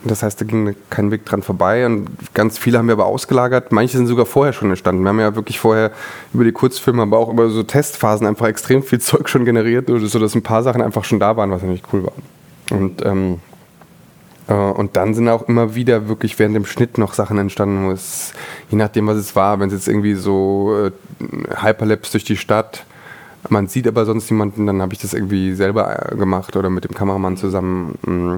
Das 0.04 0.24
heißt, 0.24 0.40
da 0.40 0.46
ging 0.46 0.76
kein 0.90 1.12
Weg 1.12 1.26
dran 1.26 1.42
vorbei 1.42 1.86
und 1.86 2.08
ganz 2.34 2.58
viele 2.58 2.78
haben 2.78 2.88
wir 2.88 2.94
aber 2.94 3.08
ausgelagert. 3.08 3.72
Manche 3.72 3.98
sind 3.98 4.08
sogar 4.08 4.26
vorher 4.26 4.54
schon 4.54 4.70
entstanden. 4.70 5.04
Wir 5.04 5.10
haben 5.10 5.20
ja 5.20 5.36
wirklich 5.36 5.60
vorher 5.60 5.92
über 6.34 6.44
die 6.44 6.52
Kurzfilme, 6.52 7.02
aber 7.02 7.18
auch 7.18 7.30
über 7.30 7.50
so 7.50 7.64
Testphasen 7.64 8.26
einfach 8.26 8.48
extrem 8.48 8.84
viel 8.84 9.00
Zeug 9.02 9.28
schon 9.28 9.44
generiert, 9.44 9.88
sodass 9.88 10.36
ein 10.36 10.44
paar 10.44 10.64
Sachen 10.64 10.82
einfach 10.82 11.04
schon 11.04 11.20
da 11.20 11.36
waren, 11.36 11.52
was 11.52 11.62
natürlich 11.62 11.84
cool 11.92 12.04
war. 12.04 12.14
Und 12.72 13.06
ähm, 13.06 13.34
äh, 13.34 13.57
und 14.54 14.96
dann 14.96 15.14
sind 15.14 15.28
auch 15.28 15.48
immer 15.48 15.76
wieder 15.76 16.08
wirklich 16.08 16.40
während 16.40 16.56
dem 16.56 16.66
Schnitt 16.66 16.98
noch 16.98 17.14
Sachen 17.14 17.38
entstanden, 17.38 17.88
wo 17.88 17.92
es, 17.92 18.34
je 18.70 18.78
nachdem, 18.78 19.08
was 19.08 19.18
es 19.18 19.36
war, 19.36 19.60
wenn 19.60 19.68
es 19.68 19.74
jetzt 19.74 19.88
irgendwie 19.88 20.14
so 20.16 20.88
äh, 20.88 20.92
Hyperlapse 21.62 22.14
durch 22.14 22.24
die 22.24 22.38
Stadt, 22.38 22.86
man 23.50 23.68
sieht 23.68 23.88
aber 23.88 24.06
sonst 24.06 24.30
niemanden, 24.32 24.66
dann 24.66 24.82
habe 24.82 24.94
ich 24.94 25.00
das 25.00 25.14
irgendwie 25.14 25.54
selber 25.54 26.12
äh, 26.12 26.16
gemacht 26.16 26.56
oder 26.56 26.70
mit 26.70 26.86
dem 26.86 26.94
Kameramann 26.94 27.38
zusammen. 27.38 27.98
Mm. 28.06 28.36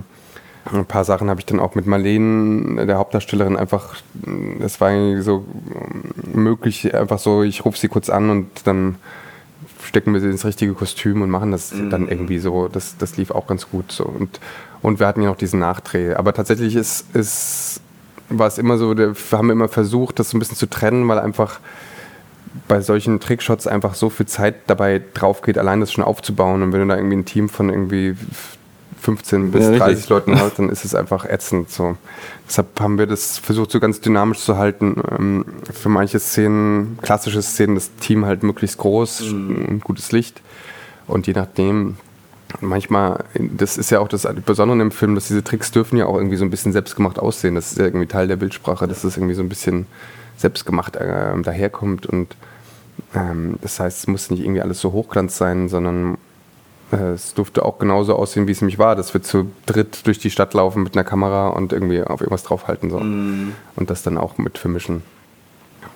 Ein 0.71 0.85
paar 0.85 1.03
Sachen 1.05 1.29
habe 1.29 1.39
ich 1.39 1.45
dann 1.45 1.59
auch 1.59 1.73
mit 1.73 1.87
Marlene, 1.87 2.85
der 2.85 2.97
Hauptdarstellerin, 2.97 3.55
einfach, 3.55 3.95
das 4.59 4.79
war 4.81 4.91
irgendwie 4.91 5.21
so 5.21 5.45
mm, 5.45 6.39
möglich, 6.39 6.93
einfach 6.93 7.17
so, 7.17 7.43
ich 7.43 7.65
rufe 7.65 7.77
sie 7.77 7.87
kurz 7.87 8.09
an 8.09 8.29
und 8.29 8.47
dann 8.65 8.95
stecken 9.83 10.13
wir 10.13 10.21
sie 10.21 10.29
ins 10.29 10.45
richtige 10.45 10.73
Kostüm 10.73 11.21
und 11.21 11.29
machen 11.29 11.51
das 11.51 11.73
mhm. 11.73 11.89
dann 11.89 12.07
irgendwie 12.07 12.39
so. 12.39 12.67
Das, 12.67 12.97
das 12.97 13.17
lief 13.17 13.31
auch 13.31 13.47
ganz 13.47 13.69
gut 13.69 13.91
so. 13.91 14.03
Und 14.03 14.39
und 14.81 14.99
wir 14.99 15.07
hatten 15.07 15.21
ja 15.21 15.29
noch 15.29 15.37
diesen 15.37 15.59
Nachdreh. 15.59 16.13
Aber 16.13 16.33
tatsächlich 16.33 16.75
ist, 16.75 17.05
ist, 17.15 17.81
war 18.29 18.47
es 18.47 18.57
immer 18.57 18.77
so, 18.77 18.97
wir 18.97 19.13
haben 19.31 19.49
immer 19.49 19.67
versucht, 19.67 20.19
das 20.19 20.29
so 20.29 20.37
ein 20.37 20.39
bisschen 20.39 20.57
zu 20.57 20.69
trennen, 20.69 21.07
weil 21.07 21.19
einfach 21.19 21.59
bei 22.67 22.81
solchen 22.81 23.19
Trickshots 23.19 23.67
einfach 23.67 23.93
so 23.93 24.09
viel 24.09 24.25
Zeit 24.25 24.55
dabei 24.67 25.01
drauf 25.13 25.41
geht, 25.41 25.57
allein 25.57 25.79
das 25.79 25.91
schon 25.91 26.03
aufzubauen. 26.03 26.61
Und 26.61 26.73
wenn 26.73 26.81
du 26.81 26.87
da 26.87 26.95
irgendwie 26.95 27.17
ein 27.17 27.25
Team 27.25 27.49
von 27.49 27.69
irgendwie 27.69 28.15
15 29.01 29.51
bis 29.51 29.63
ja, 29.63 29.77
30 29.77 29.87
richtig. 29.87 30.09
Leuten 30.09 30.39
hast, 30.39 30.59
dann 30.59 30.69
ist 30.69 30.83
es 30.83 30.95
einfach 30.95 31.25
ätzend. 31.25 31.69
So. 31.69 31.95
Deshalb 32.47 32.79
haben 32.79 32.97
wir 32.97 33.07
das 33.07 33.37
versucht, 33.37 33.71
so 33.71 33.79
ganz 33.79 34.01
dynamisch 34.01 34.39
zu 34.39 34.57
halten. 34.57 35.01
Ähm, 35.17 35.45
für 35.71 35.89
manche 35.89 36.19
Szenen, 36.19 36.97
klassische 37.01 37.41
Szenen, 37.41 37.75
das 37.75 37.95
Team 37.95 38.25
halt 38.25 38.43
möglichst 38.43 38.77
groß, 38.77 39.31
mhm. 39.31 39.81
gutes 39.83 40.11
Licht. 40.11 40.41
Und 41.07 41.27
je 41.27 41.33
nachdem, 41.33 41.97
manchmal, 42.61 43.23
das 43.33 43.77
ist 43.77 43.89
ja 43.89 43.99
auch 43.99 44.07
das 44.07 44.27
Besondere 44.45 44.81
im 44.81 44.91
Film, 44.91 45.15
dass 45.15 45.27
diese 45.27 45.43
Tricks 45.43 45.71
dürfen 45.71 45.97
ja 45.97 46.05
auch 46.05 46.15
irgendwie 46.15 46.35
so 46.35 46.45
ein 46.45 46.49
bisschen 46.49 46.71
selbstgemacht 46.71 47.19
aussehen. 47.19 47.55
Das 47.55 47.71
ist 47.71 47.77
ja 47.77 47.85
irgendwie 47.85 48.07
Teil 48.07 48.27
der 48.27 48.35
Bildsprache, 48.35 48.87
dass 48.87 49.03
das 49.03 49.17
irgendwie 49.17 49.35
so 49.35 49.43
ein 49.43 49.49
bisschen 49.49 49.85
selbstgemacht 50.37 50.95
äh, 50.95 51.39
daherkommt. 51.41 52.05
Und 52.05 52.35
ähm, 53.13 53.55
das 53.61 53.79
heißt, 53.79 53.99
es 53.99 54.07
muss 54.07 54.29
nicht 54.29 54.41
irgendwie 54.41 54.61
alles 54.61 54.79
so 54.79 54.91
hochglanz 54.91 55.37
sein, 55.37 55.69
sondern 55.69 56.17
äh, 56.91 57.11
es 57.11 57.33
durfte 57.33 57.65
auch 57.65 57.77
genauso 57.77 58.15
aussehen, 58.15 58.47
wie 58.47 58.51
es 58.51 58.61
nämlich 58.61 58.79
war, 58.79 58.95
dass 58.95 59.13
wir 59.13 59.21
zu 59.21 59.51
dritt 59.65 60.05
durch 60.07 60.19
die 60.19 60.31
Stadt 60.31 60.53
laufen 60.53 60.83
mit 60.83 60.95
einer 60.95 61.03
Kamera 61.03 61.49
und 61.49 61.73
irgendwie 61.73 62.03
auf 62.03 62.21
irgendwas 62.21 62.43
draufhalten 62.43 62.89
so. 62.89 62.99
Mm. 62.99 63.53
Und 63.75 63.89
das 63.89 64.03
dann 64.03 64.17
auch 64.17 64.37
mit 64.37 64.57
vermischen. 64.57 65.03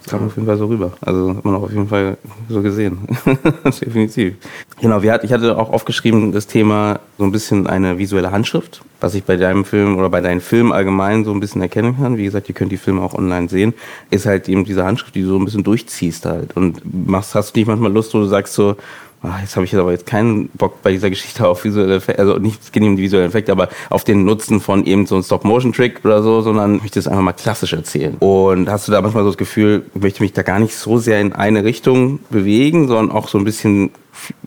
Das 0.04 0.12
kam 0.12 0.26
auf 0.26 0.36
jeden 0.36 0.46
Fall 0.46 0.58
so 0.58 0.66
rüber. 0.66 0.92
Also 1.02 1.36
hat 1.36 1.46
man 1.46 1.56
auch 1.56 1.64
auf 1.64 1.72
jeden 1.72 1.88
Fall 1.88 2.18
so 2.50 2.62
gesehen. 2.62 3.08
Definitiv. 3.66 4.36
Genau, 4.82 5.02
wir 5.02 5.14
hat, 5.14 5.24
ich 5.24 5.32
hatte 5.32 5.58
auch 5.58 5.72
aufgeschrieben 5.72 6.32
das 6.32 6.48
Thema 6.48 7.00
so 7.18 7.24
ein 7.24 7.32
bisschen 7.32 7.68
eine 7.68 7.98
visuelle 7.98 8.32
Handschrift, 8.32 8.82
was 9.00 9.16
ich 9.16 9.24
bei 9.24 9.38
deinem 9.38 9.64
Film 9.64 9.98
oder 9.98 10.10
bei 10.10 10.20
deinen 10.20 10.42
Filmen 10.42 10.74
allgemein 10.74 11.24
so 11.24 11.32
ein 11.32 11.40
bisschen 11.40 11.62
erkennen 11.62 11.96
kann. 11.98 12.18
Wie 12.18 12.26
gesagt, 12.26 12.50
ihr 12.50 12.56
könnt 12.56 12.72
die 12.72 12.78
Filme 12.78 13.02
auch 13.02 13.14
online 13.14 13.48
sehen. 13.48 13.74
Ist 14.10 14.26
halt 14.26 14.50
eben 14.50 14.66
diese 14.66 14.84
Handschrift, 14.84 15.16
die 15.16 15.22
du 15.22 15.30
so 15.30 15.38
ein 15.38 15.46
bisschen 15.46 15.64
durchziehst 15.64 16.26
halt. 16.26 16.56
Und 16.58 16.82
machst, 17.08 17.34
hast 17.34 17.56
du 17.56 17.60
nicht 17.60 17.68
manchmal 17.68 17.94
Lust, 17.94 18.14
wo 18.14 18.20
du 18.20 18.26
sagst 18.26 18.56
so, 18.56 18.76
ach, 19.24 19.42
jetzt 19.42 19.56
habe 19.56 19.66
ich 19.66 19.76
aber 19.76 19.92
jetzt 19.92 20.06
keinen 20.06 20.50
Bock 20.50 20.82
bei 20.82 20.92
dieser 20.92 21.10
Geschichte 21.10 21.48
auf 21.48 21.64
visuelle 21.64 21.96
Effekte, 21.96 22.22
also 22.22 22.38
nicht 22.38 22.74
genehm 22.74 22.96
die 22.96 23.04
visuellen 23.04 23.28
Effekte, 23.28 23.52
aber 23.52 23.70
auf 23.90 24.04
den 24.04 24.26
Nutzen 24.26 24.60
von 24.60 24.86
eben 24.86 25.06
so 25.06 25.16
einem 25.16 25.24
Stop-Motion-Trick 25.24 26.02
oder 26.04 26.22
so, 26.22 26.42
sondern 26.42 26.78
möchte 26.78 27.00
es 27.00 27.08
einfach 27.08 27.22
mal 27.22 27.34
klassisch 27.34 27.74
erzählen. 27.74 28.16
Und 28.20 28.70
hast 28.70 28.88
du 28.88 28.92
da 28.92 29.02
manchmal 29.02 29.24
so 29.24 29.30
das 29.30 29.38
Gefühl, 29.38 29.86
ich 29.96 30.02
möchte 30.02 30.22
mich 30.22 30.34
da 30.34 30.44
gar 30.44 30.60
nicht 30.60 30.76
so 30.76 30.98
sehr 30.98 31.22
in 31.22 31.34
eine 31.34 31.64
Richtung 31.64 32.20
bewegen, 32.30 32.88
sondern 32.88 33.16
auch 33.16 33.28
so 33.28 33.38
ein 33.38 33.46
bisschen 33.46 33.92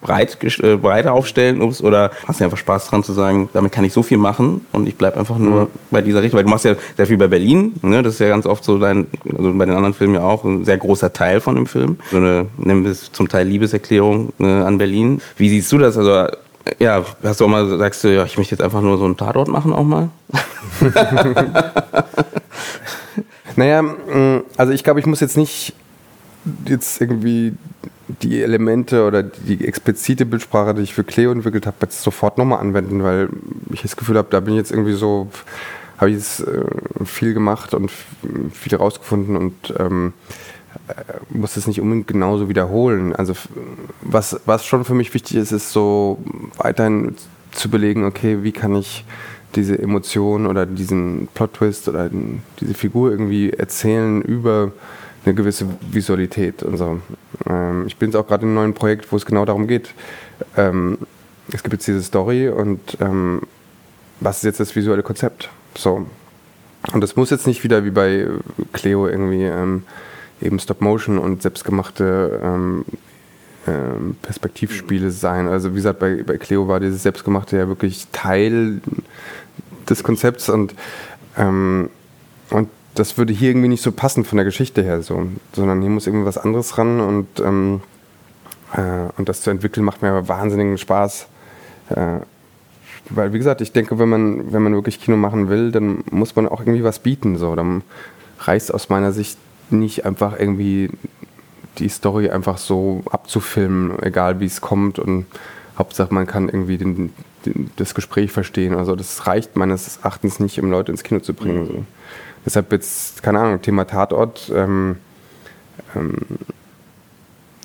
breit, 0.00 0.38
äh, 0.62 0.76
breiter 0.76 1.12
aufstellen 1.12 1.60
ups, 1.60 1.82
oder 1.82 2.10
hast 2.26 2.40
du 2.40 2.44
einfach 2.44 2.58
Spaß 2.58 2.88
dran 2.88 3.02
zu 3.02 3.12
sagen, 3.12 3.48
damit 3.52 3.72
kann 3.72 3.84
ich 3.84 3.92
so 3.92 4.02
viel 4.02 4.18
machen 4.18 4.64
und 4.72 4.88
ich 4.88 4.96
bleibe 4.96 5.18
einfach 5.18 5.38
nur 5.38 5.62
mhm. 5.62 5.68
bei 5.90 6.02
dieser 6.02 6.22
Richtung, 6.22 6.38
weil 6.38 6.44
du 6.44 6.50
machst 6.50 6.64
ja 6.64 6.74
sehr 6.96 7.06
viel 7.06 7.18
bei 7.18 7.28
Berlin, 7.28 7.74
ne? 7.82 8.02
das 8.02 8.14
ist 8.14 8.20
ja 8.20 8.28
ganz 8.28 8.46
oft 8.46 8.64
so 8.64 8.78
dein, 8.78 9.06
also 9.36 9.52
bei 9.52 9.66
den 9.66 9.74
anderen 9.74 9.94
Filmen 9.94 10.14
ja 10.14 10.22
auch 10.22 10.44
ein 10.44 10.64
sehr 10.64 10.78
großer 10.78 11.12
Teil 11.12 11.40
von 11.40 11.54
dem 11.54 11.66
Film, 11.66 11.98
so 12.10 12.16
eine, 12.18 12.46
nennen 12.56 12.84
wir 12.84 12.92
es 12.92 13.12
zum 13.12 13.28
Teil 13.28 13.46
Liebeserklärung 13.46 14.32
ne, 14.38 14.64
an 14.64 14.78
Berlin. 14.78 15.20
Wie 15.36 15.48
siehst 15.48 15.70
du 15.72 15.78
das? 15.78 15.96
Also 15.96 16.26
ja, 16.78 17.04
hast 17.22 17.40
du 17.40 17.44
auch 17.44 17.48
mal, 17.48 17.78
sagst 17.78 18.04
du, 18.04 18.14
ja, 18.14 18.24
ich 18.24 18.36
möchte 18.38 18.54
jetzt 18.54 18.62
einfach 18.62 18.80
nur 18.80 18.98
so 18.98 19.04
einen 19.04 19.16
Tatort 19.16 19.48
machen 19.48 19.72
auch 19.72 19.84
mal? 19.84 20.10
naja, 23.56 23.82
mm, 23.82 24.42
also 24.56 24.72
ich 24.72 24.82
glaube, 24.82 25.00
ich 25.00 25.06
muss 25.06 25.20
jetzt 25.20 25.36
nicht 25.36 25.74
jetzt 26.66 27.00
irgendwie 27.00 27.54
die 28.08 28.42
Elemente 28.42 29.04
oder 29.04 29.22
die 29.22 29.66
explizite 29.66 30.26
Bildsprache, 30.26 30.74
die 30.74 30.82
ich 30.82 30.94
für 30.94 31.04
Cleo 31.04 31.32
entwickelt 31.32 31.66
habe, 31.66 31.76
jetzt 31.82 32.02
sofort 32.02 32.38
nochmal 32.38 32.60
anwenden, 32.60 33.02
weil 33.02 33.28
ich 33.72 33.82
das 33.82 33.96
Gefühl 33.96 34.16
habe, 34.16 34.28
da 34.30 34.40
bin 34.40 34.54
ich 34.54 34.58
jetzt 34.58 34.70
irgendwie 34.70 34.92
so, 34.92 35.28
habe 35.98 36.10
ich 36.10 36.16
jetzt 36.16 36.40
äh, 36.40 36.64
viel 37.04 37.34
gemacht 37.34 37.74
und 37.74 37.90
viel 38.52 38.76
rausgefunden 38.76 39.36
und 39.36 39.74
ähm, 39.78 40.12
äh, 40.88 40.94
muss 41.30 41.54
das 41.54 41.66
nicht 41.66 41.80
unbedingt 41.80 42.06
genauso 42.06 42.48
wiederholen. 42.48 43.14
Also 43.14 43.34
was, 44.02 44.40
was 44.46 44.64
schon 44.64 44.84
für 44.84 44.94
mich 44.94 45.12
wichtig 45.12 45.36
ist, 45.36 45.52
ist 45.52 45.72
so 45.72 46.18
weiterhin 46.58 47.16
zu 47.52 47.70
belegen, 47.70 48.04
okay, 48.04 48.42
wie 48.42 48.52
kann 48.52 48.76
ich 48.76 49.04
diese 49.56 49.78
Emotion 49.78 50.46
oder 50.46 50.66
diesen 50.66 51.28
Plot-Twist 51.34 51.88
oder 51.88 52.10
diese 52.60 52.74
Figur 52.74 53.10
irgendwie 53.10 53.50
erzählen 53.50 54.20
über 54.22 54.72
eine 55.26 55.34
gewisse 55.34 55.66
Visualität 55.90 56.62
und 56.62 56.76
so. 56.76 57.00
Ähm, 57.48 57.84
ich 57.86 57.96
bin 57.96 58.10
jetzt 58.10 58.16
auch 58.16 58.26
gerade 58.26 58.42
in 58.42 58.48
einem 58.48 58.54
neuen 58.54 58.74
Projekt, 58.74 59.10
wo 59.12 59.16
es 59.16 59.26
genau 59.26 59.44
darum 59.44 59.66
geht. 59.66 59.90
Ähm, 60.56 60.98
es 61.52 61.62
gibt 61.62 61.74
jetzt 61.74 61.86
diese 61.86 62.02
Story 62.02 62.48
und 62.48 62.96
ähm, 63.00 63.42
was 64.20 64.38
ist 64.38 64.44
jetzt 64.44 64.60
das 64.60 64.74
visuelle 64.74 65.02
Konzept? 65.02 65.50
So. 65.76 66.06
Und 66.92 67.00
das 67.00 67.16
muss 67.16 67.30
jetzt 67.30 67.46
nicht 67.46 67.64
wieder 67.64 67.84
wie 67.84 67.90
bei 67.90 68.26
Cleo 68.72 69.08
irgendwie 69.08 69.44
ähm, 69.44 69.82
eben 70.40 70.58
Stop-Motion 70.58 71.18
und 71.18 71.42
selbstgemachte 71.42 72.40
ähm, 72.42 72.84
ähm, 73.66 74.16
Perspektivspiele 74.22 75.10
sein. 75.10 75.48
Also 75.48 75.72
wie 75.72 75.76
gesagt, 75.76 75.98
bei, 75.98 76.22
bei 76.22 76.38
Cleo 76.38 76.68
war 76.68 76.80
dieses 76.80 77.02
Selbstgemachte 77.02 77.56
ja 77.56 77.68
wirklich 77.68 78.06
Teil 78.12 78.80
des 79.88 80.02
Konzepts 80.02 80.48
und, 80.48 80.74
ähm, 81.36 81.90
und 82.50 82.68
das 82.98 83.18
würde 83.18 83.32
hier 83.32 83.50
irgendwie 83.50 83.68
nicht 83.68 83.82
so 83.82 83.92
passen 83.92 84.24
von 84.24 84.36
der 84.36 84.44
Geschichte 84.44 84.82
her 84.82 85.02
so, 85.02 85.26
sondern 85.52 85.80
hier 85.80 85.90
muss 85.90 86.06
irgendwie 86.06 86.26
was 86.26 86.38
anderes 86.38 86.78
ran 86.78 87.00
und, 87.00 87.28
ähm, 87.40 87.80
äh, 88.72 89.10
und 89.16 89.28
das 89.28 89.42
zu 89.42 89.50
entwickeln 89.50 89.84
macht 89.84 90.02
mir 90.02 90.28
wahnsinnigen 90.28 90.78
Spaß. 90.78 91.26
Äh, 91.90 92.20
weil, 93.10 93.32
wie 93.32 93.38
gesagt, 93.38 93.60
ich 93.60 93.72
denke, 93.72 93.98
wenn 93.98 94.08
man, 94.08 94.52
wenn 94.52 94.62
man 94.62 94.74
wirklich 94.74 95.00
Kino 95.00 95.16
machen 95.16 95.48
will, 95.48 95.70
dann 95.70 96.02
muss 96.10 96.34
man 96.34 96.48
auch 96.48 96.60
irgendwie 96.60 96.82
was 96.82 96.98
bieten. 96.98 97.36
So. 97.36 97.54
Dann 97.54 97.82
reicht 98.40 98.74
aus 98.74 98.88
meiner 98.88 99.12
Sicht 99.12 99.38
nicht 99.70 100.04
einfach 100.04 100.38
irgendwie 100.38 100.90
die 101.78 101.88
Story 101.88 102.30
einfach 102.30 102.58
so 102.58 103.02
abzufilmen, 103.10 104.02
egal 104.02 104.40
wie 104.40 104.46
es 104.46 104.60
kommt 104.60 104.98
und 104.98 105.26
Hauptsache 105.78 106.12
man 106.12 106.26
kann 106.26 106.48
irgendwie 106.48 106.78
den, 106.78 107.12
den, 107.44 107.70
das 107.76 107.94
Gespräch 107.94 108.32
verstehen. 108.32 108.74
Also 108.74 108.96
das 108.96 109.26
reicht 109.26 109.56
meines 109.56 109.98
Erachtens 109.98 110.40
nicht, 110.40 110.58
um 110.58 110.70
Leute 110.70 110.90
ins 110.90 111.02
Kino 111.02 111.20
zu 111.20 111.34
bringen. 111.34 111.66
So. 111.66 111.84
Deshalb 112.46 112.72
jetzt, 112.72 113.22
keine 113.22 113.40
Ahnung, 113.40 113.60
Thema 113.60 113.84
Tatort, 113.86 114.50
ähm, 114.54 114.96
ähm, 115.94 116.16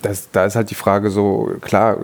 das, 0.02 0.32
da 0.32 0.46
ist 0.46 0.56
halt 0.56 0.72
die 0.72 0.76
Frage 0.76 1.12
so, 1.12 1.52
klar, 1.62 1.98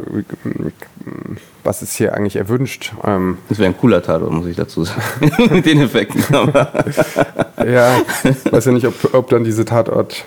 was 1.63 1.82
ist 1.82 1.95
hier 1.95 2.13
eigentlich 2.13 2.36
erwünscht? 2.36 2.93
Ähm, 3.03 3.39
das 3.49 3.57
wäre 3.57 3.69
ein 3.69 3.78
cooler 3.78 4.03
Tatort, 4.03 4.32
muss 4.32 4.45
ich 4.45 4.55
dazu 4.55 4.84
sagen, 4.84 5.01
mit 5.49 5.65
den 5.65 5.82
Effekten. 5.82 6.23
ja, 7.65 7.99
weiß 8.51 8.65
ja 8.65 8.71
nicht, 8.71 8.86
ob, 8.86 9.13
ob 9.13 9.30
dann 9.30 9.43
diese 9.43 9.65
Tatort 9.65 10.25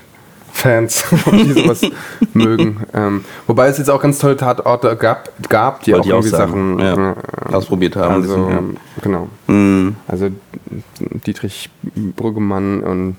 Fans, 0.52 1.04
die 1.32 1.52
sowas 1.52 1.82
mögen. 2.34 2.84
Ähm, 2.92 3.24
wobei 3.46 3.68
es 3.68 3.78
jetzt 3.78 3.90
auch 3.90 4.00
ganz 4.00 4.18
tolle 4.18 4.36
Tatorte 4.36 4.96
gab, 4.96 5.30
gab 5.48 5.82
die 5.82 5.92
Wollte 5.92 6.14
auch 6.14 6.24
irgendwie 6.24 6.34
auch 6.34 6.38
Sachen 6.38 6.78
ja. 6.78 7.12
äh, 7.12 7.52
Ausprobiert 7.52 7.96
haben. 7.96 8.14
Also, 8.14 8.46
bisschen, 8.46 8.76
genau. 9.02 9.28
Mhm. 9.46 9.96
Also 10.06 10.28
Dietrich 11.26 11.70
Brüggemann 11.82 12.82
und 12.82 13.16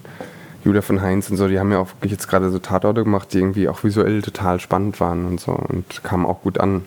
Julia 0.64 0.82
von 0.82 1.02
Heinz 1.02 1.30
und 1.30 1.38
so, 1.38 1.48
die 1.48 1.60
haben 1.60 1.72
ja 1.72 1.80
auch 1.80 1.90
wirklich 1.96 2.12
jetzt 2.12 2.28
gerade 2.28 2.52
so 2.52 2.60
Tatorte 2.60 3.04
gemacht, 3.04 3.34
die 3.34 3.40
irgendwie 3.40 3.68
auch 3.68 3.84
visuell 3.84 4.22
total 4.22 4.60
spannend 4.60 5.00
waren 5.00 5.26
und 5.26 5.40
so 5.40 5.54
und 5.54 6.04
kamen 6.04 6.26
auch 6.26 6.42
gut 6.42 6.60
an. 6.60 6.84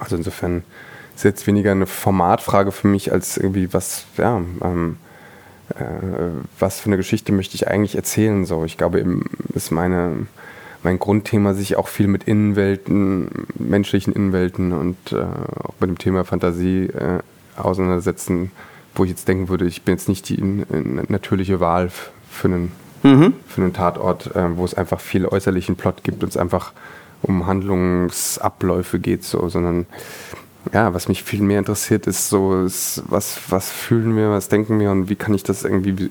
Also 0.00 0.16
insofern 0.16 0.64
ist 1.14 1.24
jetzt 1.24 1.46
weniger 1.46 1.70
eine 1.70 1.86
Formatfrage 1.86 2.72
für 2.72 2.88
mich 2.88 3.12
als 3.12 3.36
irgendwie 3.36 3.72
was, 3.72 4.04
ja, 4.16 4.38
ähm, 4.62 4.96
äh, 4.96 5.11
was 6.58 6.80
für 6.80 6.86
eine 6.86 6.96
Geschichte 6.96 7.32
möchte 7.32 7.54
ich 7.54 7.68
eigentlich 7.68 7.96
erzählen. 7.96 8.44
So, 8.44 8.64
ich 8.64 8.76
glaube, 8.78 9.00
eben 9.00 9.30
ist 9.54 9.70
meine 9.70 10.26
mein 10.82 10.98
Grundthema 10.98 11.54
sich 11.54 11.76
auch 11.76 11.88
viel 11.88 12.08
mit 12.08 12.24
Innenwelten, 12.24 13.46
menschlichen 13.58 14.12
Innenwelten 14.12 14.72
und 14.72 15.12
äh, 15.12 15.16
auch 15.16 15.74
mit 15.80 15.88
dem 15.88 15.98
Thema 15.98 16.24
Fantasie 16.24 16.86
äh, 16.86 17.20
auseinandersetzen, 17.56 18.50
wo 18.94 19.04
ich 19.04 19.10
jetzt 19.10 19.28
denken 19.28 19.48
würde, 19.48 19.66
ich 19.66 19.82
bin 19.82 19.94
jetzt 19.94 20.08
nicht 20.08 20.28
die 20.28 20.34
in, 20.34 20.64
in, 20.64 21.04
natürliche 21.08 21.60
Wahl 21.60 21.90
für 22.30 22.48
einen, 22.48 22.72
Mhm. 23.04 23.34
für 23.48 23.62
einen 23.62 23.72
Tatort, 23.72 24.34
äh, 24.36 24.56
wo 24.56 24.64
es 24.64 24.74
einfach 24.74 25.00
viel 25.00 25.26
äußerlichen 25.26 25.76
Plot 25.76 26.04
gibt 26.04 26.22
und 26.22 26.28
es 26.28 26.36
einfach 26.36 26.72
um 27.20 27.46
Handlungsabläufe 27.46 28.98
geht, 29.00 29.24
so, 29.24 29.48
sondern 29.48 29.86
ja, 30.72 30.94
was 30.94 31.08
mich 31.08 31.22
viel 31.22 31.42
mehr 31.42 31.58
interessiert, 31.58 32.06
ist 32.06 32.28
so, 32.28 32.62
ist, 32.64 33.02
was, 33.08 33.38
was 33.48 33.70
fühlen 33.70 34.16
wir, 34.16 34.30
was 34.30 34.48
denken 34.48 34.78
wir 34.78 34.90
und 34.90 35.08
wie 35.08 35.16
kann 35.16 35.34
ich 35.34 35.42
das 35.42 35.64
irgendwie 35.64 35.92
vi- 35.92 36.10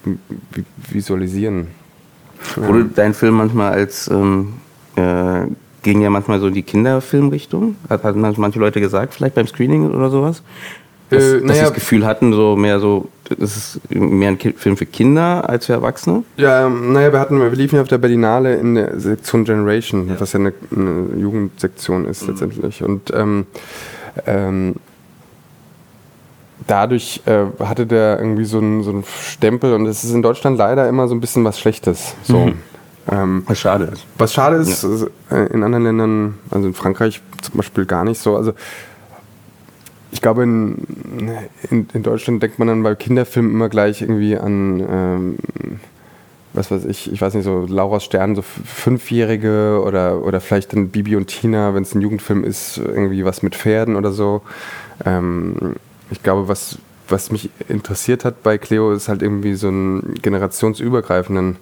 vi- 0.54 0.64
visualisieren? 0.90 1.68
Wurde 2.56 2.86
dein 2.96 3.14
Film 3.14 3.36
manchmal 3.36 3.72
als, 3.72 4.10
ähm, 4.10 4.54
äh, 4.96 5.42
ging 5.84 6.02
ja 6.02 6.10
manchmal 6.10 6.40
so 6.40 6.48
in 6.48 6.54
die 6.54 6.64
Kinderfilmrichtung? 6.64 7.76
Hat, 7.90 8.04
hatten 8.04 8.20
manche 8.38 8.60
Leute 8.60 8.82
gesagt, 8.82 9.14
vielleicht 9.14 9.36
beim 9.36 9.48
Screening 9.48 9.90
oder 9.92 10.10
sowas? 10.10 10.44
Dass, 11.10 11.24
Äh, 11.24 11.34
dass 11.36 11.42
naja- 11.44 11.54
sie 11.56 11.62
das 11.62 11.74
Gefühl 11.74 12.06
hatten, 12.06 12.34
so 12.34 12.56
mehr 12.56 12.80
so, 12.80 13.10
das 13.30 13.56
ist 13.58 13.80
mehr 13.94 14.30
ein 14.30 14.40
Film 14.40 14.76
für 14.78 14.86
Kinder 14.86 15.48
als 15.50 15.66
für 15.68 15.74
Erwachsene? 15.74 16.24
Ja, 16.38 16.68
ähm, 16.68 16.94
naja, 16.94 17.12
wir 17.14 17.20
hatten, 17.20 17.40
wir 17.40 17.50
liefen 17.52 17.76
ja 17.76 17.82
auf 17.82 17.88
der 17.88 17.98
Berlinale 17.98 18.56
in 18.56 18.76
der 18.76 19.00
Sektion 19.00 19.44
Generation, 19.46 20.10
was 20.20 20.34
ja 20.34 20.40
eine, 20.40 20.54
eine 20.76 21.08
Jugendsektion 21.18 22.06
ist 22.06 22.28
letztendlich. 22.28 22.82
Und 22.84 23.12
ähm, 23.14 23.46
ähm, 24.26 24.76
dadurch 26.68 27.22
äh, 27.26 27.46
hatte 27.64 27.86
der 27.86 28.20
irgendwie 28.20 28.46
so 28.46 28.60
einen, 28.60 28.84
so 28.84 29.04
Stempel 29.04 29.74
und 29.74 29.86
es 29.86 30.04
ist 30.04 30.14
in 30.14 30.22
Deutschland 30.22 30.58
leider 30.58 30.88
immer 30.88 31.08
so 31.08 31.16
ein 31.16 31.22
bisschen 31.22 31.44
was 31.44 31.60
Schlechtes. 31.60 32.16
So. 32.24 32.52
Ähm, 33.12 33.44
Was 33.48 33.60
schade 33.60 33.86
ist. 33.86 34.06
was 34.18 34.32
schade 34.32 34.58
ist, 34.58 34.84
ist, 34.84 35.08
äh, 35.32 35.48
in 35.48 35.64
anderen 35.64 35.86
Ländern, 35.86 36.40
also 36.52 36.68
in 36.68 36.74
Frankreich 36.76 37.22
zum 37.42 37.58
Beispiel 37.58 37.86
gar 37.86 38.04
nicht 38.04 38.20
so. 38.20 38.36
Also 38.38 38.54
ich 40.12 40.22
glaube, 40.22 40.44
in, 40.44 41.32
in, 41.70 41.88
in 41.94 42.04
Deutschland 42.04 42.44
denkt 42.44 42.60
man 42.60 42.68
dann 42.68 42.84
bei 42.84 42.94
Kinderfilmen 42.94 43.52
immer 43.52 43.70
gleich 43.70 44.02
irgendwie 44.02 44.38
an, 44.38 44.80
ähm, 44.88 45.36
was 46.54 46.72
weiß 46.72 46.86
ich, 46.86 47.12
ich 47.12 47.22
weiß 47.22 47.34
nicht, 47.34 47.46
so 47.46 47.66
Laura's 47.68 48.04
Stern, 48.04 48.36
so 48.36 48.42
Fünfjährige 48.42 49.82
oder, 49.86 50.24
oder 50.24 50.42
vielleicht 50.42 50.74
dann 50.74 50.90
Bibi 50.90 51.16
und 51.16 51.28
Tina, 51.28 51.74
wenn 51.74 51.84
es 51.84 51.96
ein 51.96 52.02
Jugendfilm 52.02 52.44
ist, 52.44 52.78
irgendwie 52.78 53.24
was 53.24 53.42
mit 53.42 53.56
Pferden 53.56 53.96
oder 53.96 54.12
so. 54.12 54.42
Ähm, 55.06 55.76
ich 56.10 56.22
glaube, 56.24 56.48
was, 56.48 56.78
was 57.08 57.32
mich 57.32 57.50
interessiert 57.70 58.26
hat 58.26 58.44
bei 58.44 58.58
Cleo, 58.58 58.92
ist 58.92 59.08
halt 59.08 59.22
irgendwie 59.22 59.54
so 59.54 59.70
einen 59.70 60.16
generationsübergreifenden 60.22 61.58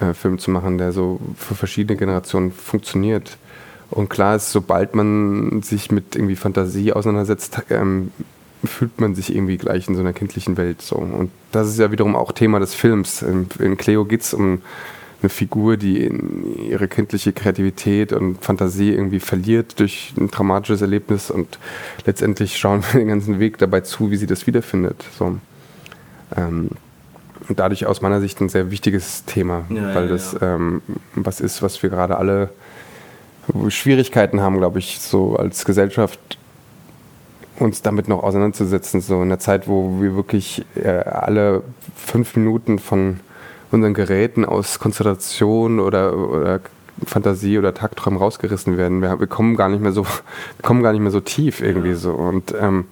äh, 0.00 0.14
Film 0.14 0.38
zu 0.38 0.50
machen, 0.50 0.78
der 0.78 0.92
so 0.92 1.20
für 1.36 1.54
verschiedene 1.54 1.98
Generationen 1.98 2.52
funktioniert. 2.52 3.36
Und 3.90 4.08
klar 4.08 4.36
ist, 4.36 4.50
sobald 4.50 4.94
man 4.94 5.62
sich 5.62 5.90
mit 5.90 6.16
irgendwie 6.16 6.36
Fantasie 6.36 6.92
auseinandersetzt, 6.92 7.62
ähm, 7.70 8.10
fühlt 8.64 9.00
man 9.00 9.14
sich 9.14 9.34
irgendwie 9.34 9.56
gleich 9.56 9.88
in 9.88 9.94
so 9.94 10.00
einer 10.00 10.12
kindlichen 10.12 10.56
Welt. 10.56 10.82
So. 10.82 10.96
Und 10.96 11.30
das 11.52 11.68
ist 11.68 11.78
ja 11.78 11.90
wiederum 11.92 12.16
auch 12.16 12.32
Thema 12.32 12.58
des 12.58 12.74
Films. 12.74 13.22
In, 13.22 13.48
in 13.58 13.76
Cleo 13.76 14.04
geht 14.04 14.22
es 14.22 14.34
um 14.34 14.62
eine 15.22 15.30
Figur, 15.30 15.76
die 15.76 16.10
ihre 16.68 16.88
kindliche 16.88 17.32
Kreativität 17.32 18.12
und 18.12 18.44
Fantasie 18.44 18.92
irgendwie 18.92 19.20
verliert 19.20 19.80
durch 19.80 20.12
ein 20.18 20.30
traumatisches 20.30 20.82
Erlebnis 20.82 21.30
und 21.30 21.58
letztendlich 22.04 22.58
schauen 22.58 22.84
wir 22.92 23.00
den 23.00 23.08
ganzen 23.08 23.38
Weg 23.40 23.58
dabei 23.58 23.80
zu, 23.80 24.10
wie 24.10 24.16
sie 24.16 24.26
das 24.26 24.46
wiederfindet. 24.46 25.04
So. 25.18 25.38
Ähm, 26.36 26.70
und 27.48 27.58
dadurch 27.58 27.86
aus 27.86 28.02
meiner 28.02 28.20
Sicht 28.20 28.40
ein 28.40 28.48
sehr 28.48 28.70
wichtiges 28.70 29.24
Thema, 29.24 29.64
Ja, 29.70 29.94
weil 29.94 30.04
ja, 30.04 30.10
das 30.10 30.36
ähm, 30.40 30.82
was 31.14 31.40
ist, 31.40 31.62
was 31.62 31.82
wir 31.82 31.90
gerade 31.90 32.16
alle 32.18 32.50
Schwierigkeiten 33.68 34.40
haben, 34.40 34.58
glaube 34.58 34.80
ich, 34.80 34.98
so 35.00 35.36
als 35.36 35.64
Gesellschaft 35.64 36.35
uns 37.58 37.82
damit 37.82 38.08
noch 38.08 38.22
auseinanderzusetzen, 38.22 39.00
so 39.00 39.22
in 39.22 39.28
der 39.28 39.38
Zeit, 39.38 39.68
wo 39.68 40.00
wir 40.00 40.14
wirklich 40.14 40.64
äh, 40.74 40.88
alle 40.88 41.62
fünf 41.94 42.36
Minuten 42.36 42.78
von 42.78 43.20
unseren 43.70 43.94
Geräten 43.94 44.44
aus 44.44 44.78
Konzentration 44.78 45.80
oder, 45.80 46.16
oder 46.16 46.60
Fantasie 47.04 47.58
oder 47.58 47.74
Tagträumen 47.74 48.18
rausgerissen 48.18 48.76
werden. 48.76 49.02
Wir, 49.02 49.18
wir 49.18 49.26
kommen 49.26 49.56
gar 49.56 49.68
nicht 49.68 49.82
mehr 49.82 49.92
so, 49.92 50.06
kommen 50.62 50.82
gar 50.82 50.92
nicht 50.92 51.02
mehr 51.02 51.10
so 51.10 51.20
tief 51.20 51.60
irgendwie 51.60 51.94
so. 51.94 52.12
Und 52.12 52.54
ähm, 52.58 52.86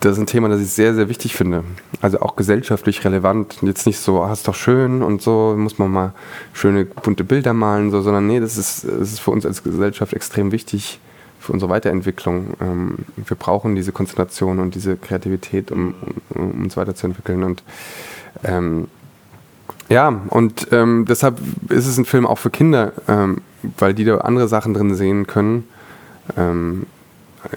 das 0.00 0.12
ist 0.12 0.18
ein 0.18 0.26
Thema, 0.26 0.48
das 0.48 0.60
ich 0.60 0.70
sehr, 0.70 0.94
sehr 0.94 1.08
wichtig 1.08 1.34
finde. 1.34 1.64
Also 2.02 2.20
auch 2.20 2.36
gesellschaftlich 2.36 3.04
relevant. 3.04 3.58
Jetzt 3.62 3.86
nicht 3.86 3.98
so, 3.98 4.20
ah, 4.22 4.32
ist 4.32 4.46
doch 4.46 4.54
schön 4.54 5.02
und 5.02 5.22
so, 5.22 5.54
muss 5.56 5.78
man 5.78 5.90
mal 5.90 6.12
schöne 6.52 6.84
bunte 6.84 7.24
Bilder 7.24 7.54
malen, 7.54 7.90
so, 7.90 8.02
sondern 8.02 8.26
nee, 8.26 8.40
das 8.40 8.58
ist, 8.58 8.84
das 8.84 9.12
ist 9.12 9.20
für 9.20 9.30
uns 9.30 9.46
als 9.46 9.62
Gesellschaft 9.62 10.12
extrem 10.12 10.52
wichtig 10.52 11.00
für 11.46 11.52
unsere 11.52 11.70
Weiterentwicklung. 11.70 12.54
Ähm, 12.60 12.98
wir 13.16 13.36
brauchen 13.36 13.74
diese 13.74 13.92
Konzentration 13.92 14.58
und 14.58 14.74
diese 14.74 14.96
Kreativität, 14.96 15.70
um, 15.70 15.94
um, 16.34 16.42
um 16.42 16.64
uns 16.64 16.76
weiterzuentwickeln. 16.76 17.42
Und 17.44 17.62
ähm, 18.44 18.88
ja, 19.88 20.20
und 20.30 20.68
ähm, 20.72 21.06
deshalb 21.08 21.38
ist 21.68 21.86
es 21.86 21.96
ein 21.96 22.04
Film 22.04 22.26
auch 22.26 22.38
für 22.38 22.50
Kinder, 22.50 22.92
ähm, 23.08 23.42
weil 23.78 23.94
die 23.94 24.04
da 24.04 24.18
andere 24.18 24.48
Sachen 24.48 24.74
drin 24.74 24.94
sehen 24.94 25.26
können. 25.26 25.68
Ähm, 26.36 26.86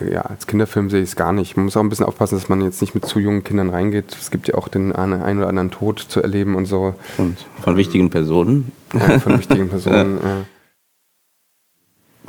ja, 0.07 0.21
als 0.21 0.45
Kinderfilm 0.45 0.91
sehe 0.91 1.01
ich 1.01 1.09
es 1.09 1.15
gar 1.15 1.33
nicht. 1.33 1.57
Man 1.57 1.65
muss 1.65 1.75
auch 1.75 1.81
ein 1.81 1.89
bisschen 1.89 2.05
aufpassen, 2.05 2.35
dass 2.35 2.47
man 2.47 2.61
jetzt 2.61 2.79
nicht 2.81 2.93
mit 2.93 3.05
zu 3.05 3.19
jungen 3.19 3.43
Kindern 3.43 3.71
reingeht. 3.71 4.15
Es 4.19 4.29
gibt 4.29 4.47
ja 4.47 4.53
auch 4.53 4.67
den 4.67 4.93
einen 4.93 5.39
oder 5.39 5.47
anderen 5.47 5.71
Tod 5.71 5.99
zu 5.99 6.21
erleben 6.21 6.53
und 6.53 6.67
so 6.67 6.93
Und 7.17 7.43
von 7.63 7.75
wichtigen 7.75 8.11
Personen. 8.11 8.71
ja, 8.93 9.17
von 9.17 9.39
wichtigen 9.39 9.67
Personen. 9.69 10.17
äh. 10.23 10.58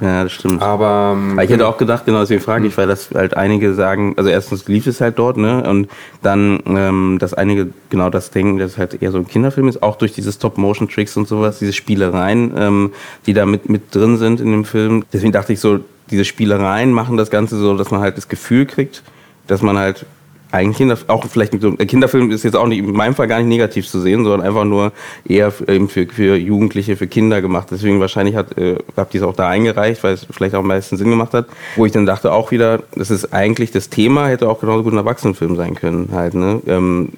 Ja, 0.00 0.22
das 0.22 0.32
stimmt. 0.32 0.62
Aber 0.62 1.14
ähm, 1.16 1.32
Aber 1.32 1.44
ich 1.44 1.50
hätte 1.50 1.66
auch 1.66 1.76
gedacht, 1.76 2.06
genau 2.06 2.20
deswegen 2.20 2.40
frage 2.40 2.66
ich, 2.66 2.76
weil 2.78 2.86
das 2.86 3.10
halt 3.14 3.36
einige 3.36 3.74
sagen, 3.74 4.14
also 4.16 4.30
erstens 4.30 4.66
lief 4.66 4.86
es 4.86 5.00
halt 5.00 5.18
dort, 5.18 5.36
ne? 5.36 5.62
Und 5.62 5.88
dann, 6.22 6.60
ähm, 6.66 7.18
dass 7.20 7.34
einige 7.34 7.68
genau 7.90 8.08
das 8.08 8.30
denken, 8.30 8.58
dass 8.58 8.72
es 8.72 8.78
halt 8.78 9.02
eher 9.02 9.10
so 9.12 9.18
ein 9.18 9.26
Kinderfilm 9.26 9.68
ist, 9.68 9.82
auch 9.82 9.96
durch 9.96 10.12
diese 10.12 10.32
Stop-Motion-Tricks 10.32 11.16
und 11.16 11.28
sowas, 11.28 11.58
diese 11.58 11.72
Spielereien, 11.72 12.52
ähm, 12.56 12.92
die 13.26 13.34
da 13.34 13.44
mit, 13.44 13.68
mit 13.68 13.94
drin 13.94 14.16
sind 14.16 14.40
in 14.40 14.50
dem 14.50 14.64
Film. 14.64 15.04
Deswegen 15.12 15.32
dachte 15.32 15.52
ich 15.52 15.60
so, 15.60 15.80
diese 16.10 16.24
Spielereien 16.24 16.92
machen 16.92 17.16
das 17.16 17.30
Ganze 17.30 17.56
so, 17.58 17.76
dass 17.76 17.90
man 17.90 18.00
halt 18.00 18.16
das 18.16 18.28
Gefühl 18.28 18.66
kriegt, 18.66 19.02
dass 19.46 19.62
man 19.62 19.76
halt 19.76 20.06
eigentlich 20.52 20.78
Kinder, 20.78 20.98
auch 21.06 21.24
vielleicht 21.26 21.60
so 21.60 21.68
ein 21.68 21.86
Kinderfilm 21.86 22.30
ist 22.30 22.42
jetzt 22.42 22.56
auch 22.56 22.66
nicht 22.66 22.78
in 22.78 22.92
meinem 22.92 23.14
Fall 23.14 23.28
gar 23.28 23.38
nicht 23.38 23.48
negativ 23.48 23.88
zu 23.88 24.00
sehen, 24.00 24.24
sondern 24.24 24.40
einfach 24.40 24.64
nur 24.64 24.92
eher 25.26 25.50
für, 25.50 25.68
eben 25.68 25.88
für, 25.88 26.06
für 26.06 26.36
Jugendliche, 26.36 26.96
für 26.96 27.06
Kinder 27.06 27.40
gemacht. 27.40 27.68
Deswegen 27.70 28.00
wahrscheinlich 28.00 28.36
hat, 28.36 28.56
äh, 28.58 28.76
habt 28.96 29.14
ihr 29.14 29.22
es 29.22 29.26
auch 29.26 29.36
da 29.36 29.48
eingereicht, 29.48 30.02
weil 30.02 30.14
es 30.14 30.26
vielleicht 30.30 30.54
auch 30.54 30.60
am 30.60 30.66
meisten 30.66 30.96
Sinn 30.96 31.10
gemacht 31.10 31.34
hat. 31.34 31.46
Wo 31.76 31.86
ich 31.86 31.92
dann 31.92 32.06
dachte 32.06 32.32
auch 32.32 32.50
wieder, 32.50 32.82
das 32.94 33.10
ist 33.10 33.32
eigentlich 33.32 33.70
das 33.70 33.90
Thema, 33.90 34.28
hätte 34.28 34.48
auch 34.48 34.60
genauso 34.60 34.82
gut 34.82 34.92
ein 34.92 34.98
Erwachsenenfilm 34.98 35.56
sein 35.56 35.74
können, 35.74 36.08
halt, 36.12 36.34
ne? 36.34 36.60
Ähm, 36.66 37.10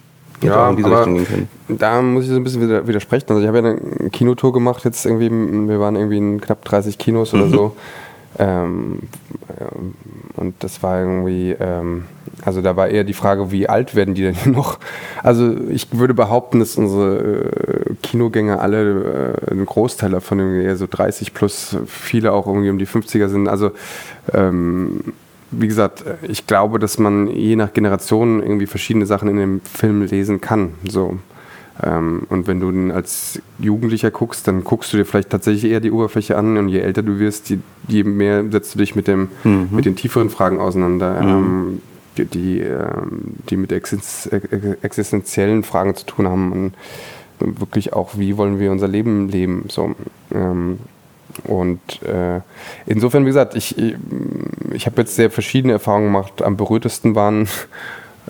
Ja, 0.43 0.57
aber 0.57 1.07
da 1.68 2.03
muss 2.03 2.24
ich 2.24 2.30
so 2.30 2.37
ein 2.37 2.43
bisschen 2.43 2.87
widersprechen. 2.87 3.26
Also 3.28 3.41
ich 3.41 3.47
habe 3.47 3.59
ja 3.59 3.64
eine 3.64 4.11
Kinotour 4.11 4.53
gemacht, 4.53 4.85
jetzt 4.85 5.07
irgendwie, 5.07 5.30
wir 5.30 5.78
waren 5.78 5.95
irgendwie 5.95 6.18
in 6.18 6.41
knapp 6.41 6.64
30 6.64 6.99
Kinos 6.99 7.33
oder 7.33 7.49
so. 7.49 7.76
Ähm, 8.39 9.01
ähm, 9.49 9.95
und 10.37 10.55
das 10.61 10.83
war 10.83 11.01
irgendwie, 11.01 11.53
ähm, 11.53 12.05
also 12.45 12.62
da 12.62 12.76
war 12.76 12.89
eher 12.89 13.05
die 13.05 13.12
Frage, 13.12 13.53
wie 13.53 13.68
alt 13.68 13.95
werden 13.95 14.14
die 14.14 14.22
denn 14.22 14.37
noch? 14.53 14.78
Also 15.22 15.55
ich 15.68 15.89
würde 15.93 16.14
behaupten, 16.14 16.61
dass 16.61 16.76
unsere 16.76 17.18
äh, 17.18 17.95
Kinogänger 18.03 18.61
alle, 18.61 19.37
äh, 19.49 19.53
ein 19.53 19.66
Großteil 19.66 20.11
davon 20.11 20.39
eher 20.61 20.76
so 20.76 20.87
30 20.91 21.35
plus, 21.35 21.76
viele 21.87 22.33
auch 22.33 22.47
irgendwie 22.47 22.70
um 22.70 22.78
die 22.78 22.87
50er 22.87 23.28
sind. 23.28 23.49
Also 23.49 23.72
ähm, 24.33 25.01
wie 25.51 25.68
gesagt, 25.68 26.05
ich 26.22 26.47
glaube, 26.47 26.78
dass 26.78 26.99
man 26.99 27.26
je 27.28 27.57
nach 27.57 27.74
Generation 27.74 28.43
irgendwie 28.43 28.66
verschiedene 28.66 29.05
Sachen 29.05 29.28
in 29.28 29.37
dem 29.37 29.61
Film 29.61 30.03
lesen 30.03 30.41
kann. 30.41 30.72
So. 30.89 31.18
Ähm, 31.83 32.27
und 32.29 32.47
wenn 32.47 32.61
du 32.61 32.70
ihn 32.70 32.91
als 32.91 33.41
Jugendlicher 33.59 34.11
guckst, 34.11 34.47
dann 34.47 34.64
guckst 34.64 34.93
du 34.93 34.97
dir 34.97 35.05
vielleicht 35.05 35.31
tatsächlich 35.31 35.70
eher 35.70 35.81
die 35.81 35.91
Oberfläche 35.91 36.37
an 36.37 36.57
und 36.57 36.68
je 36.68 36.81
älter 36.81 37.03
du 37.03 37.18
wirst, 37.18 37.55
je, 37.89 38.05
mehr 38.05 38.45
setzt 38.51 38.75
du 38.75 38.79
dich 38.79 38.95
mit, 38.95 39.09
dem, 39.09 39.29
mit 39.70 39.85
den 39.85 39.97
tieferen 39.97 40.31
Fragen 40.31 40.61
auseinander, 40.61 41.20
ähm, 41.20 41.81
die, 42.18 42.27
die, 42.27 42.61
ähm, 42.61 43.35
die 43.49 43.57
mit 43.57 43.73
äh, 43.73 43.81
existenziellen 44.83 45.62
Fragen 45.62 45.95
zu 45.95 46.05
tun 46.05 46.29
haben. 46.29 46.53
Und 46.53 46.75
wirklich 47.61 47.93
auch, 47.93 48.18
wie 48.18 48.37
wollen 48.37 48.61
wir 48.61 48.70
unser 48.70 48.87
Leben 48.87 49.29
leben. 49.29 49.64
So, 49.68 49.97
und 51.45 52.03
äh, 52.03 52.41
insofern, 52.87 53.25
wie 53.25 53.29
gesagt, 53.29 53.55
ich, 53.55 53.77
ich 54.73 54.87
habe 54.87 55.01
jetzt 55.01 55.16
sehr 55.16 55.31
verschiedene 55.31 55.73
Erfahrungen 55.73 56.07
gemacht. 56.07 56.43
Am 56.43 56.57
berührtesten 56.57 57.14
waren, 57.14 57.49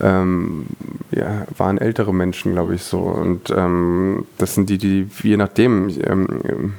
ähm, 0.01 0.67
ja, 1.11 1.47
waren 1.57 1.79
ältere 1.79 2.15
Menschen, 2.15 2.53
glaube 2.53 2.75
ich, 2.75 2.83
so. 2.83 2.99
Und 3.01 3.53
ähm, 3.55 4.27
das 4.39 4.55
sind 4.55 4.71
die, 4.71 4.79
die 4.79 5.07
je 5.23 5.37
nachdem, 5.37 5.89
ähm, 6.05 6.75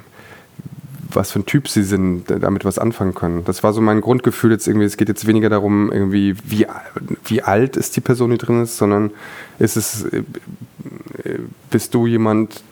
was 1.12 1.32
für 1.32 1.40
ein 1.40 1.46
Typ 1.46 1.68
sie 1.68 1.84
sind, 1.84 2.26
damit 2.30 2.66
was 2.66 2.80
anfangen 2.80 3.14
können. 3.14 3.46
Das 3.46 3.62
war 3.62 3.74
so 3.74 3.82
mein 3.82 4.02
Grundgefühl 4.02 4.52
jetzt 4.52 4.68
irgendwie. 4.68 4.86
Es 4.86 4.98
geht 4.98 5.10
jetzt 5.10 5.28
weniger 5.28 5.50
darum, 5.50 5.92
irgendwie, 5.92 6.36
wie, 6.44 6.66
wie 7.26 7.42
alt 7.44 7.78
ist 7.78 7.96
die 7.96 8.02
Person, 8.02 8.32
die 8.32 8.38
drin 8.38 8.64
ist, 8.64 8.78
sondern 8.78 9.12
ist 9.60 9.78
es, 9.78 10.06
äh, 10.06 10.24
bist 11.70 11.94
du 11.94 12.08
jemand, 12.08 12.64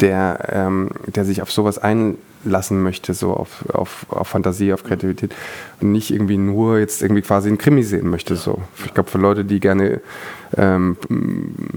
der, 0.00 0.48
ähm, 0.52 0.90
der 1.06 1.24
sich 1.24 1.42
auf 1.42 1.50
sowas 1.50 1.78
einlassen 2.46 2.82
möchte, 2.82 3.12
so 3.12 3.34
auf, 3.34 3.64
auf, 3.72 4.06
auf 4.08 4.28
Fantasie, 4.28 4.72
auf 4.72 4.84
Kreativität 4.84 5.34
und 5.80 5.92
nicht 5.92 6.10
irgendwie 6.10 6.38
nur 6.38 6.78
jetzt 6.78 7.02
irgendwie 7.02 7.22
quasi 7.22 7.48
einen 7.48 7.58
Krimi 7.58 7.82
sehen 7.82 8.08
möchte. 8.08 8.36
So. 8.36 8.62
Ich 8.84 8.94
glaube, 8.94 9.10
für 9.10 9.18
Leute, 9.18 9.44
die 9.44 9.60
gerne 9.60 10.00
ähm, 10.56 10.96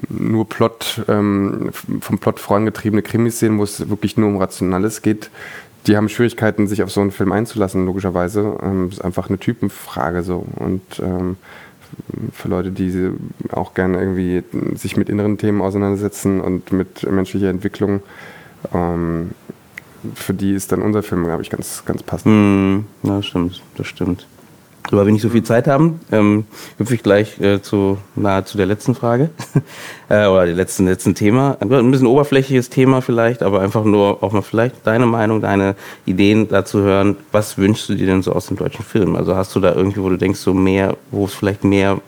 nur 0.10 0.48
Plot, 0.48 1.04
ähm, 1.08 1.72
vom 2.00 2.20
Plot 2.20 2.40
vorangetriebene 2.40 3.02
Krimis 3.02 3.40
sehen, 3.40 3.58
wo 3.58 3.64
es 3.64 3.90
wirklich 3.90 4.16
nur 4.16 4.30
um 4.30 4.38
Rationales 4.38 5.02
geht, 5.02 5.30
die 5.88 5.98
haben 5.98 6.10
Schwierigkeiten, 6.10 6.68
sich 6.68 6.84
auf 6.84 6.92
so 6.92 7.02
einen 7.02 7.12
Film 7.12 7.32
einzulassen, 7.32 7.86
logischerweise. 7.86 8.58
Ähm, 8.62 8.90
ist 8.90 9.04
einfach 9.04 9.30
eine 9.30 9.40
Typenfrage 9.40 10.24
so. 10.24 10.46
Und 10.56 10.82
ähm, 11.00 11.38
für 12.34 12.50
Leute, 12.50 12.72
die 12.72 13.12
auch 13.52 13.74
gerne 13.74 14.00
irgendwie 14.00 14.44
sich 14.76 14.98
mit 14.98 15.10
inneren 15.10 15.38
Themen 15.38 15.62
auseinandersetzen 15.62 16.42
und 16.42 16.72
mit 16.72 17.10
menschlicher 17.10 17.50
Entwicklung, 17.50 18.02
ähm, 18.74 19.32
für 20.16 20.34
die 20.34 20.54
ist 20.54 20.72
dann 20.72 20.82
unser 20.82 21.04
Film, 21.04 21.24
glaube 21.26 21.42
ich, 21.42 21.50
ganz, 21.50 21.84
ganz 21.86 22.04
passend. 22.04 22.34
Mm, 22.34 22.86
das 23.04 23.26
stimmt, 23.26 23.62
das 23.78 23.88
stimmt. 23.88 24.26
Aber 24.92 25.06
wir 25.06 25.14
nicht 25.14 25.22
so 25.22 25.30
viel 25.30 25.44
Zeit 25.44 25.68
haben, 25.68 26.00
ähm, 26.12 26.46
hüpfe 26.78 26.96
ich 26.96 27.04
gleich 27.04 27.40
äh, 27.40 27.62
zu 27.62 28.00
nahezu 28.16 28.58
der 28.58 28.66
letzten 28.66 28.96
Frage 28.96 29.30
äh, 30.10 30.26
oder 30.26 30.48
dem 30.48 30.58
letzten, 30.58 30.86
letzten 30.86 31.14
Thema. 31.14 31.58
Ein 31.60 31.92
bisschen 31.92 32.08
oberflächliches 32.08 32.70
Thema 32.70 33.02
vielleicht, 33.02 33.44
aber 33.44 33.62
einfach 33.62 33.84
nur 33.84 34.24
auch 34.24 34.32
mal 34.32 34.42
vielleicht 34.42 34.88
deine 34.88 35.06
Meinung, 35.06 35.42
deine 35.42 35.76
Ideen 36.06 36.48
dazu 36.48 36.80
hören. 36.80 37.18
Was 37.32 37.58
wünschst 37.58 37.90
du 37.90 37.96
dir 37.96 38.08
denn 38.08 38.24
so 38.24 38.34
aus 38.34 38.48
dem 38.48 38.58
deutschen 38.58 38.84
Film? 38.84 39.16
Also 39.16 39.36
hast 39.36 39.56
du 39.56 39.60
da 39.60 39.76
irgendwie, 39.76 40.02
wo 40.02 40.10
du 40.10 40.18
denkst, 40.18 40.40
so 40.40 40.54
mehr, 40.54 40.98
wo 41.12 41.26
es 41.26 41.34
vielleicht 41.34 41.64
mehr 41.64 42.02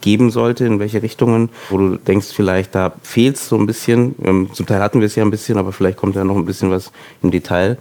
geben 0.00 0.30
sollte, 0.30 0.64
in 0.64 0.78
welche 0.78 1.02
Richtungen, 1.02 1.50
wo 1.70 1.78
du 1.78 1.96
denkst, 1.96 2.28
vielleicht 2.34 2.74
da 2.74 2.92
fehlt 3.02 3.36
es 3.36 3.48
so 3.48 3.56
ein 3.56 3.66
bisschen. 3.66 4.14
Ähm, 4.22 4.50
zum 4.52 4.66
Teil 4.66 4.80
hatten 4.80 5.00
wir 5.00 5.06
es 5.06 5.16
ja 5.16 5.24
ein 5.24 5.30
bisschen, 5.30 5.58
aber 5.58 5.72
vielleicht 5.72 5.98
kommt 5.98 6.16
da 6.16 6.24
noch 6.24 6.36
ein 6.36 6.46
bisschen 6.46 6.70
was 6.70 6.92
im 7.22 7.30
Detail. 7.30 7.78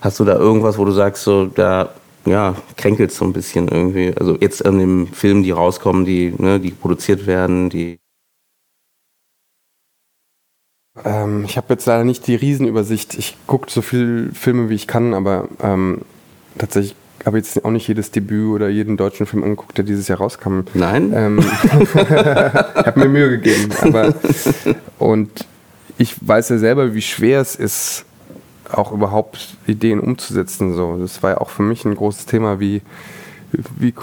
Hast 0.00 0.20
du 0.20 0.24
da 0.24 0.36
irgendwas, 0.36 0.78
wo 0.78 0.84
du 0.84 0.92
sagst, 0.92 1.24
so 1.24 1.46
da 1.46 1.90
ja, 2.24 2.54
kränkelt 2.76 3.12
so 3.12 3.24
ein 3.24 3.32
bisschen 3.32 3.68
irgendwie. 3.68 4.14
Also 4.18 4.36
jetzt 4.38 4.64
an 4.64 4.78
den 4.78 5.06
Filmen, 5.08 5.42
die 5.42 5.50
rauskommen, 5.50 6.04
die, 6.04 6.34
ne, 6.36 6.60
die 6.60 6.70
produziert 6.70 7.26
werden, 7.26 7.70
die. 7.70 7.98
Ähm, 11.04 11.44
ich 11.44 11.56
habe 11.56 11.74
jetzt 11.74 11.86
leider 11.86 12.04
nicht 12.04 12.26
die 12.26 12.34
Riesenübersicht. 12.34 13.14
Ich 13.14 13.36
gucke 13.46 13.70
so 13.70 13.82
viele 13.82 14.32
Filme, 14.32 14.68
wie 14.68 14.74
ich 14.74 14.86
kann, 14.86 15.14
aber 15.14 15.48
ähm, 15.60 16.02
tatsächlich 16.58 16.96
habe 17.28 17.36
jetzt 17.36 17.64
auch 17.64 17.70
nicht 17.70 17.86
jedes 17.86 18.10
Debüt 18.10 18.54
oder 18.54 18.68
jeden 18.68 18.96
deutschen 18.96 19.26
Film 19.26 19.44
angeguckt, 19.44 19.76
der 19.76 19.84
dieses 19.84 20.08
Jahr 20.08 20.18
rauskam. 20.18 20.62
Nein? 20.74 21.12
Ähm, 21.14 21.38
ich 21.84 21.94
habe 21.94 22.98
mir 22.98 23.08
Mühe 23.08 23.30
gegeben. 23.30 23.68
Aber, 23.82 24.14
und 24.98 25.46
ich 25.98 26.16
weiß 26.26 26.48
ja 26.48 26.58
selber, 26.58 26.94
wie 26.94 27.02
schwer 27.02 27.40
es 27.40 27.54
ist, 27.54 28.04
auch 28.72 28.92
überhaupt 28.92 29.56
Ideen 29.66 30.00
umzusetzen. 30.00 30.74
So. 30.74 30.96
Das 30.96 31.22
war 31.22 31.30
ja 31.32 31.38
auch 31.38 31.50
für 31.50 31.62
mich 31.62 31.84
ein 31.84 31.94
großes 31.94 32.26
Thema, 32.26 32.60
wie, 32.60 32.82
wie, 33.52 33.94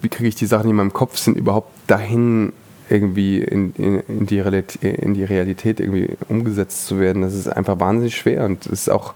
wie 0.00 0.08
kriege 0.08 0.28
ich 0.28 0.34
die 0.34 0.46
Sachen, 0.46 0.64
die 0.64 0.70
in 0.70 0.76
meinem 0.76 0.92
Kopf 0.92 1.18
sind, 1.18 1.36
überhaupt 1.36 1.70
dahin 1.86 2.52
irgendwie 2.88 3.40
in, 3.40 3.72
in, 3.76 4.00
in, 4.00 4.26
die 4.26 4.40
Realität, 4.40 4.82
in 4.82 5.14
die 5.14 5.24
Realität 5.24 5.80
irgendwie 5.80 6.16
umgesetzt 6.28 6.86
zu 6.86 6.98
werden. 6.98 7.22
Das 7.22 7.32
ist 7.32 7.48
einfach 7.48 7.80
wahnsinnig 7.80 8.16
schwer 8.16 8.44
und 8.44 8.66
ist 8.66 8.90
auch, 8.90 9.14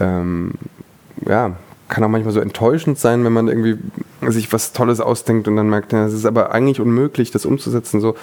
ähm, 0.00 0.52
ja, 1.26 1.56
kann 1.88 2.02
auch 2.02 2.08
manchmal 2.08 2.34
so 2.34 2.40
enttäuschend 2.40 2.98
sein, 2.98 3.24
wenn 3.24 3.32
man 3.32 3.48
irgendwie 3.48 3.78
sich 4.28 4.52
was 4.52 4.72
Tolles 4.72 5.00
ausdenkt 5.00 5.46
und 5.46 5.56
dann 5.56 5.70
merkt, 5.70 5.92
es 5.92 6.12
ist 6.12 6.26
aber 6.26 6.52
eigentlich 6.52 6.80
unmöglich, 6.80 7.30
das 7.30 7.46
umzusetzen. 7.46 8.00
So. 8.00 8.16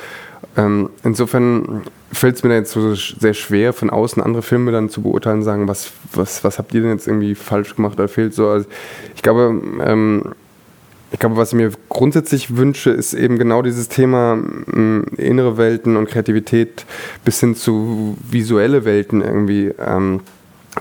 Ähm, 0.58 0.90
insofern 1.04 1.84
fällt 2.12 2.36
es 2.36 2.44
mir 2.44 2.50
da 2.50 2.56
jetzt 2.56 2.72
so 2.72 2.94
sehr 2.96 3.34
schwer, 3.34 3.74
von 3.74 3.90
außen 3.90 4.22
andere 4.22 4.44
Filme 4.44 4.72
dann 4.72 4.90
zu 4.90 5.02
beurteilen 5.02 5.40
und 5.40 5.44
sagen, 5.44 5.68
was, 5.68 5.92
was, 6.14 6.44
was 6.44 6.60
habt 6.60 6.74
ihr 6.74 6.82
denn 6.82 6.92
jetzt 6.92 7.08
irgendwie 7.08 7.36
falsch 7.36 7.76
gemacht 7.76 7.94
oder 8.00 8.08
fehlt 8.08 8.34
so. 8.34 8.48
Also 8.48 8.68
ich 9.16 9.22
glaube, 9.22 9.62
ähm, 9.82 10.34
ich 11.14 11.20
glaube, 11.20 11.38
was 11.38 11.50
ich 11.50 11.56
mir 11.56 11.72
grundsätzlich 11.90 12.58
wünsche, 12.58 12.90
ist 12.90 13.14
eben 13.14 13.38
genau 13.38 13.62
dieses 13.62 13.88
Thema 13.88 14.38
äh, 14.76 15.00
innere 15.16 15.58
Welten 15.58 15.96
und 15.96 16.10
Kreativität 16.10 16.86
bis 17.24 17.40
hin 17.40 17.56
zu 17.56 18.18
visuelle 18.30 18.84
Welten 18.84 19.22
irgendwie, 19.22 19.72
ähm, 19.80 20.22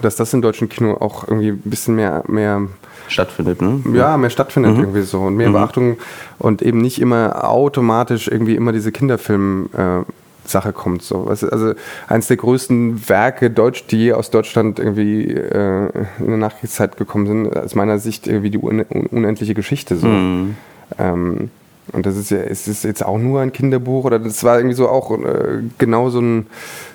dass 0.01 0.16
das 0.16 0.32
im 0.32 0.43
deutschen 0.43 0.68
Kino 0.68 0.95
auch 0.95 1.28
irgendwie 1.28 1.51
ein 1.51 1.62
bisschen 1.64 1.97
mehr, 1.97 2.22
mehr 2.26 2.62
stattfindet, 3.09 3.61
ne? 3.61 3.80
Ja, 3.93 4.16
mehr 4.16 4.30
stattfindet 4.30 4.76
mhm. 4.76 4.80
irgendwie 4.80 5.03
so 5.03 5.20
und 5.20 5.36
mehr 5.36 5.49
mhm. 5.49 5.55
Beachtung 5.55 5.97
und 6.38 6.62
eben 6.62 6.80
nicht 6.80 7.01
immer 7.01 7.49
automatisch 7.49 8.28
irgendwie 8.28 8.57
immer 8.57 8.72
diese 8.72 8.93
Kinderfilm 8.93 9.68
äh, 9.76 10.03
Sache 10.45 10.72
kommt. 10.72 11.03
So. 11.03 11.26
Also 11.26 11.74
eines 12.09 12.26
der 12.26 12.36
größten 12.36 13.09
Werke, 13.09 13.51
Deutsch, 13.51 13.86
die 13.86 13.99
je 13.99 14.12
aus 14.14 14.30
Deutschland 14.30 14.78
irgendwie 14.78 15.24
äh, 15.30 15.88
in 16.18 16.26
der 16.26 16.36
Nachkriegszeit 16.36 16.97
gekommen 16.97 17.26
sind, 17.26 17.57
aus 17.57 17.74
meiner 17.74 17.99
Sicht 17.99 18.26
irgendwie 18.26 18.51
die 18.51 18.59
un 18.59 18.80
unendliche 18.80 19.55
Geschichte. 19.55 19.97
So. 19.97 20.09
Mhm. 20.09 20.57
Ähm, 20.99 21.51
und 21.93 22.07
das 22.07 22.16
ist 22.16 22.30
ja, 22.30 22.38
ist 22.38 22.68
es 22.68 22.82
jetzt 22.84 23.05
auch 23.05 23.18
nur 23.18 23.40
ein 23.40 23.53
Kinderbuch 23.53 24.05
oder 24.05 24.18
das 24.18 24.45
war 24.45 24.57
irgendwie 24.57 24.74
so 24.74 24.88
auch 24.88 25.11
äh, 25.11 25.62
genau 25.78 26.11
so 26.11 26.20
ein, 26.20 26.47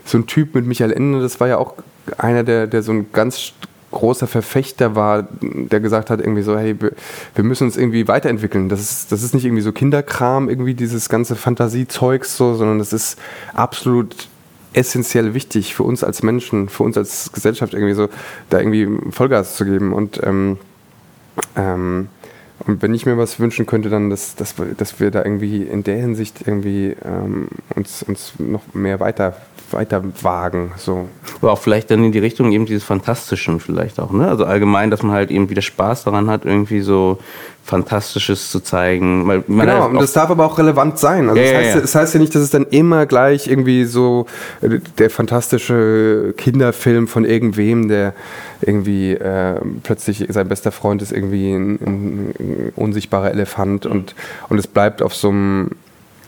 so 0.05 0.17
ein 0.17 0.27
Typ 0.27 0.55
mit 0.55 0.65
Michael 0.65 0.91
Ende, 0.91 1.21
das 1.21 1.39
war 1.39 1.47
ja 1.47 1.57
auch 1.57 1.73
einer, 2.17 2.43
der, 2.43 2.67
der 2.67 2.83
so 2.83 2.91
ein 2.91 3.07
ganz 3.11 3.53
großer 3.91 4.27
Verfechter 4.27 4.95
war, 4.95 5.27
der 5.41 5.79
gesagt 5.79 6.09
hat, 6.09 6.19
irgendwie 6.19 6.41
so, 6.41 6.57
hey, 6.57 6.75
wir 6.77 7.43
müssen 7.43 7.65
uns 7.65 7.77
irgendwie 7.77 8.07
weiterentwickeln. 8.07 8.69
Das 8.69 8.81
ist, 8.81 9.11
das 9.11 9.23
ist 9.23 9.33
nicht 9.33 9.45
irgendwie 9.45 9.61
so 9.61 9.71
Kinderkram, 9.71 10.49
irgendwie 10.49 10.73
dieses 10.73 11.09
ganze 11.09 11.35
Fantasiezeugs 11.35 12.35
so, 12.35 12.55
sondern 12.55 12.79
das 12.79 12.93
ist 12.93 13.17
absolut 13.53 14.27
essentiell 14.73 15.33
wichtig 15.33 15.73
für 15.73 15.83
uns 15.83 16.03
als 16.03 16.21
Menschen, 16.21 16.69
für 16.69 16.83
uns 16.83 16.97
als 16.97 17.31
Gesellschaft 17.31 17.73
irgendwie 17.73 17.93
so, 17.93 18.09
da 18.49 18.59
irgendwie 18.59 18.87
Vollgas 19.11 19.55
zu 19.55 19.65
geben. 19.65 19.93
Und, 19.93 20.21
ähm, 20.23 20.57
ähm, 21.55 22.09
und 22.65 22.81
wenn 22.81 22.93
ich 22.93 23.05
mir 23.05 23.17
was 23.17 23.39
wünschen 23.39 23.65
könnte, 23.65 23.89
dann, 23.89 24.09
dass, 24.09 24.35
dass, 24.35 24.55
dass 24.77 24.99
wir 24.99 25.11
da 25.11 25.23
irgendwie 25.23 25.63
in 25.63 25.83
der 25.83 25.97
Hinsicht 25.97 26.45
irgendwie 26.45 26.95
ähm, 27.05 27.47
uns, 27.75 28.03
uns 28.03 28.33
noch 28.37 28.73
mehr 28.73 28.99
weiter 28.99 29.37
weiter 29.71 30.03
wagen. 30.21 30.71
So. 30.77 31.07
Aber 31.41 31.51
auch 31.53 31.59
vielleicht 31.59 31.91
dann 31.91 32.03
in 32.03 32.11
die 32.11 32.19
Richtung 32.19 32.51
eben 32.51 32.65
dieses 32.65 32.83
Fantastischen 32.83 33.59
vielleicht 33.59 33.99
auch, 33.99 34.11
ne? 34.11 34.27
Also 34.27 34.45
allgemein, 34.45 34.91
dass 34.91 35.03
man 35.03 35.13
halt 35.13 35.31
eben 35.31 35.49
wieder 35.49 35.61
Spaß 35.61 36.03
daran 36.03 36.29
hat, 36.29 36.45
irgendwie 36.45 36.81
so 36.81 37.19
Fantastisches 37.67 38.49
zu 38.49 38.61
zeigen. 38.61 39.27
Weil 39.27 39.41
genau, 39.41 39.87
und 39.87 39.95
das 39.95 40.13
darf 40.13 40.29
aber 40.29 40.45
auch 40.45 40.57
relevant 40.57 40.99
sein. 40.99 41.27
Also 41.27 41.41
ja, 41.41 41.51
das, 41.51 41.57
heißt, 41.57 41.75
ja. 41.75 41.81
das 41.81 41.95
heißt 41.95 42.13
ja 42.13 42.19
nicht, 42.21 42.33
dass 42.33 42.41
es 42.41 42.49
dann 42.49 42.65
immer 42.67 43.05
gleich 43.05 43.47
irgendwie 43.47 43.83
so 43.83 44.25
äh, 44.61 44.79
der 44.97 45.09
fantastische 45.09 46.33
Kinderfilm 46.37 47.09
von 47.09 47.25
irgendwem, 47.25 47.89
der 47.89 48.13
irgendwie 48.61 49.11
äh, 49.11 49.59
plötzlich 49.83 50.25
sein 50.29 50.47
bester 50.47 50.71
Freund 50.71 51.01
ist 51.01 51.11
irgendwie 51.11 51.51
ein, 51.51 51.73
ein 51.75 52.71
unsichtbarer 52.77 53.31
Elefant 53.31 53.85
und, 53.85 54.15
und 54.47 54.57
es 54.57 54.67
bleibt 54.67 55.01
auf 55.01 55.13
so 55.13 55.27
einem 55.27 55.71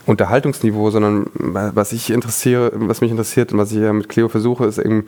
Unterhaltungsniveau, 0.10 0.89
sondern 0.89 1.28
was 1.34 1.91
ich 1.91 2.10
interessiere, 2.10 2.72
was 2.76 3.01
mich 3.01 3.12
interessiert 3.12 3.53
und 3.53 3.60
was 3.60 3.72
ich 3.72 3.78
ja 3.78 3.93
mit 3.93 4.10
Cleo 4.10 4.28
versuche, 4.28 4.66
ist 4.66 4.78
eben 4.78 5.05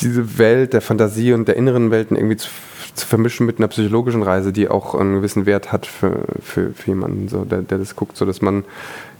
diese 0.00 0.38
Welt 0.38 0.72
der 0.72 0.80
Fantasie 0.80 1.32
und 1.32 1.48
der 1.48 1.56
inneren 1.56 1.90
Welten 1.90 2.16
irgendwie 2.16 2.36
zu, 2.36 2.48
zu 2.94 3.06
vermischen 3.06 3.46
mit 3.46 3.58
einer 3.58 3.68
psychologischen 3.68 4.22
Reise, 4.22 4.52
die 4.52 4.68
auch 4.68 4.94
einen 4.94 5.16
gewissen 5.16 5.46
Wert 5.46 5.72
hat 5.72 5.86
für, 5.86 6.24
für, 6.42 6.72
für 6.72 6.88
jemanden, 6.88 7.28
so, 7.28 7.44
der, 7.44 7.62
der 7.62 7.78
das 7.78 7.96
guckt, 7.96 8.16
so 8.16 8.24
dass 8.24 8.42
man 8.42 8.64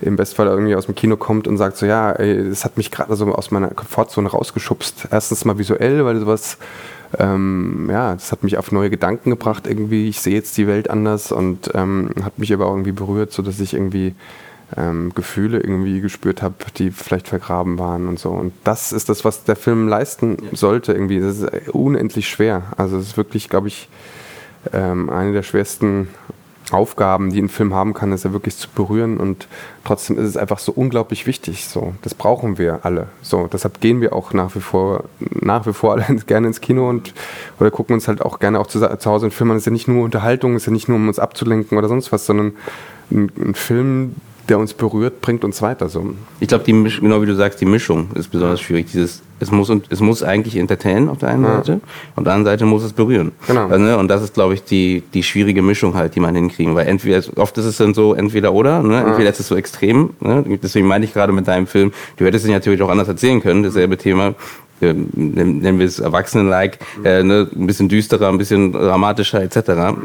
im 0.00 0.16
Bestfall 0.16 0.46
irgendwie 0.46 0.74
aus 0.74 0.86
dem 0.86 0.94
Kino 0.94 1.16
kommt 1.16 1.46
und 1.46 1.58
sagt 1.58 1.76
so, 1.76 1.86
ja, 1.86 2.12
das 2.14 2.64
hat 2.64 2.76
mich 2.76 2.90
gerade 2.90 3.14
so 3.16 3.26
aus 3.34 3.50
meiner 3.50 3.68
Komfortzone 3.68 4.28
rausgeschubst. 4.28 5.08
Erstens 5.10 5.44
mal 5.44 5.58
visuell, 5.58 6.04
weil 6.04 6.18
sowas 6.18 6.58
ähm, 7.18 7.88
ja, 7.90 8.14
das 8.14 8.32
hat 8.32 8.42
mich 8.42 8.56
auf 8.56 8.72
neue 8.72 8.90
Gedanken 8.90 9.30
gebracht 9.30 9.66
irgendwie. 9.66 10.08
Ich 10.08 10.20
sehe 10.20 10.34
jetzt 10.34 10.56
die 10.56 10.66
Welt 10.66 10.88
anders 10.88 11.32
und 11.32 11.70
ähm, 11.74 12.10
hat 12.22 12.38
mich 12.38 12.52
aber 12.52 12.66
auch 12.66 12.72
irgendwie 12.72 12.92
berührt, 12.92 13.32
so 13.32 13.42
dass 13.42 13.60
ich 13.60 13.74
irgendwie 13.74 14.14
ähm, 14.76 15.12
Gefühle 15.14 15.58
irgendwie 15.58 16.00
gespürt 16.00 16.42
habe, 16.42 16.54
die 16.76 16.90
vielleicht 16.90 17.28
vergraben 17.28 17.78
waren 17.78 18.08
und 18.08 18.18
so. 18.18 18.30
Und 18.30 18.52
das 18.64 18.92
ist 18.92 19.08
das, 19.08 19.24
was 19.24 19.44
der 19.44 19.56
Film 19.56 19.88
leisten 19.88 20.36
ja. 20.40 20.56
sollte 20.56 20.92
irgendwie. 20.92 21.20
Das 21.20 21.38
ist 21.38 21.68
unendlich 21.70 22.28
schwer. 22.28 22.62
Also 22.76 22.96
es 22.96 23.08
ist 23.08 23.16
wirklich, 23.16 23.48
glaube 23.48 23.68
ich, 23.68 23.88
ähm, 24.72 25.10
eine 25.10 25.32
der 25.32 25.42
schwersten 25.42 26.08
Aufgaben, 26.70 27.30
die 27.30 27.40
ein 27.40 27.48
Film 27.48 27.74
haben 27.74 27.92
kann, 27.92 28.12
ist 28.12 28.24
ja 28.24 28.32
wirklich 28.32 28.56
zu 28.56 28.68
berühren 28.74 29.18
und 29.18 29.46
trotzdem 29.84 30.16
ist 30.16 30.26
es 30.26 30.36
einfach 30.36 30.58
so 30.58 30.72
unglaublich 30.72 31.26
wichtig. 31.26 31.66
So, 31.66 31.94
das 32.02 32.14
brauchen 32.14 32.56
wir 32.56 32.84
alle. 32.84 33.08
So, 33.20 33.46
deshalb 33.46 33.80
gehen 33.80 34.00
wir 34.00 34.12
auch 34.14 34.32
nach 34.32 34.54
wie 34.54 34.60
vor, 34.60 35.04
nach 35.18 35.66
wie 35.66 35.72
vor 35.72 35.92
alle 35.92 36.04
gerne 36.26 36.46
ins 36.46 36.60
Kino 36.60 36.88
und 36.88 37.12
oder 37.60 37.70
gucken 37.70 37.94
uns 37.94 38.08
halt 38.08 38.22
auch 38.22 38.38
gerne 38.38 38.58
auch 38.58 38.66
zu, 38.66 38.78
zu 38.80 39.10
Hause 39.10 39.26
einen 39.26 39.32
Film 39.32 39.50
an. 39.50 39.56
Es 39.56 39.62
ist 39.62 39.66
ja 39.66 39.72
nicht 39.72 39.88
nur 39.88 40.04
Unterhaltung, 40.04 40.54
es 40.54 40.62
ist 40.62 40.66
ja 40.66 40.72
nicht 40.72 40.88
nur 40.88 40.96
um 40.96 41.08
uns 41.08 41.18
abzulenken 41.18 41.76
oder 41.76 41.88
sonst 41.88 42.12
was, 42.12 42.24
sondern 42.24 42.52
ein, 43.10 43.30
ein 43.38 43.54
Film, 43.54 44.16
der 44.48 44.58
uns 44.58 44.74
berührt, 44.74 45.20
bringt 45.20 45.44
uns 45.44 45.62
weiter. 45.62 45.88
So. 45.88 46.14
Ich 46.40 46.48
glaube, 46.48 46.64
genau 46.64 47.22
wie 47.22 47.26
du 47.26 47.34
sagst, 47.34 47.60
die 47.60 47.64
Mischung 47.64 48.08
ist 48.14 48.30
besonders 48.30 48.60
schwierig. 48.60 48.86
Dieses, 48.92 49.22
es 49.38 49.50
muss, 49.50 49.72
es 49.88 50.00
muss 50.00 50.22
eigentlich 50.22 50.56
entertainen 50.56 51.08
auf 51.08 51.18
der 51.18 51.30
einen 51.30 51.44
ja. 51.44 51.56
Seite, 51.56 51.80
auf 52.16 52.24
der 52.24 52.32
anderen 52.32 52.44
Seite 52.44 52.66
muss 52.66 52.82
es 52.82 52.92
berühren. 52.92 53.32
Genau. 53.46 53.68
Also, 53.68 53.84
ne? 53.84 53.98
Und 53.98 54.08
das 54.08 54.22
ist, 54.22 54.34
glaube 54.34 54.54
ich, 54.54 54.64
die, 54.64 55.02
die 55.14 55.22
schwierige 55.22 55.62
Mischung 55.62 55.94
halt, 55.94 56.14
die 56.14 56.20
man 56.20 56.34
hinkriegen. 56.34 56.74
Weil 56.74 56.88
entweder, 56.88 57.22
oft 57.36 57.56
ist 57.58 57.64
es 57.64 57.76
dann 57.76 57.94
so, 57.94 58.14
entweder 58.14 58.52
oder, 58.52 58.82
ne? 58.82 58.98
entweder 58.98 59.24
ja. 59.24 59.30
ist 59.30 59.40
es 59.40 59.48
so 59.48 59.56
extrem. 59.56 60.10
Ne? 60.20 60.44
Deswegen 60.62 60.86
meine 60.86 61.04
ich 61.04 61.12
gerade 61.12 61.32
mit 61.32 61.46
deinem 61.46 61.66
Film, 61.66 61.92
du 62.16 62.24
hättest 62.24 62.46
ihn 62.46 62.52
natürlich 62.52 62.82
auch 62.82 62.90
anders 62.90 63.08
erzählen 63.08 63.40
können, 63.40 63.62
dasselbe 63.62 63.96
Thema 63.96 64.34
nennen 64.82 65.78
wir 65.78 65.86
es 65.86 65.98
Erwachsenen-like, 65.98 66.78
äh, 67.04 67.22
ne, 67.22 67.48
ein 67.54 67.66
bisschen 67.66 67.88
düsterer, 67.88 68.28
ein 68.28 68.38
bisschen 68.38 68.72
dramatischer 68.72 69.42
etc. 69.42 69.56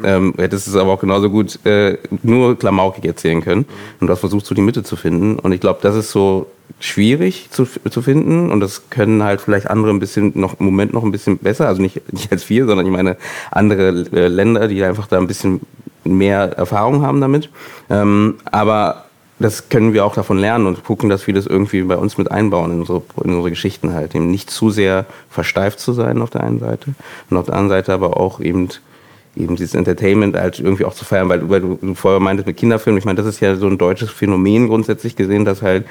Ähm, 0.03 0.33
hättest 0.37 0.67
es 0.67 0.75
aber 0.75 0.93
auch 0.93 0.99
genauso 0.99 1.29
gut 1.29 1.59
äh, 1.65 1.97
nur 2.23 2.57
klamaukig 2.57 3.05
erzählen 3.05 3.41
können. 3.41 3.65
Und 3.99 4.07
du 4.07 4.13
hast 4.13 4.19
versucht, 4.19 4.45
so 4.45 4.55
die 4.55 4.61
Mitte 4.61 4.83
zu 4.83 4.95
finden. 4.95 5.39
Und 5.39 5.51
ich 5.51 5.59
glaube, 5.59 5.79
das 5.81 5.95
ist 5.95 6.11
so 6.11 6.47
schwierig 6.79 7.49
zu, 7.49 7.65
zu 7.65 8.01
finden 8.01 8.51
und 8.51 8.59
das 8.59 8.89
können 8.89 9.23
halt 9.23 9.41
vielleicht 9.41 9.69
andere 9.69 9.91
ein 9.91 9.99
bisschen 9.99 10.33
noch 10.35 10.59
im 10.59 10.65
Moment 10.65 10.93
noch 10.93 11.03
ein 11.03 11.11
bisschen 11.11 11.37
besser, 11.37 11.67
also 11.67 11.81
nicht, 11.81 12.01
nicht 12.13 12.31
als 12.31 12.49
wir, 12.49 12.65
sondern 12.65 12.85
ich 12.85 12.91
meine 12.91 13.17
andere 13.51 14.05
äh, 14.13 14.27
Länder, 14.27 14.67
die 14.67 14.83
einfach 14.83 15.07
da 15.07 15.17
ein 15.17 15.27
bisschen 15.27 15.61
mehr 16.03 16.57
Erfahrung 16.57 17.01
haben 17.01 17.19
damit. 17.19 17.49
Ähm, 17.89 18.35
aber 18.45 19.06
das 19.39 19.69
können 19.69 19.93
wir 19.93 20.05
auch 20.05 20.15
davon 20.15 20.37
lernen 20.37 20.65
und 20.65 20.83
gucken, 20.83 21.09
dass 21.09 21.27
wir 21.27 21.33
das 21.33 21.45
irgendwie 21.45 21.83
bei 21.83 21.97
uns 21.97 22.17
mit 22.17 22.31
einbauen 22.31 22.71
in 22.71 22.79
unsere, 22.79 23.03
in 23.23 23.31
unsere 23.31 23.49
Geschichten 23.49 23.93
halt. 23.93 24.15
Eben 24.15 24.31
nicht 24.31 24.49
zu 24.49 24.69
sehr 24.71 25.05
versteift 25.29 25.79
zu 25.79 25.93
sein 25.93 26.21
auf 26.21 26.31
der 26.31 26.43
einen 26.43 26.59
Seite 26.59 26.95
und 27.29 27.37
auf 27.37 27.45
der 27.45 27.55
anderen 27.55 27.69
Seite 27.69 27.93
aber 27.93 28.17
auch 28.17 28.39
eben 28.39 28.69
eben 29.35 29.55
dieses 29.55 29.75
Entertainment 29.75 30.35
halt 30.35 30.59
irgendwie 30.59 30.85
auch 30.85 30.95
zu 30.95 31.05
feiern, 31.05 31.29
weil, 31.29 31.47
weil 31.47 31.61
du, 31.61 31.77
du 31.79 31.93
vorher 31.93 32.19
meintest 32.19 32.47
mit 32.47 32.57
Kinderfilmen, 32.57 32.97
ich 32.97 33.05
meine, 33.05 33.17
das 33.17 33.27
ist 33.27 33.39
ja 33.39 33.55
so 33.55 33.67
ein 33.67 33.77
deutsches 33.77 34.09
Phänomen 34.09 34.67
grundsätzlich 34.67 35.15
gesehen, 35.15 35.45
dass 35.45 35.61
halt 35.61 35.85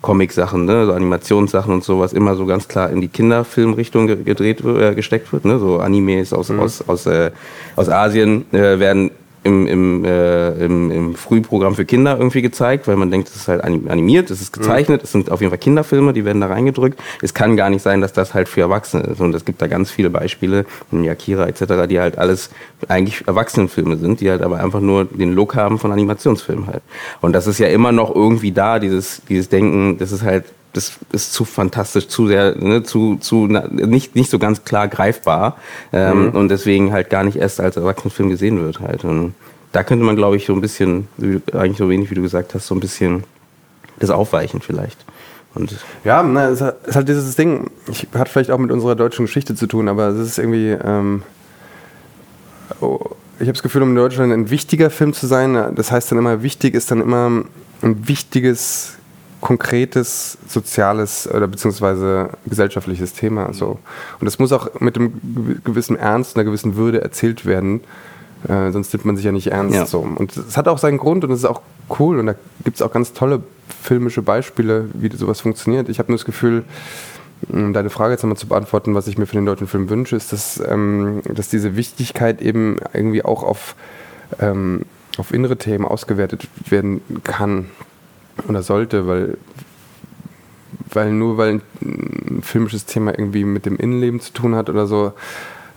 Comic-Sachen, 0.00 0.64
ne, 0.64 0.86
so 0.86 0.92
Animationssachen 0.92 1.72
und 1.72 1.84
sowas 1.84 2.12
immer 2.12 2.34
so 2.36 2.46
ganz 2.46 2.68
klar 2.68 2.90
in 2.90 3.00
die 3.00 3.08
Kinderfilmrichtung 3.08 4.06
gedreht, 4.24 4.64
äh, 4.64 4.94
gesteckt 4.94 5.32
wird. 5.32 5.44
Ne? 5.44 5.58
So 5.58 5.78
Animes 5.78 6.32
aus, 6.32 6.48
mhm. 6.48 6.60
aus, 6.60 6.86
aus, 6.88 7.06
äh, 7.06 7.30
aus 7.76 7.88
Asien 7.88 8.46
äh, 8.52 8.78
werden 8.78 9.10
im, 9.46 9.66
im, 9.66 10.04
äh, 10.04 10.50
im, 10.64 10.90
im 10.90 11.14
Frühprogramm 11.14 11.74
für 11.76 11.84
Kinder 11.84 12.16
irgendwie 12.18 12.42
gezeigt, 12.42 12.88
weil 12.88 12.96
man 12.96 13.10
denkt, 13.10 13.28
es 13.28 13.36
ist 13.36 13.48
halt 13.48 13.62
animiert, 13.62 14.30
es 14.30 14.42
ist 14.42 14.52
gezeichnet, 14.52 15.04
es 15.04 15.12
sind 15.12 15.30
auf 15.30 15.40
jeden 15.40 15.50
Fall 15.50 15.58
Kinderfilme, 15.58 16.12
die 16.12 16.24
werden 16.24 16.40
da 16.40 16.48
reingedrückt. 16.48 17.00
Es 17.22 17.32
kann 17.32 17.56
gar 17.56 17.70
nicht 17.70 17.82
sein, 17.82 18.00
dass 18.00 18.12
das 18.12 18.34
halt 18.34 18.48
für 18.48 18.60
Erwachsene 18.60 19.04
ist. 19.04 19.20
Und 19.20 19.34
es 19.34 19.44
gibt 19.44 19.62
da 19.62 19.68
ganz 19.68 19.90
viele 19.90 20.10
Beispiele, 20.10 20.66
Yakira 20.90 21.46
etc., 21.46 21.86
die 21.88 22.00
halt 22.00 22.18
alles 22.18 22.50
eigentlich 22.88 23.26
Erwachsenenfilme 23.26 23.96
sind, 23.96 24.20
die 24.20 24.30
halt 24.30 24.42
aber 24.42 24.58
einfach 24.58 24.80
nur 24.80 25.04
den 25.04 25.32
Look 25.32 25.54
haben 25.54 25.78
von 25.78 25.92
Animationsfilmen 25.92 26.66
halt. 26.66 26.82
Und 27.20 27.32
das 27.32 27.46
ist 27.46 27.58
ja 27.58 27.68
immer 27.68 27.92
noch 27.92 28.14
irgendwie 28.14 28.50
da, 28.50 28.80
dieses, 28.80 29.22
dieses 29.28 29.48
Denken, 29.48 29.98
das 29.98 30.10
ist 30.10 30.22
halt 30.22 30.44
das 30.76 30.92
ist 31.12 31.32
zu 31.32 31.44
fantastisch, 31.44 32.08
zu 32.08 32.26
sehr, 32.26 32.54
ne, 32.56 32.82
zu, 32.82 33.16
zu 33.16 33.46
nicht, 33.46 34.14
nicht 34.14 34.30
so 34.30 34.38
ganz 34.38 34.64
klar 34.64 34.88
greifbar 34.88 35.56
ähm, 35.92 36.26
mhm. 36.26 36.28
und 36.30 36.48
deswegen 36.48 36.92
halt 36.92 37.10
gar 37.10 37.24
nicht 37.24 37.36
erst 37.36 37.60
als 37.60 37.76
Erwachsenenfilm 37.76 38.28
gesehen 38.28 38.62
wird 38.62 38.80
halt. 38.80 39.04
Und 39.04 39.34
da 39.72 39.82
könnte 39.82 40.04
man, 40.04 40.16
glaube 40.16 40.36
ich, 40.36 40.46
so 40.46 40.52
ein 40.52 40.60
bisschen, 40.60 41.08
eigentlich 41.52 41.78
so 41.78 41.88
wenig 41.88 42.10
wie 42.10 42.14
du 42.14 42.22
gesagt 42.22 42.54
hast, 42.54 42.66
so 42.66 42.74
ein 42.74 42.80
bisschen 42.80 43.24
das 43.98 44.10
aufweichen 44.10 44.60
vielleicht. 44.60 45.04
Und 45.54 45.74
ja, 46.04 46.22
na, 46.22 46.50
es 46.50 46.60
ist 46.60 46.96
halt 46.96 47.08
dieses 47.08 47.34
Ding, 47.34 47.70
ich, 47.90 48.06
hat 48.14 48.28
vielleicht 48.28 48.50
auch 48.50 48.58
mit 48.58 48.70
unserer 48.70 48.94
deutschen 48.94 49.24
Geschichte 49.24 49.54
zu 49.54 49.66
tun, 49.66 49.88
aber 49.88 50.08
es 50.08 50.18
ist 50.18 50.38
irgendwie, 50.38 50.68
ähm, 50.68 51.22
oh, 52.80 53.00
ich 53.38 53.46
habe 53.48 53.52
das 53.52 53.62
Gefühl, 53.62 53.82
um 53.82 53.90
in 53.90 53.96
Deutschland 53.96 54.32
ein 54.32 54.50
wichtiger 54.50 54.90
Film 54.90 55.14
zu 55.14 55.26
sein, 55.26 55.74
das 55.74 55.90
heißt 55.90 56.10
dann 56.10 56.18
immer, 56.18 56.42
wichtig 56.42 56.74
ist 56.74 56.90
dann 56.90 57.00
immer 57.00 57.44
ein 57.82 58.08
wichtiges 58.08 58.96
konkretes 59.40 60.38
soziales 60.48 61.28
oder 61.32 61.46
beziehungsweise 61.46 62.30
gesellschaftliches 62.46 63.12
Thema. 63.12 63.52
So. 63.52 63.78
Und 64.20 64.24
das 64.24 64.38
muss 64.38 64.52
auch 64.52 64.80
mit 64.80 64.96
einem 64.96 65.60
gewissen 65.64 65.96
Ernst, 65.96 66.36
einer 66.36 66.44
gewissen 66.44 66.76
Würde 66.76 67.02
erzählt 67.02 67.44
werden. 67.46 67.82
Äh, 68.48 68.70
sonst 68.70 68.92
nimmt 68.92 69.04
man 69.04 69.16
sich 69.16 69.24
ja 69.24 69.32
nicht 69.32 69.48
ernst. 69.48 69.74
Ja. 69.74 69.86
So. 69.86 70.00
Und 70.00 70.36
es 70.36 70.56
hat 70.56 70.68
auch 70.68 70.78
seinen 70.78 70.98
Grund 70.98 71.24
und 71.24 71.30
es 71.30 71.40
ist 71.40 71.44
auch 71.44 71.62
cool. 71.98 72.18
Und 72.18 72.26
da 72.26 72.34
gibt 72.64 72.76
es 72.76 72.82
auch 72.82 72.92
ganz 72.92 73.12
tolle 73.12 73.42
filmische 73.82 74.22
Beispiele, 74.22 74.88
wie 74.94 75.14
sowas 75.14 75.40
funktioniert. 75.40 75.88
Ich 75.88 75.98
habe 75.98 76.10
nur 76.10 76.18
das 76.18 76.24
Gefühl, 76.24 76.64
um 77.48 77.72
deine 77.72 77.90
Frage 77.90 78.12
jetzt 78.12 78.22
nochmal 78.22 78.38
zu 78.38 78.48
beantworten, 78.48 78.94
was 78.94 79.06
ich 79.06 79.18
mir 79.18 79.26
für 79.26 79.36
den 79.36 79.46
deutschen 79.46 79.66
Film 79.66 79.90
wünsche, 79.90 80.16
ist, 80.16 80.32
dass, 80.32 80.62
ähm, 80.66 81.20
dass 81.24 81.48
diese 81.48 81.76
Wichtigkeit 81.76 82.40
eben 82.40 82.78
irgendwie 82.92 83.24
auch 83.24 83.42
auf, 83.42 83.76
ähm, 84.40 84.82
auf 85.18 85.32
innere 85.32 85.56
Themen 85.56 85.84
ausgewertet 85.84 86.48
werden 86.68 87.02
kann 87.22 87.66
oder 88.48 88.62
sollte, 88.62 89.06
weil, 89.06 89.38
weil 90.92 91.12
nur 91.12 91.36
weil 91.36 91.60
ein 91.82 92.42
filmisches 92.42 92.86
Thema 92.86 93.18
irgendwie 93.18 93.44
mit 93.44 93.66
dem 93.66 93.76
Innenleben 93.76 94.20
zu 94.20 94.32
tun 94.32 94.54
hat 94.54 94.68
oder 94.68 94.86
so 94.86 95.12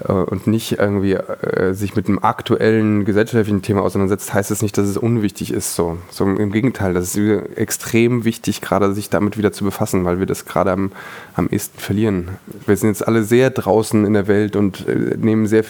äh, 0.07 0.11
und 0.11 0.47
nicht 0.47 0.79
irgendwie 0.79 1.13
äh, 1.13 1.73
sich 1.73 1.95
mit 1.95 2.07
einem 2.07 2.19
aktuellen 2.19 3.05
gesellschaftlichen 3.05 3.61
Thema 3.61 3.81
auseinandersetzt, 3.81 4.33
heißt 4.33 4.51
es 4.51 4.59
das 4.59 4.61
nicht, 4.61 4.77
dass 4.77 4.87
es 4.87 4.97
unwichtig 4.97 5.51
ist. 5.51 5.75
So, 5.75 5.97
so 6.09 6.25
im 6.25 6.51
Gegenteil, 6.51 6.93
das 6.93 7.15
ist 7.15 7.57
extrem 7.57 8.25
wichtig, 8.25 8.61
gerade 8.61 8.93
sich 8.93 9.09
damit 9.09 9.37
wieder 9.37 9.51
zu 9.51 9.63
befassen, 9.63 10.05
weil 10.05 10.19
wir 10.19 10.25
das 10.25 10.45
gerade 10.45 10.71
am, 10.71 10.91
am 11.35 11.49
ehesten 11.49 11.79
verlieren. 11.79 12.29
Wir 12.65 12.77
sind 12.77 12.89
jetzt 12.89 13.07
alle 13.07 13.23
sehr 13.23 13.49
draußen 13.49 14.05
in 14.05 14.13
der 14.13 14.27
Welt 14.27 14.55
und 14.55 14.87
äh, 14.87 15.17
nehmen 15.17 15.47
sehr 15.47 15.63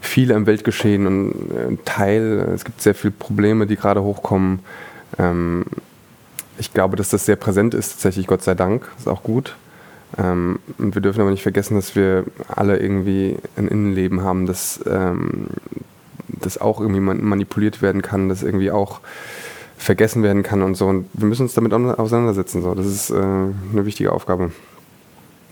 viel 0.00 0.32
am 0.32 0.46
Weltgeschehen 0.46 1.06
und 1.06 1.30
äh, 1.50 1.76
teil. 1.84 2.50
Es 2.54 2.64
gibt 2.64 2.80
sehr 2.80 2.94
viele 2.94 3.12
Probleme, 3.12 3.66
die 3.66 3.76
gerade 3.76 4.02
hochkommen. 4.02 4.60
Ähm, 5.18 5.64
ich 6.60 6.72
glaube, 6.74 6.96
dass 6.96 7.08
das 7.08 7.24
sehr 7.26 7.36
präsent 7.36 7.74
ist, 7.74 7.92
tatsächlich, 7.92 8.26
Gott 8.26 8.42
sei 8.42 8.54
Dank. 8.54 8.88
Ist 8.98 9.08
auch 9.08 9.22
gut. 9.22 9.56
Ähm, 10.18 10.58
wir 10.78 11.00
dürfen 11.00 11.20
aber 11.20 11.30
nicht 11.30 11.42
vergessen, 11.42 11.74
dass 11.74 11.96
wir 11.96 12.24
alle 12.48 12.78
irgendwie 12.78 13.38
ein 13.56 13.68
Innenleben 13.68 14.22
haben, 14.22 14.46
das, 14.46 14.80
ähm, 14.86 15.46
das 16.28 16.58
auch 16.58 16.80
irgendwie 16.80 17.00
manipuliert 17.00 17.80
werden 17.80 18.02
kann, 18.02 18.28
das 18.28 18.42
irgendwie 18.42 18.70
auch 18.70 19.00
vergessen 19.78 20.22
werden 20.22 20.42
kann 20.42 20.62
und 20.62 20.74
so. 20.74 20.86
Und 20.86 21.06
wir 21.14 21.26
müssen 21.26 21.42
uns 21.42 21.54
damit 21.54 21.72
auseinandersetzen. 21.72 22.62
So. 22.62 22.74
Das 22.74 22.86
ist 22.86 23.10
äh, 23.10 23.14
eine 23.14 23.86
wichtige 23.86 24.12
Aufgabe. 24.12 24.52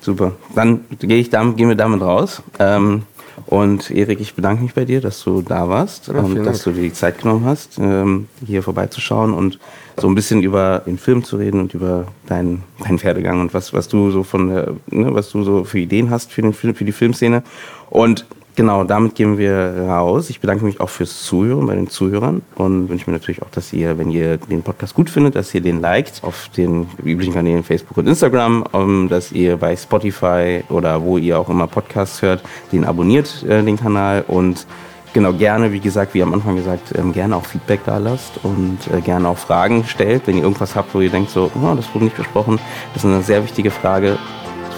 Super. 0.01 0.33
Dann 0.55 0.85
gehe 1.01 1.19
ich 1.19 1.31
damit, 1.31 1.57
gehen 1.57 1.69
wir 1.69 1.77
damit 1.77 2.03
raus. 2.03 2.43
Ähm, 2.59 3.05
und 3.47 3.91
Erik, 3.91 4.21
ich 4.21 4.35
bedanke 4.35 4.63
mich 4.63 4.75
bei 4.75 4.85
dir, 4.85 5.01
dass 5.01 5.23
du 5.23 5.43
da 5.43 5.69
warst 5.69 6.09
ja, 6.09 6.21
und 6.21 6.37
dass 6.37 6.63
Dank. 6.63 6.77
du 6.77 6.81
dir 6.81 6.89
die 6.89 6.93
Zeit 6.93 7.21
genommen 7.21 7.45
hast, 7.45 7.79
ähm, 7.79 8.29
hier 8.47 8.63
vorbeizuschauen 8.63 9.33
und 9.33 9.59
so 9.97 10.09
ein 10.09 10.15
bisschen 10.15 10.43
über 10.43 10.83
den 10.87 10.99
Film 10.99 11.25
zu 11.25 11.37
reden 11.37 11.61
und 11.61 11.75
über 11.75 12.07
deinen, 12.27 12.63
deinen 12.83 12.99
Pferdegang 12.99 13.41
und 13.41 13.55
was, 13.55 13.73
was 13.73 13.89
du 13.89 14.11
so 14.11 14.23
von 14.23 14.49
der, 14.49 14.75
ne, 14.91 15.15
was 15.15 15.31
du 15.31 15.43
so 15.43 15.65
für 15.65 15.79
Ideen 15.79 16.11
hast 16.11 16.33
für 16.33 16.43
den 16.43 16.53
für 16.53 16.73
die 16.73 16.93
Filmszene. 16.93 17.43
Und 17.91 18.27
Genau, 18.59 18.83
damit 18.83 19.15
gehen 19.15 19.39
wir 19.39 19.85
raus. 19.87 20.31
Ich 20.31 20.41
bedanke 20.41 20.65
mich 20.65 20.81
auch 20.81 20.89
fürs 20.89 21.23
Zuhören 21.23 21.65
bei 21.69 21.77
den 21.77 21.89
Zuhörern 21.89 22.43
und 22.57 22.89
wünsche 22.89 23.09
mir 23.09 23.17
natürlich 23.17 23.41
auch, 23.41 23.51
dass 23.51 23.73
ihr, 23.73 23.99
wenn 23.99 24.11
ihr 24.11 24.37
den 24.37 24.65
Podcast 24.65 24.97
gut 24.97 25.09
findet, 25.09 25.37
dass 25.37 25.55
ihr 25.55 25.61
den 25.61 25.81
liked 25.81 26.25
auf 26.25 26.51
den 26.57 26.89
üblichen 27.05 27.35
Kanälen 27.35 27.63
Facebook 27.63 27.97
und 27.99 28.09
Instagram, 28.09 28.65
um, 28.73 29.09
dass 29.09 29.31
ihr 29.31 29.59
bei 29.59 29.77
Spotify 29.77 30.65
oder 30.71 31.01
wo 31.05 31.19
ihr 31.19 31.39
auch 31.39 31.49
immer 31.49 31.69
Podcasts 31.69 32.21
hört, 32.21 32.43
den 32.73 32.85
abonniert, 32.85 33.45
äh, 33.49 33.63
den 33.63 33.77
Kanal 33.77 34.25
und 34.27 34.67
genau 35.13 35.33
gerne, 35.35 35.73
wie 35.73 35.79
gesagt, 35.79 36.15
wie 36.15 36.23
am 36.25 36.35
Anfang 36.35 36.57
gesagt, 36.57 36.99
ähm, 36.99 37.13
gerne 37.13 37.37
auch 37.37 37.45
Feedback 37.45 37.83
da 37.87 37.99
lasst 37.99 38.41
und 38.43 38.79
äh, 38.93 39.01
gerne 39.03 39.29
auch 39.29 39.39
Fragen 39.39 39.85
stellt, 39.85 40.27
wenn 40.27 40.37
ihr 40.37 40.43
irgendwas 40.43 40.75
habt, 40.75 40.93
wo 40.97 41.01
ihr 41.01 41.11
denkt 41.11 41.31
so, 41.31 41.49
oh, 41.55 41.75
das 41.77 41.95
wurde 41.95 42.07
nicht 42.07 42.17
besprochen, 42.17 42.59
das 42.93 43.05
ist 43.05 43.09
eine 43.09 43.23
sehr 43.23 43.45
wichtige 43.45 43.71
Frage 43.71 44.19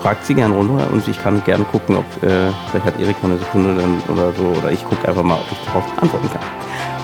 fragt 0.02 0.24
sie 0.26 0.34
gerne 0.34 0.54
runter 0.54 0.88
und 0.92 1.06
ich 1.06 1.22
kann 1.22 1.42
gerne 1.44 1.64
gucken, 1.64 1.96
ob 1.96 2.04
äh, 2.22 2.50
vielleicht 2.70 2.86
hat 2.86 3.00
Erik 3.00 3.22
noch 3.22 3.30
eine 3.30 3.38
Sekunde 3.38 3.74
dann 3.74 4.02
oder 4.08 4.32
so 4.32 4.44
oder 4.58 4.70
ich 4.70 4.84
gucke 4.84 5.06
einfach 5.06 5.22
mal, 5.22 5.34
ob 5.34 5.52
ich 5.52 5.58
darauf 5.66 5.84
antworten 6.00 6.30
kann. 6.30 6.42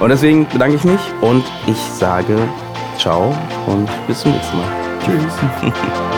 Und 0.01 0.09
deswegen 0.11 0.47
bedanke 0.49 0.77
ich 0.77 0.85
mich 0.85 1.01
und 1.21 1.45
ich 1.67 1.79
sage 1.79 2.37
ciao 2.99 3.35
und 3.67 3.89
bis 4.07 4.21
zum 4.21 4.33
nächsten 4.33 4.57
Mal. 4.57 4.69
Tschüss. 5.05 6.13